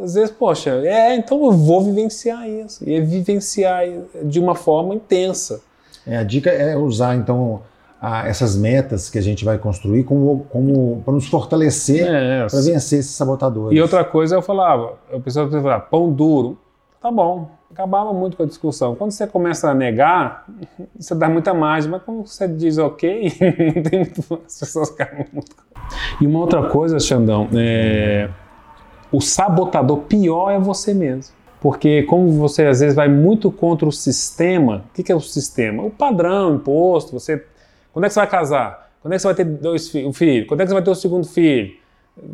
às 0.00 0.14
vezes, 0.14 0.30
poxa, 0.30 0.70
é, 0.84 1.14
então 1.14 1.44
eu 1.44 1.52
vou 1.52 1.82
vivenciar 1.82 2.48
isso. 2.48 2.82
E 2.88 2.94
é 2.94 3.00
vivenciar 3.00 3.84
de 4.24 4.40
uma 4.40 4.54
forma 4.54 4.94
intensa. 4.94 5.60
É, 6.06 6.16
a 6.16 6.22
dica 6.22 6.50
é 6.50 6.76
usar, 6.76 7.14
então, 7.14 7.60
a, 8.00 8.26
essas 8.26 8.56
metas 8.56 9.10
que 9.10 9.18
a 9.18 9.22
gente 9.22 9.44
vai 9.44 9.58
construir 9.58 10.04
como, 10.04 10.46
como 10.50 11.02
para 11.04 11.12
nos 11.12 11.28
fortalecer, 11.28 12.06
é, 12.06 12.46
para 12.46 12.60
vencer 12.60 13.00
esses 13.00 13.12
sabotadores. 13.12 13.76
E 13.76 13.82
outra 13.82 14.04
coisa, 14.04 14.36
eu 14.36 14.42
falava, 14.42 14.94
eu 15.10 15.20
pensava, 15.20 15.50
falar, 15.50 15.80
pão 15.80 16.10
duro, 16.12 16.58
tá 17.00 17.10
bom. 17.10 17.50
Acabava 17.70 18.12
muito 18.12 18.36
com 18.36 18.42
a 18.42 18.46
discussão. 18.46 18.94
Quando 18.94 19.12
você 19.12 19.26
começa 19.26 19.70
a 19.70 19.74
negar, 19.74 20.46
você 20.98 21.14
dá 21.14 21.28
muita 21.28 21.54
margem, 21.54 21.90
mas 21.90 22.02
quando 22.02 22.26
você 22.26 22.46
diz 22.48 22.76
ok, 22.78 23.32
não 23.74 23.82
tem 23.82 23.98
muito, 24.00 24.40
as 24.46 24.58
pessoas 24.58 24.90
ficam 24.90 25.26
muito. 25.32 25.56
E 26.20 26.26
uma 26.26 26.38
outra 26.40 26.68
coisa, 26.68 26.98
Xandão, 26.98 27.48
é 27.54 28.28
o 29.12 29.20
sabotador 29.20 29.98
pior 29.98 30.50
é 30.50 30.58
você 30.58 30.94
mesmo. 30.94 31.34
Porque 31.60 32.02
como 32.04 32.32
você 32.32 32.66
às 32.66 32.80
vezes 32.80 32.96
vai 32.96 33.08
muito 33.08 33.52
contra 33.52 33.86
o 33.86 33.92
sistema, 33.92 34.84
o 34.88 34.92
que, 35.02 35.12
é 35.12 35.14
o 35.14 35.20
sistema? 35.20 35.84
O 35.84 35.90
padrão, 35.90 36.50
o 36.50 36.54
imposto, 36.56 37.12
você... 37.12 37.44
Quando 37.92 38.06
é 38.06 38.08
que 38.08 38.14
você 38.14 38.20
vai 38.20 38.28
casar? 38.28 38.90
Quando 39.00 39.12
é 39.12 39.16
que 39.16 39.22
você 39.22 39.28
vai 39.28 39.34
ter 39.36 39.44
dois 39.44 39.88
fi 39.88 40.04
um 40.04 40.12
filho? 40.12 40.44
Quando 40.46 40.60
é 40.60 40.64
que 40.64 40.70
você 40.70 40.74
vai 40.74 40.82
ter 40.82 40.90
o 40.90 40.94
segundo 40.96 41.24
filho? 41.24 41.76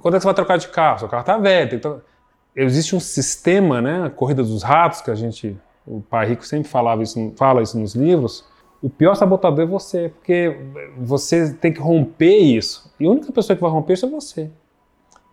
Quando 0.00 0.14
é 0.14 0.16
que 0.16 0.22
você 0.22 0.28
vai 0.28 0.34
trocar 0.34 0.56
de 0.56 0.68
carro? 0.68 1.00
Seu 1.00 1.08
carro 1.08 1.20
está 1.20 1.36
velho. 1.36 1.74
Então, 1.76 2.00
existe 2.56 2.96
um 2.96 3.00
sistema, 3.00 3.82
né? 3.82 4.04
A 4.04 4.10
corrida 4.10 4.42
dos 4.42 4.62
ratos, 4.62 5.02
que 5.02 5.10
a 5.10 5.14
gente... 5.14 5.54
O 5.86 6.00
pai 6.00 6.28
rico 6.28 6.46
sempre 6.46 6.68
falava 6.68 7.02
isso, 7.02 7.32
fala 7.36 7.60
isso 7.60 7.78
nos 7.78 7.94
livros. 7.94 8.46
O 8.80 8.88
pior 8.88 9.14
sabotador 9.14 9.64
é 9.64 9.66
você, 9.66 10.10
porque 10.10 10.56
você 10.96 11.52
tem 11.52 11.72
que 11.72 11.80
romper 11.80 12.38
isso. 12.38 12.90
E 12.98 13.06
a 13.06 13.10
única 13.10 13.30
pessoa 13.30 13.54
que 13.54 13.60
vai 13.60 13.70
romper 13.70 13.94
isso 13.94 14.06
é 14.06 14.08
você. 14.08 14.50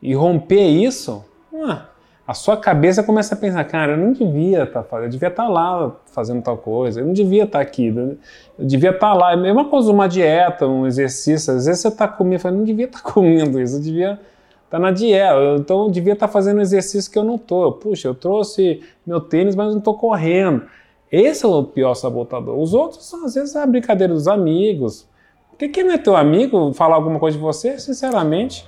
E 0.02 0.14
romper 0.14 0.68
isso... 0.68 1.24
Ah, 1.68 1.86
a 2.28 2.34
sua 2.34 2.58
cabeça 2.58 3.04
começa 3.04 3.36
a 3.36 3.38
pensar, 3.38 3.64
cara, 3.66 3.92
eu 3.92 3.98
não 3.98 4.12
devia 4.12 4.64
estar 4.64 4.82
tá 4.82 4.98
eu 4.98 5.10
devia 5.10 5.28
estar 5.28 5.44
tá 5.44 5.50
lá 5.50 5.96
fazendo 6.08 6.42
tal 6.42 6.58
coisa, 6.58 7.00
eu 7.00 7.06
não 7.06 7.14
devia 7.14 7.44
estar 7.44 7.60
tá 7.60 7.62
aqui, 7.62 7.88
eu 7.88 8.18
devia 8.66 8.90
estar 8.90 9.14
lá. 9.14 9.32
É 9.32 9.34
a 9.36 9.38
mesma 9.38 9.66
coisa 9.66 9.92
uma 9.92 10.08
dieta, 10.08 10.66
um 10.66 10.88
exercício. 10.88 11.54
Às 11.54 11.66
vezes 11.66 11.82
você 11.82 11.90
está 11.90 12.08
comendo, 12.08 12.42
fala, 12.42 12.56
não 12.56 12.64
devia 12.64 12.86
estar 12.86 13.02
comendo 13.04 13.62
isso, 13.62 13.78
eu 13.78 13.82
devia 13.82 14.20
estar 14.64 14.80
na 14.80 14.92
dieta, 14.92 15.36
então 15.60 15.84
eu 15.84 15.92
devia 15.92 16.14
estar 16.14 16.28
fazendo 16.28 16.62
exercício 16.62 17.12
que 17.12 17.18
eu 17.20 17.24
não 17.24 17.36
estou. 17.36 17.74
Puxa, 17.74 18.08
eu 18.08 18.16
trouxe 18.16 18.82
meu 19.06 19.22
tênis, 19.22 19.56
mas 19.56 19.70
não 19.70 19.78
estou 19.78 19.96
correndo. 19.96 20.64
Esse 21.12 21.46
é 21.46 21.48
o 21.48 21.64
pior 21.64 21.94
sabotador. 21.94 22.60
Os 22.60 22.74
outros, 22.74 23.14
às 23.14 23.36
vezes, 23.36 23.56
é 23.56 23.62
a 23.62 23.68
brincadeira 23.68 24.14
dos 24.14 24.28
amigos. 24.28 25.08
Porque 25.50 25.70
quem 25.70 25.84
não 25.84 25.94
é 25.94 25.98
teu 25.98 26.16
amigo 26.16 26.74
falar 26.74 26.96
alguma 26.96 27.20
coisa 27.20 27.38
de 27.38 27.44
você, 27.44 27.80
sinceramente, 27.80 28.68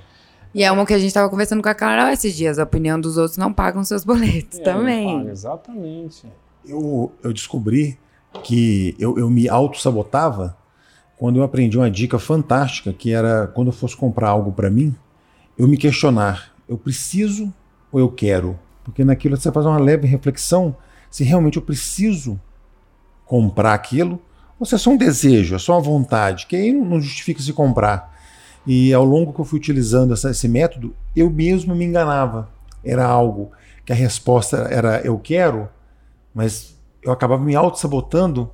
e 0.53 0.63
é 0.63 0.71
uma 0.71 0.85
que 0.85 0.93
a 0.93 0.97
gente 0.97 1.09
estava 1.09 1.29
conversando 1.29 1.61
com 1.61 1.69
a 1.69 1.73
Carol 1.73 2.09
esses 2.09 2.35
dias. 2.35 2.59
A 2.59 2.63
opinião 2.63 2.99
dos 2.99 3.17
outros 3.17 3.37
não 3.37 3.53
pagam 3.53 3.83
seus 3.83 4.03
boletos 4.03 4.59
é, 4.59 4.63
também. 4.63 5.17
Paga, 5.19 5.31
exatamente. 5.31 6.25
Eu, 6.65 7.11
eu 7.23 7.33
descobri 7.33 7.97
que 8.43 8.95
eu, 8.99 9.17
eu 9.17 9.29
me 9.29 9.47
auto-sabotava 9.47 10.57
quando 11.17 11.37
eu 11.37 11.43
aprendi 11.43 11.77
uma 11.77 11.89
dica 11.89 12.19
fantástica, 12.19 12.93
que 12.93 13.11
era 13.11 13.47
quando 13.47 13.67
eu 13.67 13.73
fosse 13.73 13.95
comprar 13.95 14.29
algo 14.29 14.51
para 14.51 14.69
mim, 14.69 14.95
eu 15.57 15.67
me 15.67 15.77
questionar, 15.77 16.51
eu 16.69 16.77
preciso 16.77 17.51
ou 17.91 17.99
eu 17.99 18.09
quero? 18.09 18.57
Porque 18.83 19.03
naquilo 19.03 19.35
você 19.35 19.51
faz 19.51 19.65
uma 19.65 19.79
leve 19.79 20.07
reflexão 20.07 20.75
se 21.09 21.23
realmente 21.23 21.57
eu 21.57 21.63
preciso 21.63 22.39
comprar 23.25 23.73
aquilo, 23.73 24.21
ou 24.59 24.65
se 24.65 24.75
é 24.75 24.77
só 24.77 24.91
um 24.91 24.97
desejo, 24.97 25.55
é 25.55 25.59
só 25.59 25.73
uma 25.73 25.81
vontade, 25.81 26.45
que 26.45 26.55
aí 26.55 26.71
não 26.71 27.01
justifica 27.01 27.41
se 27.41 27.53
comprar. 27.53 28.16
E 28.67 28.93
ao 28.93 29.05
longo 29.05 29.31
que 29.31 29.39
eu 29.39 29.45
fui 29.45 29.57
utilizando 29.57 30.13
essa, 30.13 30.29
esse 30.29 30.47
método, 30.47 30.93
eu 31.15 31.29
mesmo 31.29 31.73
me 31.73 31.85
enganava. 31.85 32.49
Era 32.83 33.05
algo 33.05 33.51
que 33.85 33.93
a 33.93 33.95
resposta 33.95 34.67
era 34.69 34.99
eu 35.01 35.17
quero, 35.17 35.69
mas 36.35 36.77
eu 37.01 37.13
acabava 37.13 37.41
me 37.41 37.55
auto-sabotando 37.55 38.51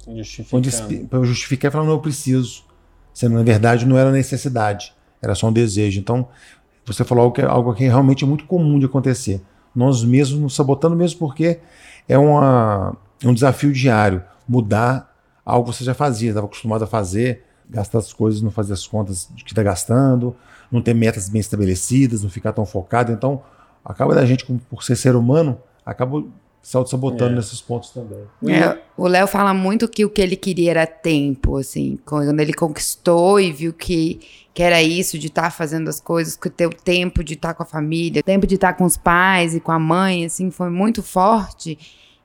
para 1.09 1.17
eu 1.17 1.25
justificar 1.25 1.69
e 1.69 1.71
falar, 1.71 1.85
não, 1.85 1.93
eu 1.93 1.99
preciso. 1.99 2.63
Sendo, 3.11 3.35
na 3.35 3.43
verdade, 3.43 3.85
não 3.85 3.97
era 3.97 4.11
necessidade, 4.11 4.93
era 5.19 5.33
só 5.33 5.47
um 5.47 5.53
desejo. 5.53 5.99
Então, 5.99 6.27
você 6.85 7.03
falou 7.03 7.23
algo 7.23 7.35
que, 7.35 7.41
algo 7.41 7.73
que 7.73 7.83
realmente 7.83 8.23
é 8.23 8.27
muito 8.27 8.45
comum 8.45 8.77
de 8.77 8.85
acontecer. 8.85 9.41
Nós 9.75 10.03
mesmos 10.03 10.39
nos 10.39 10.55
sabotando, 10.55 10.95
mesmo 10.95 11.19
porque 11.19 11.59
é 12.07 12.17
uma, 12.17 12.95
um 13.25 13.33
desafio 13.33 13.71
diário. 13.71 14.23
Mudar 14.47 15.11
algo 15.43 15.69
que 15.69 15.77
você 15.77 15.83
já 15.83 15.93
fazia, 15.93 16.29
estava 16.29 16.45
acostumado 16.45 16.83
a 16.83 16.87
fazer, 16.87 17.43
gastar 17.73 17.99
as 17.99 18.13
coisas, 18.13 18.41
não 18.41 18.51
fazer 18.51 18.73
as 18.73 18.85
contas 18.85 19.27
de 19.33 19.43
que 19.43 19.51
está 19.51 19.63
gastando, 19.63 20.35
não 20.71 20.81
ter 20.81 20.93
metas 20.93 21.27
bem 21.27 21.41
estabelecidas, 21.41 22.23
não 22.23 22.29
ficar 22.29 22.53
tão 22.53 22.65
focado. 22.65 23.11
Então, 23.11 23.41
acaba 23.83 24.13
da 24.13 24.25
gente, 24.25 24.45
por 24.69 24.83
ser 24.83 24.95
ser 24.95 25.15
humano, 25.15 25.57
acaba 25.85 26.23
se 26.61 26.77
auto-sabotando 26.77 27.33
é. 27.33 27.35
nesses 27.35 27.59
pontos 27.59 27.89
também. 27.89 28.23
É, 28.47 28.79
o 28.95 29.05
Léo 29.05 29.27
fala 29.27 29.53
muito 29.53 29.85
que 29.87 30.05
o 30.05 30.09
que 30.09 30.21
ele 30.21 30.37
queria 30.37 30.71
era 30.71 30.87
tempo, 30.87 31.57
assim, 31.57 31.99
quando 32.05 32.39
ele 32.39 32.53
conquistou 32.53 33.37
e 33.37 33.51
viu 33.51 33.73
que, 33.73 34.21
que 34.53 34.63
era 34.63 34.81
isso, 34.81 35.19
de 35.19 35.27
estar 35.27 35.41
tá 35.43 35.51
fazendo 35.51 35.89
as 35.89 35.99
coisas, 35.99 36.37
que 36.37 36.49
ter 36.49 36.67
o 36.67 36.73
tempo 36.73 37.21
de 37.21 37.33
estar 37.33 37.49
tá 37.49 37.53
com 37.53 37.63
a 37.63 37.65
família, 37.65 38.21
o 38.21 38.23
tempo 38.23 38.47
de 38.47 38.55
estar 38.55 38.71
tá 38.71 38.77
com 38.77 38.85
os 38.85 38.95
pais 38.95 39.53
e 39.53 39.59
com 39.59 39.73
a 39.73 39.79
mãe, 39.79 40.25
assim, 40.25 40.49
foi 40.49 40.69
muito 40.69 41.03
forte. 41.03 41.77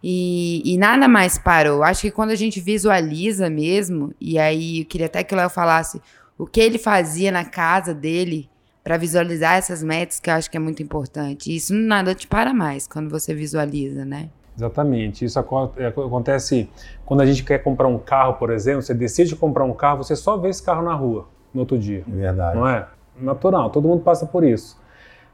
E, 0.02 0.62
e, 0.64 0.78
nada 0.78 1.08
mais 1.08 1.38
parou. 1.38 1.82
Acho 1.82 2.02
que 2.02 2.10
quando 2.10 2.30
a 2.30 2.36
gente 2.36 2.60
visualiza 2.60 3.50
mesmo, 3.50 4.14
e 4.20 4.38
aí 4.38 4.80
eu 4.80 4.86
queria 4.86 5.06
até 5.06 5.24
que 5.24 5.34
o 5.34 5.36
Léo 5.36 5.50
falasse 5.50 6.00
o 6.36 6.46
que 6.46 6.60
ele 6.60 6.78
fazia 6.78 7.32
na 7.32 7.44
casa 7.44 7.92
dele 7.92 8.48
para 8.84 8.96
visualizar 8.96 9.56
essas 9.56 9.82
metas, 9.82 10.20
que 10.20 10.30
eu 10.30 10.34
acho 10.34 10.50
que 10.50 10.56
é 10.56 10.60
muito 10.60 10.82
importante. 10.82 11.54
Isso 11.54 11.74
nada 11.74 12.14
te 12.14 12.26
para 12.26 12.54
mais 12.54 12.86
quando 12.86 13.10
você 13.10 13.34
visualiza, 13.34 14.04
né? 14.04 14.30
Exatamente. 14.56 15.24
Isso 15.24 15.38
é, 15.76 15.86
acontece 15.86 16.68
quando 17.04 17.20
a 17.20 17.26
gente 17.26 17.44
quer 17.44 17.58
comprar 17.58 17.86
um 17.86 17.98
carro, 17.98 18.34
por 18.34 18.50
exemplo, 18.50 18.82
você 18.82 18.94
decide 18.94 19.36
comprar 19.36 19.64
um 19.64 19.74
carro, 19.74 19.98
você 19.98 20.16
só 20.16 20.36
vê 20.36 20.48
esse 20.48 20.62
carro 20.62 20.82
na 20.82 20.94
rua 20.94 21.28
no 21.52 21.60
outro 21.60 21.78
dia. 21.78 22.04
É 22.08 22.10
verdade. 22.10 22.56
Não 22.56 22.68
é? 22.68 22.86
Natural, 23.20 23.68
todo 23.70 23.86
mundo 23.86 24.02
passa 24.02 24.26
por 24.26 24.44
isso. 24.44 24.78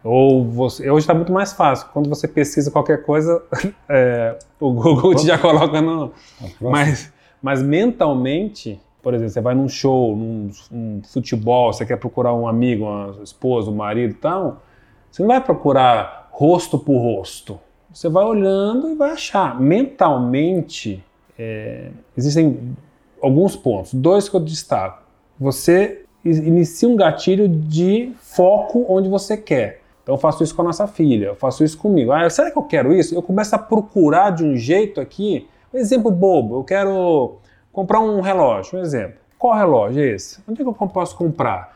Ou 0.04 0.44
você, 0.44 0.90
hoje 0.90 1.04
está 1.04 1.14
muito 1.14 1.32
mais 1.32 1.54
fácil. 1.54 1.88
Quando 1.90 2.10
você 2.10 2.28
pesquisa 2.28 2.70
qualquer 2.70 3.02
coisa, 3.04 3.42
é, 3.88 4.38
o 4.60 4.70
Google 4.70 5.16
já 5.16 5.38
coloca 5.38 5.80
no. 5.80 6.12
Mas, 6.60 7.10
mas 7.40 7.62
mentalmente, 7.62 8.78
por 9.02 9.14
exemplo, 9.14 9.32
você 9.32 9.40
vai 9.40 9.54
num 9.54 9.68
show, 9.68 10.14
num, 10.14 10.50
num, 10.70 11.02
futebol, 11.02 11.72
você 11.72 11.86
quer 11.86 11.96
procurar 11.96 12.34
um 12.34 12.46
amigo, 12.46 12.84
uma 12.84 13.22
esposa, 13.22 13.70
um 13.70 13.76
marido 13.76 14.10
e 14.10 14.16
tal, 14.16 14.62
você 15.10 15.22
não 15.22 15.28
vai 15.28 15.40
procurar 15.40 16.28
rosto 16.30 16.78
por 16.78 16.98
rosto. 16.98 17.58
Você 17.90 18.08
vai 18.08 18.24
olhando 18.24 18.90
e 18.90 18.94
vai 18.94 19.12
achar. 19.12 19.58
Mentalmente, 19.58 21.02
é, 21.38 21.90
existem 22.14 22.76
alguns 23.22 23.56
pontos. 23.56 23.94
Dois 23.94 24.28
que 24.28 24.36
eu 24.36 24.40
destaco. 24.40 25.02
Você 25.40 26.04
inicia 26.24 26.88
um 26.88 26.96
gatilho 26.96 27.48
de 27.48 28.12
foco 28.20 28.84
onde 28.88 29.08
você 29.08 29.36
quer. 29.36 29.83
Então 30.04 30.14
eu 30.14 30.18
faço 30.18 30.44
isso 30.44 30.54
com 30.54 30.62
a 30.62 30.66
nossa 30.66 30.86
filha, 30.86 31.26
eu 31.28 31.34
faço 31.34 31.64
isso 31.64 31.78
comigo. 31.78 32.12
Ah, 32.12 32.28
será 32.28 32.50
que 32.50 32.58
eu 32.58 32.62
quero 32.62 32.92
isso? 32.92 33.14
Eu 33.14 33.22
começo 33.22 33.54
a 33.56 33.58
procurar 33.58 34.30
de 34.30 34.44
um 34.44 34.54
jeito 34.54 35.00
aqui. 35.00 35.48
Um 35.72 35.78
exemplo 35.78 36.10
bobo, 36.10 36.58
eu 36.58 36.64
quero 36.64 37.38
comprar 37.72 38.00
um 38.00 38.20
relógio, 38.20 38.78
um 38.78 38.82
exemplo. 38.82 39.16
Qual 39.38 39.56
relógio 39.56 40.02
é 40.02 40.08
esse? 40.08 40.40
Onde 40.46 40.60
é 40.60 40.64
que 40.64 40.70
eu 40.70 40.74
posso 40.74 41.16
comprar? 41.16 41.74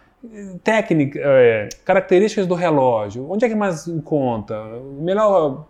Técnica, 0.62 1.18
é, 1.22 1.68
características 1.84 2.46
do 2.46 2.54
relógio, 2.54 3.26
onde 3.30 3.44
é 3.44 3.48
que 3.48 3.54
mais 3.54 3.90
conta? 4.04 4.54
Melhor 5.00 5.64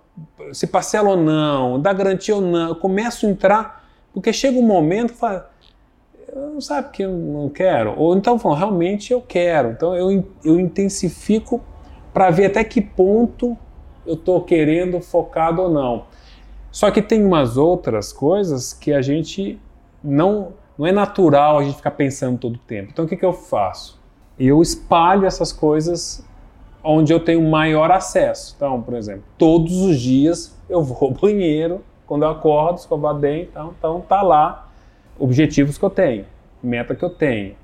se 0.52 0.66
parcela 0.66 1.10
ou 1.10 1.16
não, 1.16 1.80
dá 1.80 1.92
garantia 1.92 2.34
ou 2.34 2.40
não. 2.40 2.68
Eu 2.68 2.76
começo 2.76 3.24
a 3.26 3.30
entrar, 3.30 3.88
porque 4.12 4.32
chega 4.32 4.58
um 4.58 4.66
momento 4.66 5.12
que 5.12 5.18
fala, 5.18 5.48
não 6.34 6.60
sabe 6.60 6.90
que 6.90 7.02
eu 7.02 7.12
não 7.12 7.48
quero. 7.48 7.94
Ou 7.96 8.16
então, 8.16 8.36
realmente 8.36 9.12
eu 9.12 9.20
quero. 9.20 9.70
Então 9.70 9.94
eu, 9.94 10.24
eu 10.44 10.58
intensifico 10.58 11.60
para 12.18 12.30
ver 12.30 12.46
até 12.46 12.64
que 12.64 12.80
ponto 12.80 13.56
eu 14.04 14.14
estou 14.14 14.42
querendo 14.42 15.00
focado 15.00 15.62
ou 15.62 15.70
não. 15.70 16.06
Só 16.68 16.90
que 16.90 17.00
tem 17.00 17.24
umas 17.24 17.56
outras 17.56 18.12
coisas 18.12 18.72
que 18.72 18.92
a 18.92 19.00
gente 19.00 19.56
não 20.02 20.48
não 20.76 20.84
é 20.84 20.90
natural 20.90 21.58
a 21.58 21.62
gente 21.62 21.76
ficar 21.76 21.92
pensando 21.92 22.36
todo 22.36 22.56
o 22.56 22.58
tempo. 22.58 22.90
Então 22.92 23.04
o 23.04 23.08
que, 23.08 23.16
que 23.16 23.24
eu 23.24 23.32
faço? 23.32 24.00
Eu 24.36 24.60
espalho 24.60 25.26
essas 25.26 25.52
coisas 25.52 26.26
onde 26.82 27.12
eu 27.12 27.20
tenho 27.20 27.40
maior 27.48 27.88
acesso. 27.92 28.52
Então, 28.56 28.82
por 28.82 28.94
exemplo, 28.94 29.22
todos 29.38 29.76
os 29.76 30.00
dias 30.00 30.58
eu 30.68 30.82
vou 30.82 30.98
ao 31.00 31.10
banheiro 31.12 31.84
quando 32.04 32.24
eu 32.24 32.30
acordo, 32.30 32.78
escovar 32.78 33.14
dente, 33.14 33.50
então, 33.52 33.72
então 33.78 34.00
tá 34.00 34.22
lá 34.22 34.68
objetivos 35.16 35.78
que 35.78 35.84
eu 35.84 35.90
tenho, 35.90 36.24
meta 36.60 36.96
que 36.96 37.04
eu 37.04 37.10
tenho, 37.10 37.54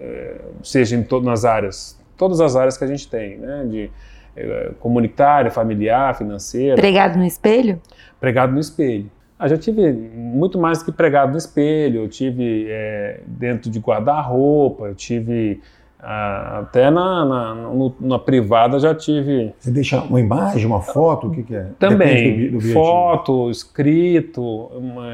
é, 0.00 0.40
seja 0.64 0.96
em 0.96 1.04
todas 1.04 1.28
as 1.28 1.44
áreas 1.44 1.99
todas 2.20 2.38
as 2.38 2.54
áreas 2.54 2.76
que 2.76 2.84
a 2.84 2.86
gente 2.86 3.08
tem, 3.08 3.38
né? 3.38 3.64
De 3.66 3.90
é, 4.36 4.72
comunitária, 4.78 5.50
familiar, 5.50 6.14
financeira. 6.14 6.76
Pregado 6.76 7.18
no 7.18 7.24
espelho? 7.24 7.80
Pregado 8.20 8.52
no 8.52 8.60
espelho. 8.60 9.10
Ah, 9.38 9.48
já 9.48 9.56
tive 9.56 9.90
muito 9.90 10.58
mais 10.58 10.82
que 10.82 10.92
pregado 10.92 11.32
no 11.32 11.38
espelho. 11.38 12.02
Eu 12.02 12.08
tive 12.08 12.66
é, 12.68 13.20
dentro 13.26 13.70
de 13.70 13.78
guarda-roupa, 13.78 14.84
eu 14.84 14.94
tive 14.94 15.62
ah, 15.98 16.58
até 16.60 16.90
na, 16.90 17.24
na, 17.24 17.54
no, 17.54 17.94
na, 17.98 18.18
privada 18.18 18.78
já 18.78 18.94
tive. 18.94 19.54
Você 19.58 19.70
deixa 19.70 20.02
uma 20.02 20.20
imagem, 20.20 20.66
uma 20.66 20.82
foto? 20.82 21.28
O 21.28 21.30
que, 21.30 21.42
que 21.42 21.54
é? 21.54 21.68
Também. 21.78 22.50
Do, 22.50 22.58
do 22.58 22.72
foto, 22.72 23.50
escrito. 23.50 24.42
Uma, 24.74 25.08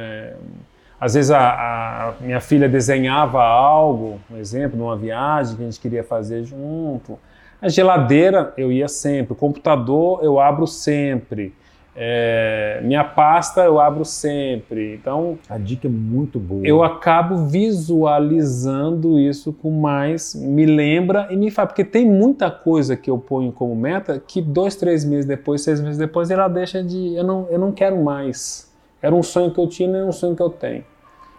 às 1.01 1.15
vezes 1.15 1.31
a, 1.31 1.39
a, 1.41 2.13
minha 2.21 2.41
filha 2.41 2.69
desenhava 2.69 3.43
algo, 3.43 4.19
um 4.31 4.37
exemplo, 4.39 4.79
numa 4.79 4.97
viagem 4.97 5.57
que 5.57 5.63
a 5.63 5.65
gente 5.67 5.81
queria 5.81 6.03
fazer 6.03 6.45
junto. 6.45 7.19
A 7.61 7.69
geladeira 7.69 8.53
eu 8.57 8.73
ia 8.73 8.89
sempre, 8.89 9.33
o 9.33 9.37
computador 9.37 10.21
eu 10.23 10.41
abro 10.41 10.67
sempre. 10.67 11.53
É, 11.99 12.79
minha 12.85 13.03
pasta 13.03 13.63
eu 13.63 13.81
abro 13.81 14.05
sempre. 14.05 14.95
Então. 14.95 15.39
A 15.49 15.57
dica 15.57 15.89
é 15.89 15.91
muito 15.91 16.39
boa. 16.39 16.67
Eu 16.67 16.85
acabo 16.85 17.47
visualizando 17.47 19.19
isso 19.19 19.51
com 19.53 19.71
mais. 19.71 20.35
Me 20.35 20.67
lembra 20.67 21.29
e 21.31 21.37
me 21.37 21.51
faz. 21.51 21.69
Porque 21.69 21.85
tem 21.85 22.07
muita 22.07 22.51
coisa 22.51 22.97
que 22.97 23.11
eu 23.11 23.17
ponho 23.17 23.51
como 23.51 23.75
meta 23.75 24.23
que 24.25 24.43
dois, 24.43 24.77
três 24.77 25.07
meses 25.07 25.25
depois, 25.25 25.63
seis 25.63 25.81
meses 25.81 25.97
depois, 25.97 26.31
ela 26.31 26.49
deixa 26.49 26.85
de. 26.85 27.15
Eu 27.15 27.25
não, 27.25 27.47
eu 27.49 27.59
não 27.59 27.73
quero 27.73 27.97
mais. 28.03 28.71
Era 29.07 29.15
um 29.15 29.23
sonho 29.23 29.53
que 29.53 29.61
eu 29.61 29.69
tinha, 29.69 29.89
não 29.89 29.99
é 30.01 30.05
um 30.05 30.11
sonho 30.11 30.35
que 30.35 30.43
eu 30.43 30.51
tenho. 30.51 30.85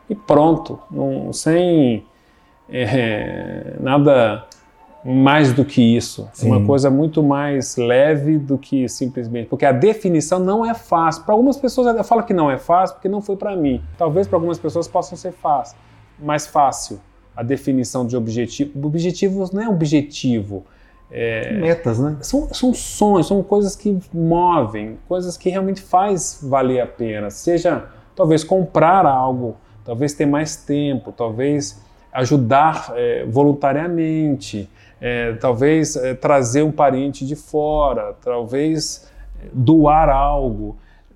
E 0.10 0.16
pronto. 0.16 0.80
Não, 0.90 1.34
sem 1.34 2.06
é, 2.70 3.76
nada 3.78 4.46
mais 5.04 5.52
do 5.52 5.66
que 5.66 5.82
isso. 5.82 6.30
Sim. 6.32 6.48
Uma 6.48 6.66
coisa 6.66 6.90
muito 6.90 7.22
mais 7.22 7.76
leve 7.76 8.38
do 8.38 8.58
que 8.58 8.88
simplesmente. 8.88 9.50
Porque 9.50 9.66
a 9.66 9.74
definição 9.74 10.40
não 10.40 10.66
é 10.66 10.74
fácil. 10.74 11.24
Para 11.24 11.34
algumas 11.34 11.58
pessoas, 11.58 11.94
eu 11.94 12.04
falo 12.06 12.24
que 12.24 12.34
não 12.34 12.50
é 12.50 12.58
fácil 12.58 12.96
porque 12.96 13.10
não 13.10 13.22
foi 13.22 13.36
para 13.36 13.54
mim. 13.54 13.82
Talvez 13.98 14.30
para 14.30 14.38
algumas 14.38 14.58
pessoas 14.58 14.88
possam 14.88 15.18
ser 15.18 15.34
fácil, 15.34 15.78
mais 16.18 16.48
fácil 16.48 17.02
a 17.36 17.44
definição 17.44 18.08
de 18.08 18.16
objetivo. 18.16 18.88
Objetivos 18.88 19.52
não 19.52 19.62
é 19.62 19.68
objetivo. 19.68 20.66
É, 21.10 21.54
Metas, 21.54 22.00
né? 22.00 22.18
São, 22.22 22.54
são 22.54 22.74
sonhos, 22.74 23.28
são 23.28 23.42
coisas 23.42 23.76
que 23.76 23.98
movem, 24.14 24.98
coisas 25.08 25.38
que 25.38 25.50
realmente 25.50 25.82
faz 25.82 26.40
valer 26.44 26.82
a 26.82 26.88
pena. 26.88 27.30
Seja 27.30 27.86
talvez 28.16 28.44
comprar 28.44 29.06
algo, 29.06 29.56
talvez 29.86 30.14
ter 30.14 30.26
mais 30.26 30.56
tempo, 30.58 31.12
talvez 31.12 31.82
ajudar 32.12 32.92
é, 32.96 33.26
voluntariamente, 33.26 34.70
é, 35.00 35.34
talvez 35.34 35.96
é, 35.96 36.14
trazer 36.14 36.64
um 36.64 36.72
parente 36.72 37.26
de 37.26 37.36
fora, 37.36 38.16
talvez 38.24 39.10
é, 39.42 39.48
doar 39.54 40.10
algo. 40.10 40.76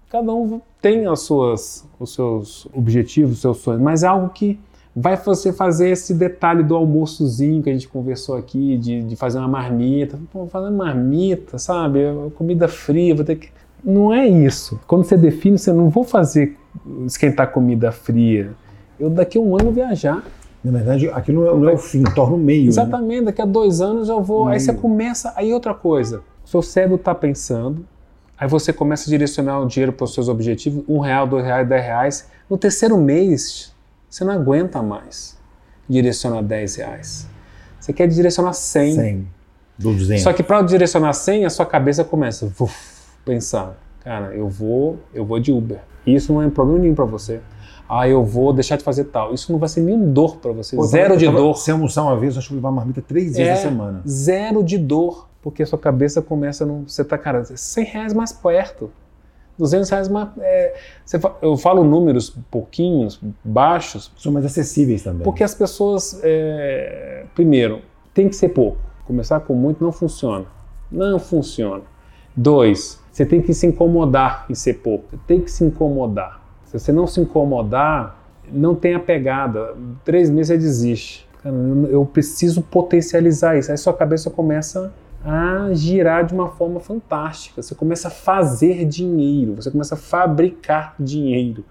Cada 0.10 0.32
um 0.34 0.62
tem 0.82 1.08
as 1.08 1.22
suas, 1.22 1.88
os 2.00 2.14
seus 2.14 2.68
objetivos, 2.74 3.34
os 3.34 3.42
seus 3.42 3.58
sonhos, 3.58 3.82
mas 3.82 4.04
é 4.04 4.08
algo 4.08 4.30
que 4.30 4.60
vai 4.96 5.16
você 5.18 5.54
fazer 5.54 5.89
esse 5.89 6.14
detalhe 6.14 6.64
do 6.64 6.76
almoçozinho 6.76 7.64
que 7.64 7.70
a 7.70 7.74
gente 7.74 7.88
conversou 7.88 8.36
aqui, 8.36 8.78
de, 8.78 9.04
de 9.04 9.16
fazer 9.16 9.39
uma 9.39 9.48
marmita. 9.48 10.20
Pô, 10.32 10.46
fazer 10.48 10.68
uma 10.68 10.86
marmita, 10.86 11.58
sabe? 11.58 12.00
Comida 12.36 12.68
fria, 12.68 13.16
vou 13.16 13.24
ter 13.24 13.38
que. 13.38 13.50
Não 13.84 14.14
é 14.14 14.28
isso. 14.28 14.80
Quando 14.86 15.04
você 15.04 15.18
define, 15.18 15.58
você 15.58 15.74
não 15.74 15.89
vou 15.89 16.04
fazer 16.04 16.58
esquentar 17.06 17.52
comida 17.52 17.92
fria. 17.92 18.52
Eu 19.00 19.10
daqui 19.10 19.38
a 19.38 19.42
um 19.42 19.56
ano 19.58 19.72
viajar. 19.72 20.24
Na 20.64 20.72
verdade, 20.72 21.10
aquilo 21.10 21.58
não 21.58 21.70
é 21.70 21.74
o 21.74 21.78
fim, 21.78 22.04
torna 22.04 22.36
o 22.36 22.39
meio. 22.39 22.64
Né? 22.64 22.70
Exatamente, 22.70 23.22
né? 23.22 23.26
daqui 23.26 23.42
a 23.42 23.46
dois 23.46 23.82
anos 23.82 24.10
eu 24.10 24.22
vou. 24.22 24.48
aí 24.48 24.60
você 24.60 24.74
começa. 24.74 25.34
Aí 25.36 25.52
outra 25.52 25.74
coisa, 25.74 26.22
o 26.46 26.48
seu 26.48 26.62
cérebro 26.62 26.98
está 26.98 27.16
pensando, 27.16 27.84
aí 28.38 28.48
você 28.48 28.72
começa 28.72 29.10
a 29.10 29.10
direcionar 29.10 29.60
o 29.60 29.66
dinheiro 29.66 29.92
para 29.92 30.04
os 30.04 30.14
seus 30.14 30.30
objetivos: 30.30 30.84
um 30.88 31.00
real, 31.00 31.26
dois 31.26 31.44
reais, 31.44 31.68
dez 31.68 31.84
reais. 31.84 32.30
No 32.48 32.60
terceiro 32.60 32.96
mês, 33.00 33.74
você 34.12 34.24
não 34.24 34.34
aguenta 34.34 34.82
mais 34.84 35.39
direcionar 35.89 36.43
dez 36.43 36.76
reais. 36.76 37.28
Você 37.80 37.91
quer 37.93 38.07
direcionar 38.07 38.53
cem. 38.53 38.93
Cem. 38.93 39.28
Do 39.78 39.93
200. 39.93 40.22
Só 40.22 40.34
que 40.34 40.43
para 40.43 40.62
direcionar 40.62 41.14
cem, 41.14 41.45
a 41.45 41.49
sua 41.49 41.66
cabeça 41.66 42.03
começa 42.03 42.45
a 42.45 42.66
pensar: 43.26 43.76
cara, 44.03 44.36
eu 44.36 44.47
vou, 44.47 44.99
eu 45.14 45.26
vou 45.26 45.39
de 45.39 45.51
Uber. 45.51 45.80
Isso 46.05 46.32
não 46.34 46.43
é 46.43 46.49
problema 46.49 46.80
nenhum 46.80 46.93
para 46.93 47.05
você 47.05 47.41
ah, 47.93 48.07
eu 48.07 48.24
vou 48.24 48.53
deixar 48.53 48.78
de 48.78 48.86
fazer 48.86 49.03
tal. 49.05 49.34
Isso 49.34 49.51
não 49.51 49.59
vai 49.59 49.68
ser 49.68 49.82
nenhum 49.82 50.14
dor 50.14 50.38
para 50.38 50.53
você. 50.53 50.78
Pô, 50.78 50.84
zero 50.86 51.18
de 51.18 51.30
dor. 51.30 51.57
Se 51.57 51.72
almoçar 51.72 52.03
uma 52.03 52.18
vez, 52.18 52.36
eu 52.36 52.39
acho 52.39 52.47
que 52.47 52.53
vou 52.53 52.62
levar 52.62 52.72
marmita 52.72 53.01
três 53.01 53.36
vezes 53.36 53.39
é, 53.39 53.51
a 53.51 53.57
semana. 53.57 54.01
Zero 54.07 54.64
de 54.64 54.78
dor, 54.78 55.28
porque 55.41 55.62
a 55.62 55.66
sua 55.66 55.78
cabeça 55.78 56.22
começa 56.22 56.64
a 56.64 56.68
não. 56.68 56.88
Você 56.88 57.03
tá, 57.03 57.18
cara, 57.18 57.43
100 57.43 57.84
reais 57.84 58.14
mais 58.14 58.32
perto. 58.32 58.89
200 59.62 59.89
reais 59.91 60.09
mais. 60.09 60.30
É, 60.39 60.74
eu 61.41 61.55
falo 61.55 61.84
números 61.84 62.36
pouquinhos, 62.49 63.22
baixos. 63.43 64.12
São 64.18 64.32
mais 64.32 64.43
acessíveis 64.43 65.03
também. 65.03 65.24
Porque 65.24 65.43
as 65.43 65.53
pessoas. 65.53 66.20
É, 66.24 67.26
primeiro, 67.36 67.82
tem 68.14 68.28
que 68.28 68.36
ser 68.36 68.49
pouco. 68.49 68.80
Começar 69.05 69.39
com 69.41 69.53
muito 69.53 69.84
não 69.84 69.91
funciona. 69.91 70.45
Não 70.91 71.20
funciona. 71.20 71.84
Dois, 72.36 72.99
você 73.12 73.24
tem 73.24 73.41
que 73.41 73.53
se 73.53 73.68
incomodar 73.68 74.45
em 74.49 74.55
ser 74.55 74.76
pouco. 74.76 75.16
Tem 75.28 75.39
que 75.39 75.51
se 75.51 75.64
incomodar. 75.64 76.41
Se 76.66 76.80
você 76.80 76.91
não 76.91 77.05
se 77.05 77.22
incomodar, 77.22 78.20
não 78.51 78.74
tem 78.74 78.95
a 78.95 78.99
pegada. 78.99 79.76
Três 80.03 80.30
meses 80.30 80.47
você 80.47 80.57
desiste. 80.57 81.30
Eu 81.89 82.03
preciso 82.05 82.64
potencializar 82.64 83.57
isso. 83.57 83.70
Aí 83.70 83.78
sua 83.78 83.93
cabeça 83.93 84.30
começa 84.30 84.88
a 84.88 85.11
girar 85.74 86.26
de 86.26 86.34
uma 86.34 86.50
forma 86.50 86.80
fantástica. 86.80 87.62
Você 87.62 87.76
começa 87.76 88.08
a 88.08 88.12
fazer 88.12 88.86
dinheiro, 88.86 89.56
você 89.56 89.70
começa 89.70 89.96
a 89.96 89.98
fabricar 89.98 90.96
dinheiro. 91.00 91.64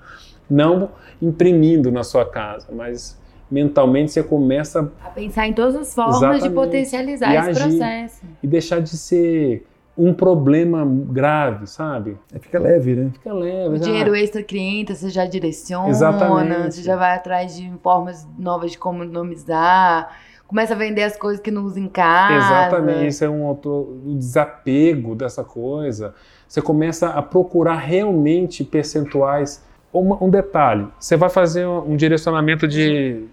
Não 0.48 0.90
imprimindo 1.20 1.90
na 1.90 2.02
sua 2.02 2.24
casa, 2.24 2.68
mas 2.72 3.18
mentalmente 3.50 4.12
você 4.12 4.22
começa 4.22 4.92
a 5.04 5.10
pensar 5.10 5.46
em 5.46 5.52
todas 5.52 5.74
as 5.74 5.94
formas 5.94 6.42
de 6.42 6.50
potencializar 6.50 7.34
esse 7.34 7.50
agir, 7.50 7.60
processo. 7.60 8.22
E 8.42 8.46
deixar 8.46 8.80
de 8.80 8.90
ser 8.90 9.66
um 9.98 10.14
problema 10.14 10.86
grave, 10.86 11.66
sabe? 11.66 12.16
É, 12.32 12.38
fica 12.38 12.58
leve, 12.58 12.94
né? 12.94 13.10
Fica 13.12 13.32
leve. 13.32 13.74
O 13.74 13.78
dinheiro 13.78 14.14
extra 14.14 14.42
cliente, 14.42 14.94
você 14.94 15.10
já 15.10 15.26
direciona, 15.26 15.88
Exatamente. 15.88 16.74
você 16.76 16.82
já 16.82 16.96
vai 16.96 17.14
atrás 17.14 17.54
de 17.54 17.70
formas 17.82 18.26
novas 18.38 18.70
de 18.70 18.78
como 18.78 19.02
economizar, 19.02 20.10
começa 20.50 20.74
a 20.74 20.76
vender 20.76 21.04
as 21.04 21.16
coisas 21.16 21.40
que 21.40 21.48
não 21.48 21.64
usa 21.64 21.78
em 21.78 21.86
casa. 21.86 22.34
Exatamente, 22.34 23.06
isso 23.06 23.24
é 23.24 23.30
um, 23.30 23.50
um 23.50 24.18
desapego 24.18 25.14
dessa 25.14 25.44
coisa. 25.44 26.12
Você 26.48 26.60
começa 26.60 27.10
a 27.10 27.22
procurar 27.22 27.76
realmente 27.76 28.64
percentuais. 28.64 29.64
Um, 29.94 30.24
um 30.24 30.30
detalhe, 30.30 30.88
você 30.98 31.16
vai 31.16 31.28
fazer 31.28 31.66
um 31.66 31.96
direcionamento 31.96 32.66
de, 32.66 33.24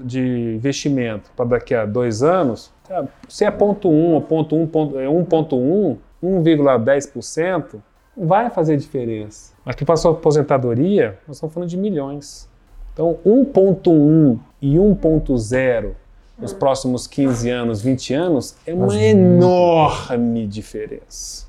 de 0.00 0.54
investimento 0.54 1.30
para 1.36 1.46
daqui 1.46 1.74
a 1.74 1.86
dois 1.86 2.22
anos, 2.22 2.72
se 3.26 3.44
é 3.44 3.50
ponto 3.50 3.88
1 3.88 4.12
ou 4.12 4.20
ponto 4.20 4.56
1, 4.56 4.66
ponto, 4.66 4.96
1.1, 5.56 5.96
1,10%, 6.22 7.76
vai 8.14 8.50
fazer 8.50 8.76
diferença. 8.76 9.54
Mas 9.64 9.76
para 9.76 9.94
a 9.94 9.96
sua 9.96 10.12
aposentadoria, 10.12 11.18
nós 11.26 11.36
estamos 11.36 11.54
falando 11.54 11.70
de 11.70 11.78
milhões. 11.78 12.50
Então, 12.92 13.18
1.1 13.24 14.38
e 14.60 14.76
1.0 14.76 15.92
nos 16.38 16.52
próximos 16.52 17.06
15 17.06 17.50
anos, 17.50 17.80
20 17.80 18.14
anos, 18.14 18.56
é 18.66 18.74
uma 18.74 18.96
enorme 18.96 20.46
diferença. 20.46 21.44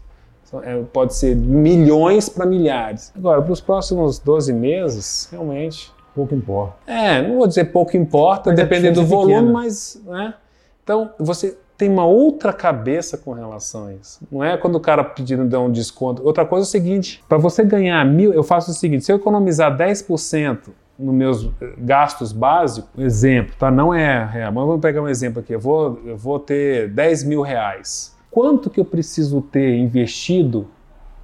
É, 0.64 0.82
pode 0.94 1.14
ser 1.16 1.36
milhões 1.36 2.30
para 2.30 2.46
milhares. 2.46 3.12
Agora, 3.16 3.42
para 3.42 3.52
os 3.52 3.60
próximos 3.60 4.20
12 4.20 4.54
meses, 4.54 5.28
realmente. 5.32 5.94
Pouco 6.14 6.34
importa. 6.34 6.76
É, 6.88 7.22
não 7.22 7.38
vou 7.38 7.48
dizer 7.48 7.66
pouco 7.66 7.98
importa, 7.98 8.54
dependendo 8.54 9.02
do 9.02 9.06
é 9.06 9.06
volume, 9.06 9.34
pequena. 9.34 9.52
mas. 9.52 10.02
Né? 10.06 10.34
Então, 10.82 11.12
você 11.20 11.58
tem 11.78 11.90
uma 11.90 12.06
outra 12.06 12.54
cabeça 12.54 13.18
com 13.18 13.34
relação 13.34 13.88
a 13.88 13.94
isso. 13.94 14.22
Não 14.32 14.42
é 14.42 14.56
quando 14.56 14.76
o 14.76 14.80
cara 14.80 15.04
pedindo 15.04 15.46
dar 15.46 15.60
um 15.60 15.70
desconto. 15.70 16.24
Outra 16.26 16.46
coisa 16.46 16.66
é 16.66 16.68
o 16.68 16.72
seguinte: 16.72 17.22
para 17.28 17.38
você 17.38 17.66
ganhar 17.66 18.06
mil, 18.06 18.32
eu 18.32 18.44
faço 18.44 18.72
o 18.72 18.74
seguinte: 18.74 19.04
se 19.04 19.12
eu 19.12 19.18
economizar 19.18 19.76
10% 19.76 20.70
nos 20.98 21.14
meus 21.14 21.50
eh, 21.62 21.74
gastos 21.78 22.32
básicos, 22.32 22.90
exemplo, 22.98 23.54
tá? 23.58 23.70
Não 23.70 23.94
é 23.94 24.26
real, 24.26 24.52
mas 24.52 24.66
vamos 24.66 24.82
pegar 24.82 25.02
um 25.02 25.10
exemplo 25.10 25.40
aqui. 25.42 25.54
Eu 25.54 25.60
vou, 25.60 26.00
eu 26.06 26.18
vou 26.18 26.40
ter 26.40 26.90
10 26.90 27.24
mil 27.24 27.42
reais. 27.42 28.16
Quanto 28.32 28.70
que 28.70 28.80
eu 28.80 28.86
preciso 28.86 29.42
ter 29.42 29.78
investido 29.78 30.68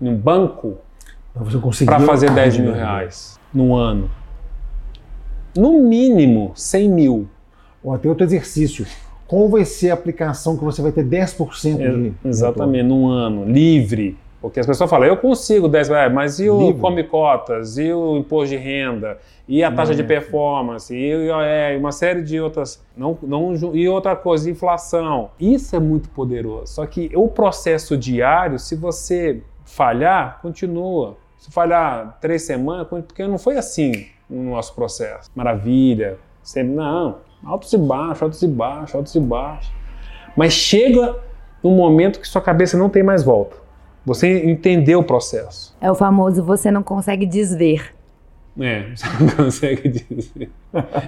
em 0.02 0.10
um 0.10 0.16
banco 0.16 0.78
para 1.86 2.00
fazer 2.00 2.32
10 2.32 2.58
mil 2.58 2.74
reais 2.74 3.40
no 3.54 3.76
ano? 3.76 4.10
No 5.56 5.82
mínimo 5.82 6.52
100 6.56 6.90
mil. 6.90 7.28
Ou 7.84 7.94
até 7.94 8.08
outro 8.08 8.24
exercício 8.24 8.86
qual 9.32 9.48
vai 9.48 9.64
ser 9.64 9.92
a 9.92 9.94
aplicação 9.94 10.58
que 10.58 10.64
você 10.66 10.82
vai 10.82 10.92
ter 10.92 11.06
10% 11.06 11.78
de. 11.78 12.14
Exatamente, 12.26 12.84
num 12.84 13.08
ano, 13.08 13.46
livre. 13.46 14.18
Porque 14.42 14.60
as 14.60 14.66
pessoas 14.66 14.90
falam, 14.90 15.08
eu 15.08 15.16
consigo 15.18 15.68
10, 15.68 15.90
mas 16.12 16.40
e 16.40 16.50
o 16.50 16.60
livre. 16.60 16.82
come 16.82 17.04
cotas, 17.04 17.78
e 17.78 17.94
o 17.94 18.18
imposto 18.18 18.50
de 18.50 18.58
renda, 18.58 19.20
e 19.48 19.64
a 19.64 19.72
taxa 19.72 19.94
de 19.94 20.04
performance, 20.04 20.94
e 20.96 21.30
é, 21.30 21.78
uma 21.78 21.92
série 21.92 22.24
de 22.24 22.42
outras. 22.42 22.84
Não, 22.98 23.16
não, 23.22 23.54
e 23.76 23.88
outra 23.88 24.16
coisa, 24.16 24.50
inflação. 24.50 25.30
Isso 25.40 25.76
é 25.76 25.80
muito 25.80 26.10
poderoso. 26.10 26.74
Só 26.74 26.86
que 26.88 27.12
o 27.14 27.28
processo 27.28 27.96
diário, 27.96 28.58
se 28.58 28.76
você 28.76 29.44
falhar, 29.64 30.40
continua. 30.42 31.18
Se 31.38 31.52
falhar 31.52 32.18
três 32.20 32.42
semanas, 32.42 32.88
porque 32.88 33.28
não 33.28 33.38
foi 33.38 33.58
assim 33.58 34.08
no 34.28 34.52
nosso 34.52 34.74
processo. 34.74 35.30
Maravilha, 35.36 36.18
sempre, 36.42 36.74
não 36.74 37.18
altos 37.46 37.74
e 37.74 37.78
baixos, 37.78 38.24
altos 38.24 38.42
e 38.42 38.48
baixos, 38.48 38.96
altos 38.96 39.16
e 39.16 39.20
baixos. 39.20 39.72
Mas 40.36 40.54
chega 40.54 41.16
um 41.64 41.72
momento 41.72 42.20
que 42.20 42.28
sua 42.28 42.42
cabeça 42.42 42.78
não 42.78 42.90
tem 42.90 43.04
mais 43.04 43.24
volta. 43.24 43.58
Você 44.06 44.50
entendeu 44.50 45.00
o 45.00 45.04
processo. 45.04 45.76
É 45.80 45.92
o 45.92 45.96
famoso 45.96 46.44
você 46.44 46.72
não 46.72 46.82
consegue 46.82 47.26
desver. 47.26 47.94
É, 48.60 48.90
você 48.96 49.06
não 49.20 49.30
consegue 49.46 49.90
desver. 49.90 50.50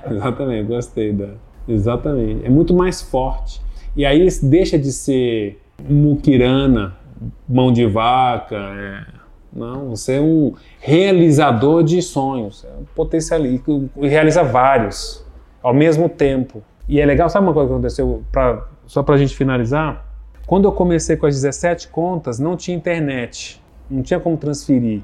Exatamente, 0.09 0.67
gostei 0.67 1.11
da. 1.11 1.29
Exatamente. 1.67 2.45
É 2.45 2.49
muito 2.49 2.73
mais 2.73 3.01
forte. 3.01 3.61
E 3.95 4.05
aí 4.05 4.27
deixa 4.43 4.77
de 4.77 4.91
ser 4.91 5.61
muquirana, 5.87 6.95
mão 7.47 7.71
de 7.71 7.85
vaca, 7.85 8.55
é, 8.55 9.05
Não, 9.51 9.89
você 9.89 10.15
é 10.15 10.21
um 10.21 10.53
realizador 10.79 11.83
de 11.83 12.01
sonhos, 12.01 12.65
é 12.65 12.79
um 12.79 12.85
potencialista, 12.95 13.71
e 13.97 14.07
realiza 14.07 14.43
vários 14.43 15.23
ao 15.61 15.73
mesmo 15.73 16.09
tempo. 16.09 16.63
E 16.87 16.99
é 16.99 17.05
legal, 17.05 17.29
sabe 17.29 17.45
uma 17.45 17.53
coisa 17.53 17.69
que 17.69 17.73
aconteceu, 17.73 18.23
pra, 18.31 18.67
só 18.85 19.01
para 19.01 19.15
a 19.15 19.17
gente 19.17 19.35
finalizar? 19.35 20.05
Quando 20.45 20.65
eu 20.65 20.71
comecei 20.71 21.15
com 21.15 21.25
as 21.25 21.35
17 21.35 21.87
contas, 21.87 22.37
não 22.37 22.57
tinha 22.57 22.75
internet, 22.75 23.61
não 23.89 24.01
tinha 24.03 24.19
como 24.19 24.35
transferir. 24.37 25.01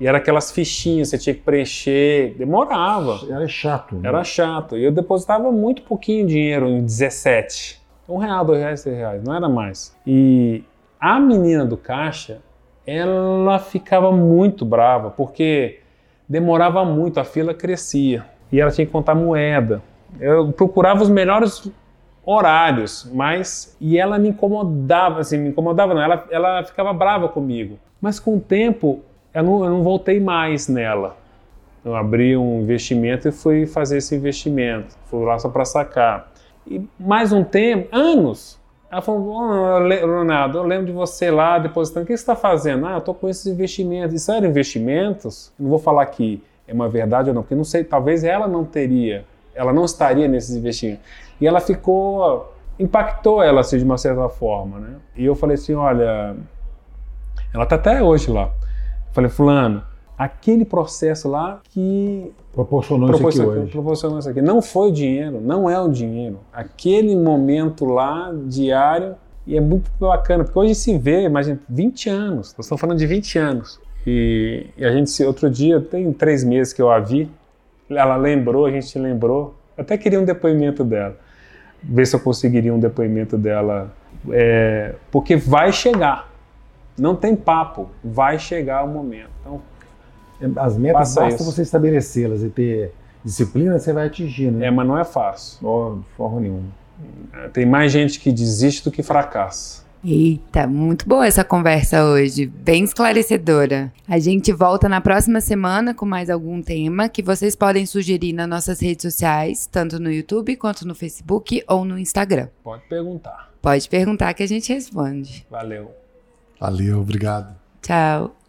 E 0.00 0.06
era 0.06 0.18
aquelas 0.18 0.50
fichinhas, 0.50 1.08
você 1.08 1.18
tinha 1.18 1.34
que 1.34 1.40
preencher, 1.40 2.34
demorava. 2.36 3.20
Era 3.30 3.46
chato. 3.48 3.94
Né? 3.96 4.08
Era 4.08 4.24
chato. 4.24 4.76
E 4.76 4.84
eu 4.84 4.92
depositava 4.92 5.50
muito 5.50 5.82
pouquinho 5.82 6.26
dinheiro 6.26 6.68
em 6.68 6.84
17. 6.84 7.80
Um 8.08 8.18
real, 8.18 8.44
dois 8.44 8.60
reais, 8.60 8.82
três 8.82 8.98
reais, 8.98 9.22
não 9.24 9.34
era 9.34 9.48
mais. 9.48 9.96
E 10.06 10.62
a 11.00 11.18
menina 11.18 11.64
do 11.64 11.76
caixa, 11.76 12.42
ela 12.86 13.58
ficava 13.58 14.12
muito 14.12 14.64
brava, 14.64 15.10
porque 15.10 15.80
demorava 16.28 16.84
muito, 16.84 17.18
a 17.18 17.24
fila 17.24 17.54
crescia. 17.54 18.26
E 18.52 18.60
ela 18.60 18.70
tinha 18.70 18.86
que 18.86 18.92
contar 18.92 19.14
moeda. 19.14 19.82
Eu 20.20 20.52
procurava 20.52 21.02
os 21.02 21.08
melhores 21.08 21.70
horários, 22.26 23.10
mas 23.12 23.76
e 23.80 23.98
ela 23.98 24.18
me 24.18 24.30
incomodava, 24.30 25.20
assim, 25.20 25.38
me 25.38 25.50
incomodava 25.50 25.94
não, 25.94 26.02
ela, 26.02 26.24
ela 26.30 26.64
ficava 26.64 26.92
brava 26.92 27.28
comigo. 27.28 27.78
Mas 28.00 28.18
com 28.18 28.36
o 28.36 28.40
tempo 28.40 29.00
eu 29.32 29.42
não, 29.42 29.64
eu 29.64 29.70
não 29.70 29.82
voltei 29.82 30.20
mais 30.20 30.68
nela. 30.68 31.16
Eu 31.84 31.94
abri 31.94 32.36
um 32.36 32.60
investimento 32.60 33.28
e 33.28 33.32
fui 33.32 33.66
fazer 33.66 33.98
esse 33.98 34.14
investimento. 34.14 34.96
Fui 35.06 35.24
lá 35.24 35.38
só 35.38 35.48
para 35.48 35.64
sacar. 35.64 36.32
E 36.66 36.80
mais 36.98 37.30
um 37.32 37.44
tempo, 37.44 37.88
anos, 37.94 38.58
ela 38.90 39.02
falou, 39.02 39.40
Ronaldo, 39.40 40.58
eu 40.58 40.62
lembro 40.62 40.86
de 40.86 40.92
você 40.92 41.30
lá 41.30 41.58
depositando. 41.58 42.04
O 42.04 42.06
que 42.06 42.16
você 42.16 42.22
está 42.22 42.36
fazendo? 42.36 42.86
Ah, 42.86 42.92
eu 42.92 42.98
estou 42.98 43.14
com 43.14 43.28
esses 43.28 43.46
investimentos. 43.46 44.14
Isso 44.14 44.32
eram 44.32 44.48
investimentos? 44.48 45.52
Não 45.58 45.68
vou 45.68 45.78
falar 45.78 46.06
que 46.06 46.42
é 46.66 46.72
uma 46.72 46.88
verdade 46.88 47.28
ou 47.28 47.34
não, 47.34 47.42
porque 47.42 47.54
não 47.54 47.64
sei, 47.64 47.84
talvez 47.84 48.24
ela 48.24 48.48
não 48.48 48.64
teria, 48.64 49.24
ela 49.54 49.72
não 49.72 49.84
estaria 49.84 50.26
nesses 50.26 50.56
investimentos. 50.56 51.04
E 51.40 51.46
ela 51.46 51.60
ficou, 51.60 52.52
impactou 52.78 53.42
ela 53.42 53.60
assim, 53.60 53.78
de 53.78 53.84
uma 53.84 53.98
certa 53.98 54.28
forma, 54.28 54.78
né? 54.78 54.96
E 55.16 55.24
eu 55.24 55.34
falei 55.34 55.54
assim, 55.54 55.74
olha, 55.74 56.36
ela 57.52 57.64
está 57.64 57.76
até 57.76 58.02
hoje 58.02 58.30
lá. 58.30 58.50
Falei, 59.12 59.30
fulano, 59.30 59.82
aquele 60.18 60.64
processo 60.64 61.28
lá 61.28 61.60
que 61.70 62.32
proporcionou, 62.52 63.08
proporcionou 63.08 63.30
isso 63.30 63.42
aqui 63.42 63.60
hoje. 63.60 63.72
Proporcionou 63.72 64.18
isso 64.18 64.28
aqui. 64.28 64.42
Não 64.42 64.62
foi 64.62 64.88
o 64.88 64.92
dinheiro, 64.92 65.40
não 65.40 65.68
é 65.68 65.80
o 65.80 65.88
dinheiro. 65.88 66.40
Aquele 66.52 67.16
momento 67.16 67.84
lá, 67.84 68.32
diário, 68.46 69.16
e 69.46 69.56
é 69.56 69.60
muito 69.60 69.90
bacana, 69.98 70.44
porque 70.44 70.58
hoje 70.58 70.74
se 70.74 70.96
vê, 70.96 71.22
imagina, 71.22 71.60
20 71.68 72.08
anos, 72.08 72.54
nós 72.56 72.64
estamos 72.64 72.80
falando 72.80 72.98
de 72.98 73.06
20 73.06 73.38
anos. 73.38 73.80
E, 74.06 74.66
e 74.76 74.84
a 74.84 74.90
gente, 74.90 75.22
outro 75.24 75.50
dia, 75.50 75.80
tem 75.80 76.12
três 76.12 76.42
meses 76.44 76.72
que 76.72 76.80
eu 76.80 76.90
a 76.90 76.98
vi, 76.98 77.30
ela 77.90 78.16
lembrou, 78.16 78.66
a 78.66 78.70
gente 78.70 78.98
lembrou, 78.98 79.54
eu 79.76 79.82
até 79.82 79.98
queria 79.98 80.20
um 80.20 80.24
depoimento 80.24 80.82
dela, 80.82 81.16
ver 81.88 82.06
se 82.06 82.16
eu 82.16 82.20
conseguiria 82.20 82.72
um 82.72 82.78
depoimento 82.78 83.36
dela, 83.36 83.92
é, 84.30 84.94
porque 85.10 85.36
vai 85.36 85.72
chegar. 85.72 86.32
Não 86.96 87.14
tem 87.14 87.34
papo, 87.34 87.90
vai 88.02 88.38
chegar 88.38 88.84
o 88.84 88.88
momento. 88.88 89.30
Então, 89.40 89.60
as 90.56 90.76
metas 90.76 91.14
basta 91.14 91.34
isso. 91.34 91.44
você 91.44 91.62
estabelecê-las 91.62 92.42
e 92.42 92.48
ter 92.48 92.92
disciplina, 93.24 93.78
você 93.78 93.92
vai 93.92 94.06
atingir, 94.06 94.50
né? 94.50 94.66
É, 94.66 94.70
mas 94.70 94.86
não 94.86 94.98
é 94.98 95.04
fácil. 95.04 95.66
Oh, 95.66 95.96
de 95.96 96.08
forma 96.16 96.40
nenhuma. 96.40 96.68
Tem 97.52 97.66
mais 97.66 97.90
gente 97.90 98.20
que 98.20 98.30
desiste 98.30 98.84
do 98.84 98.90
que 98.90 99.02
fracassa. 99.02 99.83
Eita, 100.04 100.66
muito 100.66 101.08
boa 101.08 101.26
essa 101.26 101.42
conversa 101.42 102.04
hoje, 102.04 102.44
bem 102.44 102.84
esclarecedora. 102.84 103.90
A 104.06 104.18
gente 104.18 104.52
volta 104.52 104.86
na 104.86 105.00
próxima 105.00 105.40
semana 105.40 105.94
com 105.94 106.04
mais 106.04 106.28
algum 106.28 106.60
tema 106.60 107.08
que 107.08 107.22
vocês 107.22 107.56
podem 107.56 107.86
sugerir 107.86 108.34
nas 108.34 108.46
nossas 108.46 108.80
redes 108.80 109.10
sociais, 109.10 109.66
tanto 109.66 109.98
no 109.98 110.12
YouTube 110.12 110.56
quanto 110.56 110.86
no 110.86 110.94
Facebook 110.94 111.64
ou 111.66 111.86
no 111.86 111.98
Instagram. 111.98 112.48
Pode 112.62 112.82
perguntar. 112.86 113.50
Pode 113.62 113.88
perguntar 113.88 114.34
que 114.34 114.42
a 114.42 114.46
gente 114.46 114.70
responde. 114.70 115.46
Valeu. 115.50 115.90
Valeu, 116.60 117.00
obrigado. 117.00 117.56
Tchau. 117.80 118.43